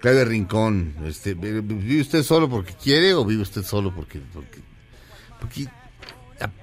[0.00, 4.58] Claudia Rincón, este, ¿vive usted solo porque quiere o vive usted solo porque, porque,
[5.38, 5.68] porque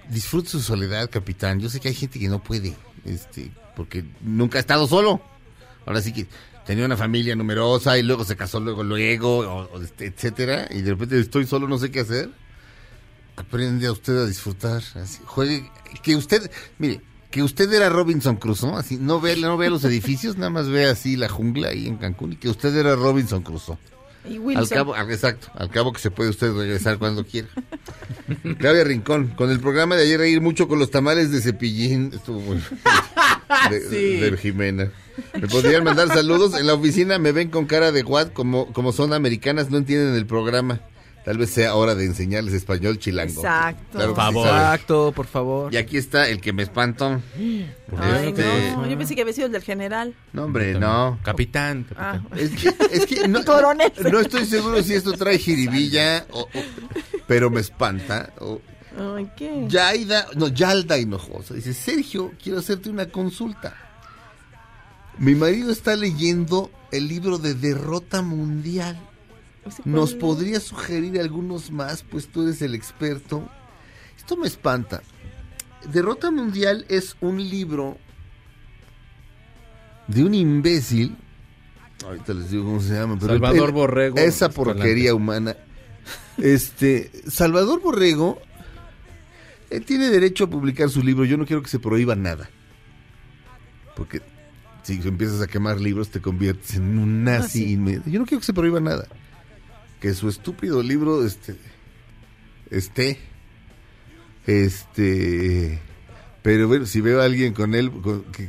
[0.10, 1.62] disfrute su soledad, capitán?
[1.62, 2.74] Yo sé que hay gente que no puede,
[3.06, 5.22] este, porque nunca ha estado solo.
[5.86, 6.28] Ahora sí que
[6.66, 10.92] tenía una familia numerosa y luego se casó luego, luego, o- este, etcétera, y de
[10.92, 12.30] repente estoy solo, no sé qué hacer.
[13.38, 14.82] Aprende a usted a disfrutar,
[15.26, 15.70] juegue,
[16.04, 16.50] que usted,
[16.80, 17.02] mire,
[17.32, 20.86] que usted era Robinson Crusoe, así, no ve, no ve los edificios, nada más ve
[20.86, 23.78] así la jungla ahí en Cancún, y que usted era Robinson Crusoe.
[24.28, 24.68] Y Al Wilson.
[24.70, 27.48] cabo, al- exacto, al cabo que se puede usted regresar cuando quiera.
[28.60, 32.40] Claudia Rincón, con el programa de ayer reír mucho con los tamales de cepillín, estuvo
[32.40, 32.58] muy
[33.70, 33.80] de,
[34.32, 34.92] de Jimena.
[35.40, 38.92] Me podrían mandar saludos, en la oficina me ven con cara de what, como, como
[38.92, 40.82] son americanas, no entienden el programa.
[41.26, 43.34] Tal vez sea hora de enseñarles español chilango.
[43.42, 43.84] Exacto.
[43.98, 44.48] Claro Por favor.
[44.48, 45.74] Exacto, por favor.
[45.74, 47.20] Y aquí está el que me espanto.
[47.36, 48.44] Ay, Este,
[48.76, 50.14] no, yo pensé que había sido el del general.
[50.34, 51.18] no, hombre, no.
[51.24, 52.20] Capitán, Ah.
[52.36, 53.92] Es que, es que no, Coronel.
[54.12, 56.48] no estoy seguro si esto trae jiribilla, o, o-
[57.28, 58.32] pero me espanta.
[58.40, 58.62] o-
[59.18, 59.66] Ay, ¿qué?
[59.68, 61.56] Yaida, no, Yalda Hinojosa.
[61.56, 63.76] Dice, Sergio, quiero hacerte una consulta.
[65.18, 68.98] Mi marido está leyendo el libro de Derrota Mundial.
[69.66, 72.04] ¿Ese cuál ¿Nos podrías sugerir algunos más?
[72.04, 73.48] Pues tú eres el experto.
[74.18, 75.02] Esto me espanta.
[75.92, 77.98] Derrota Mundial es un libro
[80.08, 81.16] de un imbécil.
[82.06, 83.18] Ahorita les digo cómo se llama.
[83.20, 84.56] pero Salvador el- Borrego Esa Escalante.
[84.56, 85.56] porquería humana.
[86.38, 88.40] Este, Salvador Borrego
[89.70, 91.26] eh, tiene derecho a publicar su libro.
[91.26, 92.50] Yo no quiero que se prohíba nada.
[93.96, 94.22] Porque
[94.84, 98.10] si empiezas a quemar libros te conviertes en un nazi inmediato.
[98.10, 99.08] Yo no quiero que se prohíba nada.
[100.06, 101.56] Que su estúpido libro este,
[102.70, 103.18] esté.
[104.46, 105.82] Este.
[106.44, 107.92] Pero bueno, si veo a alguien con él,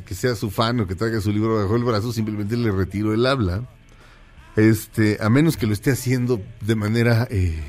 [0.05, 3.11] que sea su fan o que traiga su libro bajo el brazo, simplemente le retiro
[3.11, 3.67] el habla.
[4.55, 7.59] Este, a menos que lo esté haciendo de manera, eh,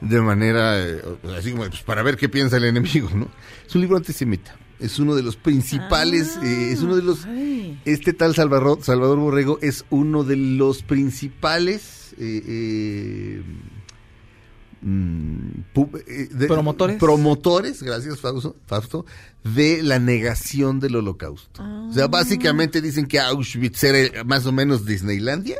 [0.00, 1.02] de manera, eh,
[1.36, 3.26] así como pues, para ver qué piensa el enemigo, ¿no?
[3.66, 4.54] Es un libro antisemita.
[4.80, 7.80] Es uno de los principales, eh, es uno de los, Ay.
[7.84, 13.42] este tal Salvador, Salvador Borrego es uno de los principales eh, eh,
[14.82, 15.48] mm,
[16.06, 16.96] eh, de- ¿Promotores?
[16.98, 19.06] Promotores, gracias Fausto, Fausto,
[19.42, 21.62] de la negación del holocausto.
[21.88, 25.58] O sea, básicamente dicen que Auschwitz era más o menos Disneylandia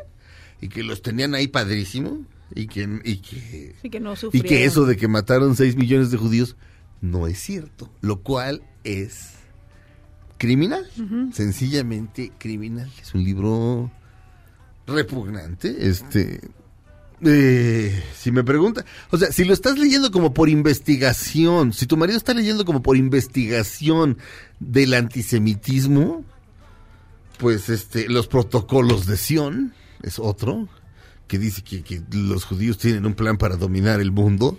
[0.61, 2.23] y que los tenían ahí padrísimo
[2.55, 6.11] y que, y que, Sí, que no y que eso de que mataron 6 millones
[6.11, 6.57] de judíos
[7.05, 9.31] no es cierto, lo cual es
[10.39, 10.89] criminal,
[11.33, 12.91] sencillamente criminal.
[13.01, 13.91] Es un libro
[14.87, 16.41] repugnante, este...
[17.23, 21.97] eh, si me pregunta, o sea, si lo estás leyendo como por investigación, si tu
[21.97, 24.19] marido está leyendo como por investigación
[24.59, 26.25] del antisemitismo,
[27.39, 30.69] pues este, los protocolos de Sion es otro,
[31.29, 34.59] que dice que, que los judíos tienen un plan para dominar el mundo.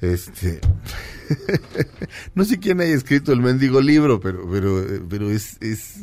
[0.00, 0.60] Este,
[2.34, 6.00] no sé quién haya escrito el mendigo libro, pero, pero, pero es, es,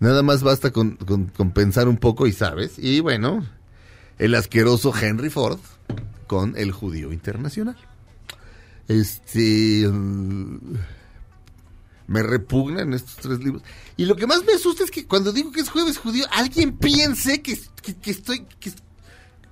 [0.00, 2.78] nada más basta con, con- pensar un poco y sabes.
[2.78, 3.46] Y bueno,
[4.18, 5.58] el asqueroso Henry Ford
[6.26, 7.76] con el judío internacional.
[8.88, 9.88] Este,
[12.06, 13.62] me repugnan estos tres libros.
[13.96, 16.76] Y lo que más me asusta es que cuando digo que es jueves judío, alguien
[16.76, 17.58] piense que,
[18.02, 18.72] que- estoy, que,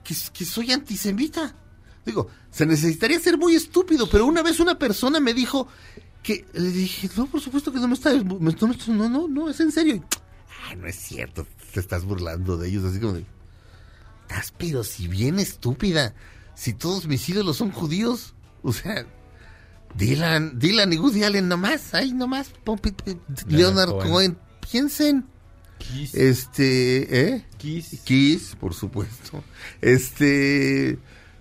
[0.05, 1.57] que soy antisemita.
[2.05, 5.69] Digo, se necesitaría ser muy estúpido, pero una vez una persona me dijo
[6.23, 9.73] que le dije, no, por supuesto que no me está, no, no, no, es en
[9.73, 10.05] serio.
[10.69, 13.25] Ay, no es cierto, te estás burlando de ellos, así como de,
[14.23, 16.15] estás pero si bien estúpida,
[16.55, 19.07] si todos mis ídolos son judíos, o sea,
[19.95, 22.95] Dylan, Dylan y Woody Allen nomás, ahí nomás, pi-
[23.49, 24.39] Leonard Cohen.
[24.71, 25.27] Piensen.
[26.13, 27.47] Este, ¿eh?
[27.59, 28.01] Kiss.
[28.05, 29.43] Kiss, por supuesto.
[29.81, 30.99] Este,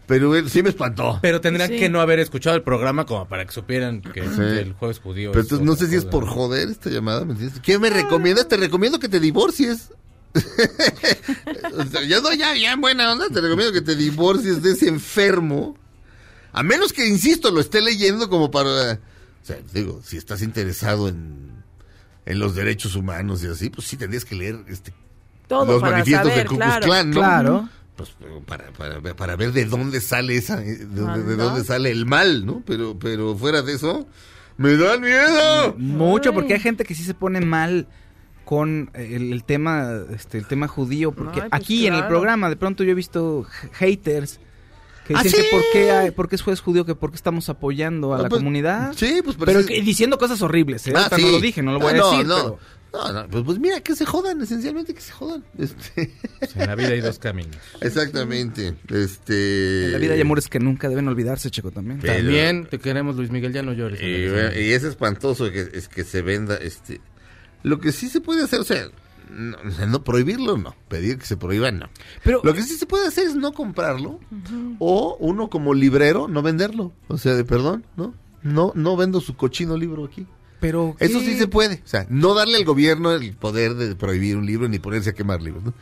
[0.09, 1.19] pero bueno, sí me espantó.
[1.21, 1.79] Pero tendrían Sí.
[1.79, 4.41] que no haber escuchado el programa como para que supieran que Sí.
[4.41, 5.31] el jueves judío.
[5.31, 7.61] Pero es entonces no sé si es por joder esta llamada, ¿me entiendes?
[7.61, 8.47] ¿Qué me recomiendas?
[8.49, 9.93] Te recomiendo que te divorcies.
[11.77, 14.71] O sea, yo no, ya, ya en buena onda, te recomiendo que te divorcies de
[14.73, 15.77] ese enfermo.
[16.51, 18.93] A menos que, insisto, lo esté leyendo como para...
[18.93, 21.63] O sea, digo, si estás interesado en,
[22.25, 24.93] en los derechos humanos y así, pues sí tendrías que leer este,
[25.47, 26.85] Todo los para manifiestos saber, de Ku Klux claro.
[26.85, 27.19] Klan, ¿no?
[27.19, 27.69] Claro.
[27.99, 28.15] Pues
[28.45, 31.43] para, para, para ver de dónde sale esa, de, dónde- de Anda.
[31.43, 32.63] dónde sale el mal, ¿no?
[32.65, 34.07] Pero, pero fuera de eso,
[34.57, 35.75] me da miedo.
[35.77, 37.87] Mucho, porque hay gente que sí se pone mal
[38.45, 42.49] con el, el tema este el tema judío porque Ay, pues aquí en el programa
[42.49, 44.39] de pronto yo he visto haters
[45.09, 45.47] que ¿Ah, dicen sí?
[45.49, 48.19] que por qué hay, por qué es juez judío que por qué estamos apoyando a
[48.19, 49.67] Ah, la pues, comunidad Sí, pues pero sí.
[49.67, 50.93] que- diciendo cosas horribles ¿eh?
[50.95, 51.21] Ah, sí.
[51.23, 52.35] no lo dije no lo voy Ah, a no, decir no.
[52.35, 52.59] pero
[52.91, 55.43] No, no, pues, pues mira, que se jodan, esencialmente que se jodan.
[55.59, 57.55] Este, Pues en la vida hay dos caminos.
[57.81, 58.73] exactamente.
[58.89, 59.85] Este.
[59.85, 63.15] en la vida hay amores que nunca deben olvidarse Checo también Pero- También te queremos,
[63.15, 63.99] Luis Miguel, ya no llores.
[64.01, 66.99] Y, y es espantoso que, es que se venda este.
[67.61, 68.87] Lo que sí se puede hacer, o sea,
[69.29, 70.75] no, prohibirlo, no.
[70.87, 71.89] Pedir que se prohíba, no.
[72.23, 74.19] pero Lo que sí se puede hacer es no comprarlo
[74.79, 76.91] o uno como librero no venderlo.
[77.07, 78.13] O sea, de perdón, ¿no?
[78.41, 80.25] No, no vendo su cochino libro aquí.
[80.59, 81.81] pero Eso sí se puede.
[81.85, 85.13] O sea, no darle al gobierno el poder de prohibir un libro ni ponerse a
[85.13, 85.73] quemar libros, ¿no?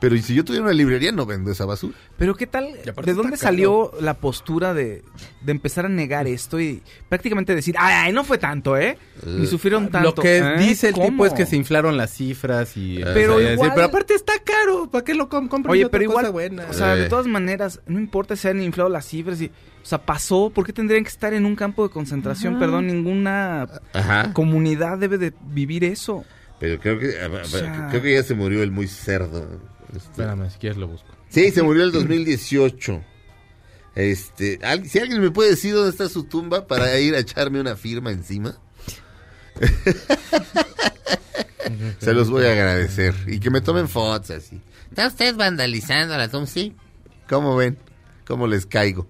[0.00, 1.94] Pero si yo tuviera una librería, no vendo esa basura.
[2.16, 2.72] Pero qué tal,
[3.04, 5.02] ¿de dónde salió la postura de,
[5.42, 8.96] de empezar a negar esto y prácticamente decir, ay, no fue tanto, ¿eh?
[9.26, 10.08] Ni sufrieron tanto.
[10.08, 10.56] Lo que ¿eh?
[10.58, 13.00] dice el tipo es que se inflaron las cifras y...
[13.12, 15.72] Pero o sea, igual- pero aparte está caro, ¿para qué lo com compran?
[15.72, 16.66] Oye, pero igual, buena?
[16.70, 17.08] o sea, de Eh.
[17.10, 19.46] todas maneras, no importa si han inflado las cifras y,
[19.82, 22.58] o sea, pasó, ¿por qué tendrían que estar en un campo de concentración?
[22.58, 24.32] Perdón, ninguna Ajá.
[24.32, 26.24] comunidad debe de vivir eso.
[26.58, 27.12] Pero creo que,
[27.44, 29.60] sea- creo que ya se murió el muy cerdo.
[29.96, 31.08] Este, Espérame, si quieres lo busco.
[31.28, 33.02] Sí, se murió el 2018.
[33.94, 37.60] Este, ¿al- si alguien me puede decir dónde está su tumba para ir a echarme
[37.60, 38.56] una firma encima.
[41.98, 43.14] se los voy a agradecer.
[43.26, 44.60] Y que me tomen fotos así.
[44.88, 46.46] ¿Está usted vandalizando la tumba?
[46.46, 46.74] Sí.
[47.28, 47.78] ¿Cómo ven?
[48.26, 49.06] ¿Cómo les caigo?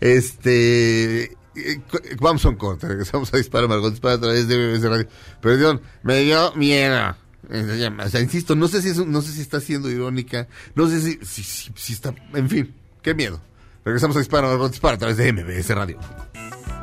[0.00, 1.24] Este...
[1.24, 1.80] eh,
[2.20, 5.08] Vamos a un corte, regresamos a Dispara Margot Dispara a través de BBC Radio.
[5.40, 7.16] Perdón, me dio miedo.
[7.50, 10.86] Eh, O sea, insisto, no sé si es no sé si está siendo irónica, no
[10.88, 13.40] sé si, si, si- si está, en fin, qué miedo.
[13.84, 15.98] Regresamos a Dispara Margot Dispara a través de MBS Radio.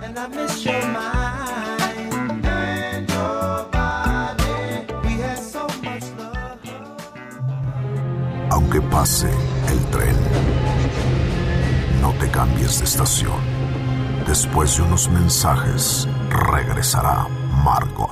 [0.01, 5.07] And I miss your mind and your body.
[5.07, 6.59] We had so much love.
[8.51, 9.29] Aunque pase
[9.69, 10.15] el tren,
[12.01, 13.39] no te cambies de estación.
[14.27, 17.27] Después de unos mensajes, regresará
[17.63, 18.11] Margot.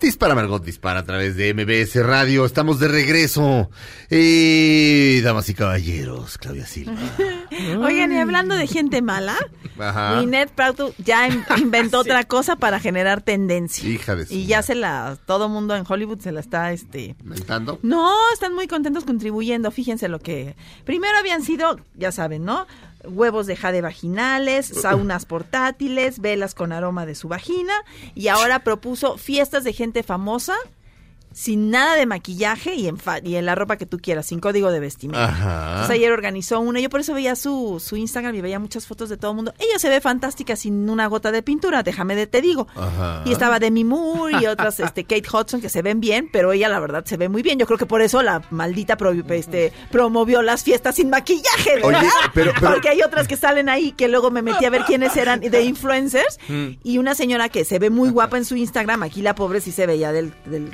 [0.00, 2.44] Dispara Margot Dispara a través de MBS Radio.
[2.44, 3.68] Estamos de regreso.
[4.10, 6.92] Eh, damas y caballeros, Claudia Silva.
[7.84, 9.36] Oigan, y hablando de gente mala,
[9.78, 10.16] Ajá.
[10.16, 13.88] Gwyneth Paltrow ya in- inventó otra cosa para generar tendencia.
[13.88, 14.66] Hija de su Y ya madre.
[14.66, 17.16] se la, todo mundo en Hollywood se la está, este...
[17.24, 17.78] ¿Mentando?
[17.82, 19.70] No, están muy contentos contribuyendo.
[19.70, 20.54] Fíjense lo que...
[20.84, 22.66] Primero habían sido, ya saben, ¿no?
[23.08, 27.74] Huevos de jade vaginales, saunas portátiles, velas con aroma de su vagina.
[28.14, 30.54] Y ahora propuso fiestas de gente famosa
[31.32, 34.40] sin nada de maquillaje y en, fa- y en la ropa que tú quieras, sin
[34.40, 35.24] código de vestimenta.
[35.26, 35.70] Ajá.
[35.72, 39.08] Entonces ayer organizó una, yo por eso veía su, su Instagram y veía muchas fotos
[39.08, 39.54] de todo el mundo.
[39.58, 42.66] Ella se ve fantástica sin una gota de pintura, déjame de te digo.
[42.74, 43.22] Ajá.
[43.24, 46.68] Y estaba Demi Moore y otras, este, Kate Hudson que se ven bien, pero ella
[46.68, 47.58] la verdad se ve muy bien.
[47.58, 52.00] Yo creo que por eso la maldita pro- este, promovió las fiestas sin maquillaje, ¿verdad?
[52.00, 54.82] Oye, pero- pero- Porque hay otras que salen ahí que luego me metí a ver
[54.84, 56.38] quiénes eran de influencers
[56.82, 59.72] y una señora que se ve muy guapa en su Instagram, aquí la pobre sí
[59.72, 60.70] se veía del, del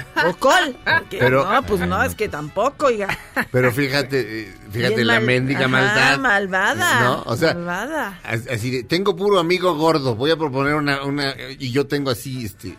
[0.84, 3.08] Porque, Pero- no, pues no, es que tampoco, oiga.
[3.50, 6.18] Pero fíjate, eh, fíjate la mal- mendiga Ajá, maldad.
[6.18, 7.00] malvada.
[7.00, 7.22] ¿No?
[7.26, 8.18] O sea, malvada.
[8.24, 12.10] as- así de, tengo puro amigo gordo, voy a proponer una, una, y yo tengo
[12.10, 12.76] así, este,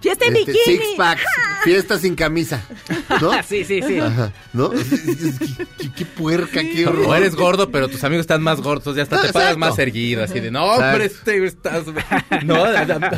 [0.00, 0.76] Fiesta en este, bikini.
[0.76, 1.22] six packs,
[1.64, 2.62] fiesta sin camisa,
[3.20, 3.32] ¿no?
[3.48, 3.98] sí, sí, sí.
[3.98, 4.70] Ajá, ¿no?
[4.70, 4.78] Qué,
[5.76, 7.06] qué- qué puerca, qué horror.
[7.06, 9.58] O eres gordo, pero tus amigos están más gordos, ya hasta No, te paras exacto.
[9.70, 10.84] más erguido, así de, no, Exacto.
[10.86, 11.84] hombre, este estás...
[12.44, 12.64] No,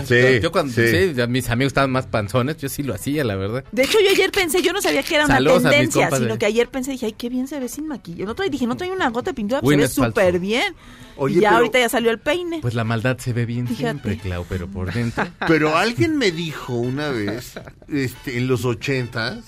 [0.07, 1.13] Sí, yo cuando, sí.
[1.29, 3.65] mis amigos estaban más panzones, yo sí lo hacía, la verdad.
[3.73, 6.39] De hecho, yo ayer pensé, yo no sabía que era una Saludos tendencia, de- sino
[6.39, 8.25] que ayer pensé, dije, ay, qué bien se ve sin maquillaje.
[8.25, 10.75] No dije, no trae una gota de pintura, pues se ve súper bien.
[11.17, 12.61] Oye, y ya pero- ahorita ya salió el peine.
[12.63, 13.83] Pues la maldad se ve bien Fíjate.
[13.83, 15.27] siempre, Clau, pero por dentro...
[15.47, 17.55] Pero alguien me dijo una vez,
[17.89, 19.45] este, en los ochentas,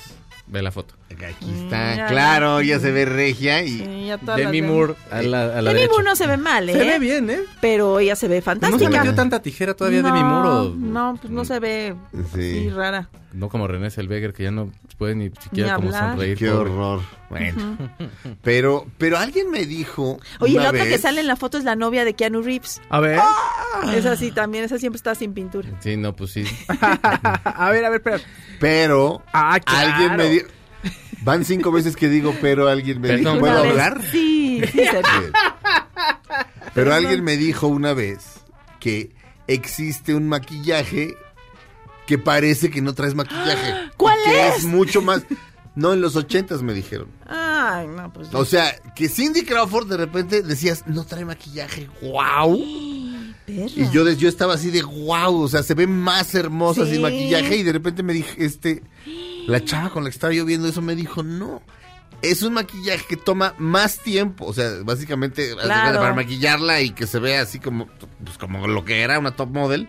[0.46, 0.94] Ve la foto.
[1.12, 2.06] Aquí Mm, está, ya.
[2.06, 5.90] claro, ya se ve regia y Demi Moore a la, a la Demi derecha.
[5.90, 6.72] Moore no se ve mal, ¿eh?
[6.72, 7.40] Se ve bien, ¿eh?
[7.60, 8.90] Pero ella se ve No se fantástica.
[8.90, 10.48] metió tanta tijera todavía no, Demi Moore.
[10.48, 11.94] o- No, pues no se ve
[12.34, 12.52] Sí.
[12.64, 13.08] sí, rara.
[13.32, 16.10] No como René Zellweger, que ya no puede ni siquiera Ni como hablar.
[16.12, 16.36] sonreír.
[16.36, 16.70] qué pobre.
[16.70, 17.00] horror.
[17.30, 17.78] Bueno,
[18.42, 20.18] pero, pero alguien me dijo.
[20.40, 22.82] Oye, la otra que sale en la foto es la novia de Keanu Reeves.
[22.90, 23.18] A ver.
[23.94, 25.68] Esa sí, también, esa siempre está sin pintura.
[25.80, 26.44] Sí, no, pues sí.
[26.80, 28.20] a ver, a ver, espera.
[28.60, 29.92] Pero Ah, claro.
[29.94, 30.46] alguien me dijo.
[31.22, 34.02] Van cinco veces que digo, pero alguien me Perdón, dijo, ¿puedo Una vez- hablar?
[34.10, 34.62] Sí.
[36.74, 38.40] Pero alguien me dijo una vez
[38.80, 39.10] que
[39.46, 41.14] existe un maquillaje
[42.06, 43.90] que parece que no traes maquillaje.
[43.96, 44.56] ¿Cuál que es?
[44.58, 45.22] es mucho más.
[45.74, 47.08] No, en los ochentas me dijeron.
[47.26, 48.28] Ay, no, pues.
[48.34, 52.58] O sea, que Cindy Crawford de repente decías, no trae maquillaje, wow.
[53.46, 53.66] perra.
[53.76, 56.92] Y yo, yo estaba así de wow, o sea, se ve más hermosa Sí.
[56.92, 58.82] sin maquillaje y de repente me dije, este,
[59.46, 61.62] la chava con la que estaba yo viendo eso me dijo, no,
[62.22, 65.98] es un maquillaje que toma más tiempo, o sea, básicamente Claro.
[66.00, 67.86] para maquillarla y que se vea así como,
[68.24, 69.88] pues como lo que era una top model.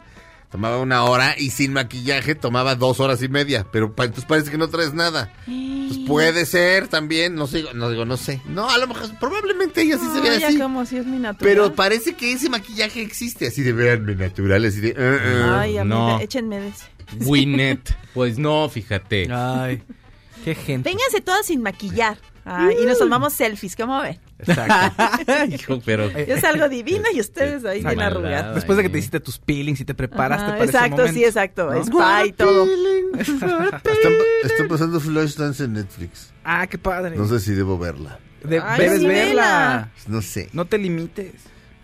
[0.49, 4.51] Tomaba una hora y sin maquillaje tomaba dos horas y media, pero pa- entonces parece
[4.51, 5.33] que no traes nada.
[5.47, 8.39] Pues puede ser también, no sé, no digo, no sé.
[8.45, 10.59] No, a lo mejor, probablemente ella sí se ve Ay, ya así.
[10.59, 11.37] como si es mi natural.
[11.39, 14.91] Pero parece que ese maquillaje existe, así de veanme natural, así de...
[14.91, 15.53] uh, uh.
[15.55, 16.19] Ay, amiga, No.
[16.19, 16.85] échenme de ese.
[17.25, 17.95] Winnet.
[18.13, 19.27] Pues no, fíjate.
[19.31, 19.81] Ay,
[20.43, 20.89] qué gente.
[20.89, 22.17] Vénganse todas sin maquillar.
[22.45, 24.19] Ay, y nos tomamos selfies, ¿cómo ven?
[24.39, 25.03] Exacto.
[25.55, 26.11] Hijo, pero...
[26.27, 28.17] Yo salgo divina y ustedes ahí bien Exacto.
[28.17, 28.55] arrugados.
[28.55, 31.13] Después de que te hiciste tus peelings y te preparaste Ajá, para ese exacto, momento.
[31.13, 31.71] sí, exacto.
[31.73, 31.81] ¿no?
[31.81, 32.65] Spa y todo.
[33.17, 34.13] Están,
[34.43, 36.33] están pasando Flashdance en Netflix.
[36.43, 37.15] Ah, qué padre.
[37.15, 38.19] No sé si debo verla.
[38.43, 39.29] De- Ay, debes sí, verla.
[39.29, 39.91] vela.
[40.07, 40.49] No sé.
[40.51, 41.31] No te limites.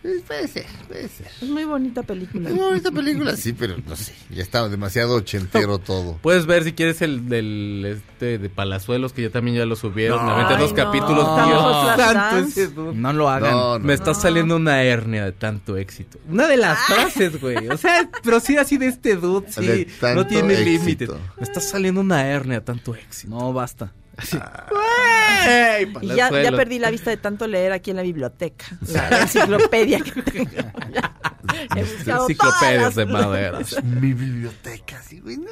[0.01, 1.27] Eh, Puede ser, puede ser.
[1.41, 2.49] Es muy bonita película.
[2.49, 4.13] Es una bonita película, sí, pero no sé.
[4.29, 6.17] Ya estaba demasiado ochentero todo.
[6.21, 10.25] Puedes ver si quieres el del este de Palazuelos, que ya también ya lo subieron.
[10.25, 10.57] No.
[10.57, 10.75] Dos no.
[10.75, 11.25] capítulos.
[11.45, 12.93] Dios santo.
[12.93, 13.51] No lo hagan.
[13.51, 13.85] No, no.
[13.85, 16.17] Me está saliendo una hernia de tanto éxito.
[16.29, 17.67] Una de las frases, güey.
[17.67, 19.65] O sea, pero sí así de este dude, sí.
[19.65, 21.07] De tanto No tiene límite.
[21.07, 23.35] Me está saliendo una hernia de tanto éxito.
[23.35, 23.91] No, basta.
[24.69, 28.65] Güey, Y ya, ya perdí la vista de tanto leer aquí en la biblioteca.
[28.87, 30.51] La, la enciclopedia que tengo.
[30.93, 31.13] Ya.
[31.75, 33.59] He buscado Enciclopedias de madera.
[33.83, 35.37] Mi biblioteca, sí, güey.
[35.37, 35.49] no,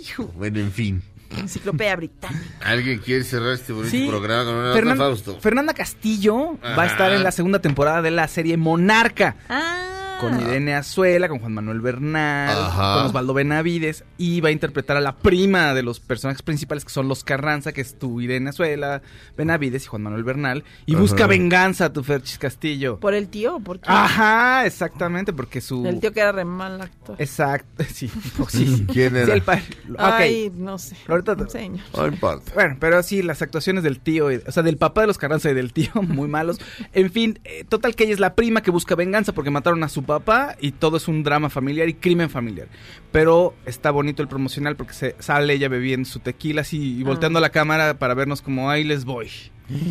[0.00, 0.24] Hijo.
[0.36, 1.02] Bueno, en fin.
[1.36, 2.40] Enciclopedia británica.
[2.64, 4.06] ¿Alguien quiere cerrar este bonito Sí.
[4.08, 5.40] programa con una Fernan- Fausto?
[5.40, 9.36] Fernanda Castillo va a estar en la segunda temporada de la serie Monarca.
[9.48, 10.03] Ah.
[10.30, 12.94] Con Irene Azuela, con Juan Manuel Bernal, Ajá.
[12.94, 14.04] con Osvaldo Benavides.
[14.18, 17.72] Y va a interpretar a la prima de los personajes principales, que son los Carranza,
[17.72, 19.02] que es tu Irene Azuela,
[19.36, 20.64] Benavides y Juan Manuel Bernal.
[20.86, 21.00] Y Ajá.
[21.02, 22.98] busca venganza, tu Ferchis Castillo.
[23.00, 23.60] ¿Por el tío?
[23.60, 23.86] ¿Por qué?
[23.90, 25.86] Ajá, exactamente, porque su...
[25.86, 27.16] El tío que era re mal actor.
[27.18, 28.10] Exacto, sí.
[28.48, 28.86] sí.
[28.92, 29.34] ¿Quién Sí, era?
[29.34, 29.54] el pa-
[29.90, 29.98] Ok.
[29.98, 30.96] Ay, no sé.
[31.08, 31.80] Ahorita te- señor.
[31.96, 32.52] No importa.
[32.54, 35.50] Bueno, pero sí, las actuaciones del tío, y- o sea, del papá de los Carranza
[35.50, 36.58] y del tío, muy malos.
[36.92, 39.88] En fin, eh, total que ella es la prima que busca venganza porque mataron a
[39.88, 40.13] su papá
[40.60, 42.68] y todo es un drama familiar y crimen familiar.
[43.12, 47.40] Pero está bonito el promocional porque se sale ella bebiendo su tequila así y volteando
[47.40, 49.28] la cámara para vernos como ahí les voy.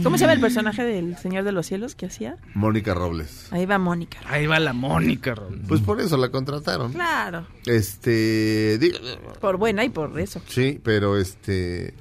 [0.04, 2.38] ¿Cómo se llama el personaje del Señor de los Cielos que hacía?
[2.54, 3.48] Mónica Robles.
[3.52, 4.20] Ahí va Mónica.
[4.28, 5.34] Ahí va la Mónica.
[5.34, 5.62] Raúl.
[5.68, 6.94] Pues por eso la contrataron.
[6.94, 7.48] Claro.
[7.66, 8.78] Este.
[8.78, 8.98] digo,
[9.42, 10.42] Por buena y por eso.
[10.48, 11.96] sí, pero este.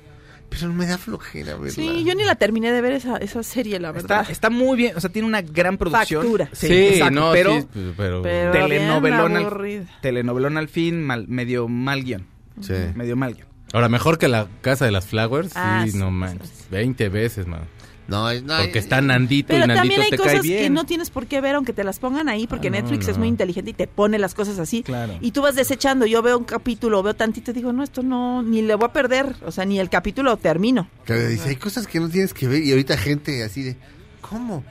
[0.52, 1.74] Pero me da flojera, ¿verdad?
[1.74, 4.30] Sí, yo ni la terminé de ver esa, esa serie, la Está, verdad.
[4.30, 6.22] está muy bien, o sea, tiene una gran producción.
[6.22, 6.48] Factura.
[6.52, 7.66] Sí, Sí, exacto, no, pero sí,
[7.96, 8.22] pero...
[8.22, 12.26] Pero telenovelón al, telenovelón al fin, mal- medio mal guion.
[12.60, 12.74] Sí.
[12.94, 13.46] Medio mal guion.
[13.72, 16.48] Ahora, mejor que la Casa de las Flowers, Ah, sí, sí, no manches.
[16.50, 16.64] sí.
[16.70, 17.62] 20 veces, man.
[18.08, 20.58] No, no, Porque está Nandito Pero y Nandito también hay te cae cosas bien.
[20.64, 23.08] que no tienes por qué ver, aunque te las pongan ahí, porque Ah, no, Netflix
[23.08, 24.82] es muy inteligente y te pone las cosas así.
[24.82, 25.16] Claro.
[25.20, 26.04] Y tú vas desechando.
[26.06, 28.92] Yo veo un capítulo, veo tantito y digo, no, esto no, ni le voy a
[28.92, 29.36] perder.
[29.46, 30.88] O sea, ni el capítulo termino.
[31.04, 33.76] Que dice, hay cosas que no tienes que ver y ahorita gente así de,
[34.20, 34.64] ¿cómo?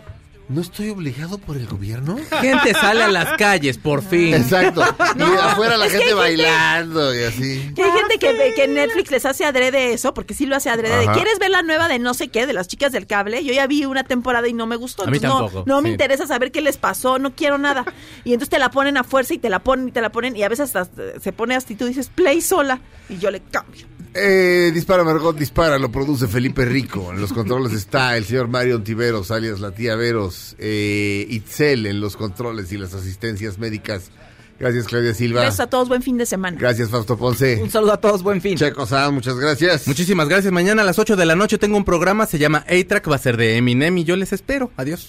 [0.51, 2.17] ¿No estoy obligado por el gobierno?
[2.41, 4.33] Gente sale a las calles, por fin.
[4.33, 4.83] Exacto.
[5.17, 7.71] y afuera la gente bailando y así.
[7.73, 10.69] Que hay gente que, ve- que Netflix les hace adrede eso, porque sí lo hace
[10.69, 11.07] adrede.
[11.07, 11.11] de.
[11.13, 13.43] ¿Quieres ver la nueva de no sé qué, de las chicas del cable?
[13.45, 15.03] Yo ya vi una temporada y no me gustó.
[15.03, 15.93] A mí entonces no- No, me sí.
[15.93, 17.85] interesa saber qué les pasó, no quiero nada.
[18.25, 20.35] Y entonces te la ponen a fuerza y te la ponen y te la ponen
[20.35, 22.81] y a veces hasta se pone hasta y tú dices, play sola.
[23.09, 23.87] Y yo le cambio.
[24.13, 27.11] Eh, dispara Margot, dispara, lo produce Felipe Rico.
[27.13, 30.55] En los controles está el señor Mario Ontiveros, alias la tía Veros.
[30.59, 34.11] Eh, Itzel en los controles y las asistencias médicas.
[34.59, 35.41] Gracias, Claudia Silva.
[35.41, 36.55] Besos a todos, buen fin de semana.
[36.59, 37.59] Gracias, Fausto Ponce.
[37.63, 38.57] Un saludo a todos, buen fin.
[38.57, 39.87] Checo muchas gracias.
[39.87, 40.53] Muchísimas gracias.
[40.53, 43.19] Mañana a las 8 de la noche tengo un programa, se llama A-Track, va a
[43.19, 44.71] ser de Eminem y yo les espero.
[44.77, 45.07] Adiós.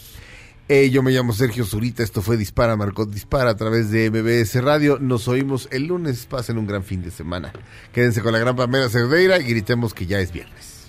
[0.68, 4.62] Eh, yo me llamo Sergio Zurita, esto fue Dispara, Marcot Dispara a través de MBS
[4.62, 4.98] Radio.
[5.00, 7.52] Nos oímos el lunes, pasen un gran fin de semana.
[7.92, 10.86] Quédense con la gran Pamela Cerdeira y gritemos que ya es viernes.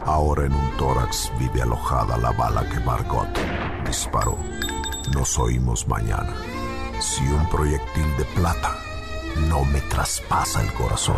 [0.00, 3.28] Ahora en un tórax vive alojada la bala que Margot
[3.86, 4.36] disparó.
[5.14, 6.34] Nos oímos mañana.
[7.00, 8.76] Si un proyectil de plata
[9.48, 11.16] no me traspasa el corazón.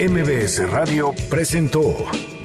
[0.00, 2.06] MBS Radio presentó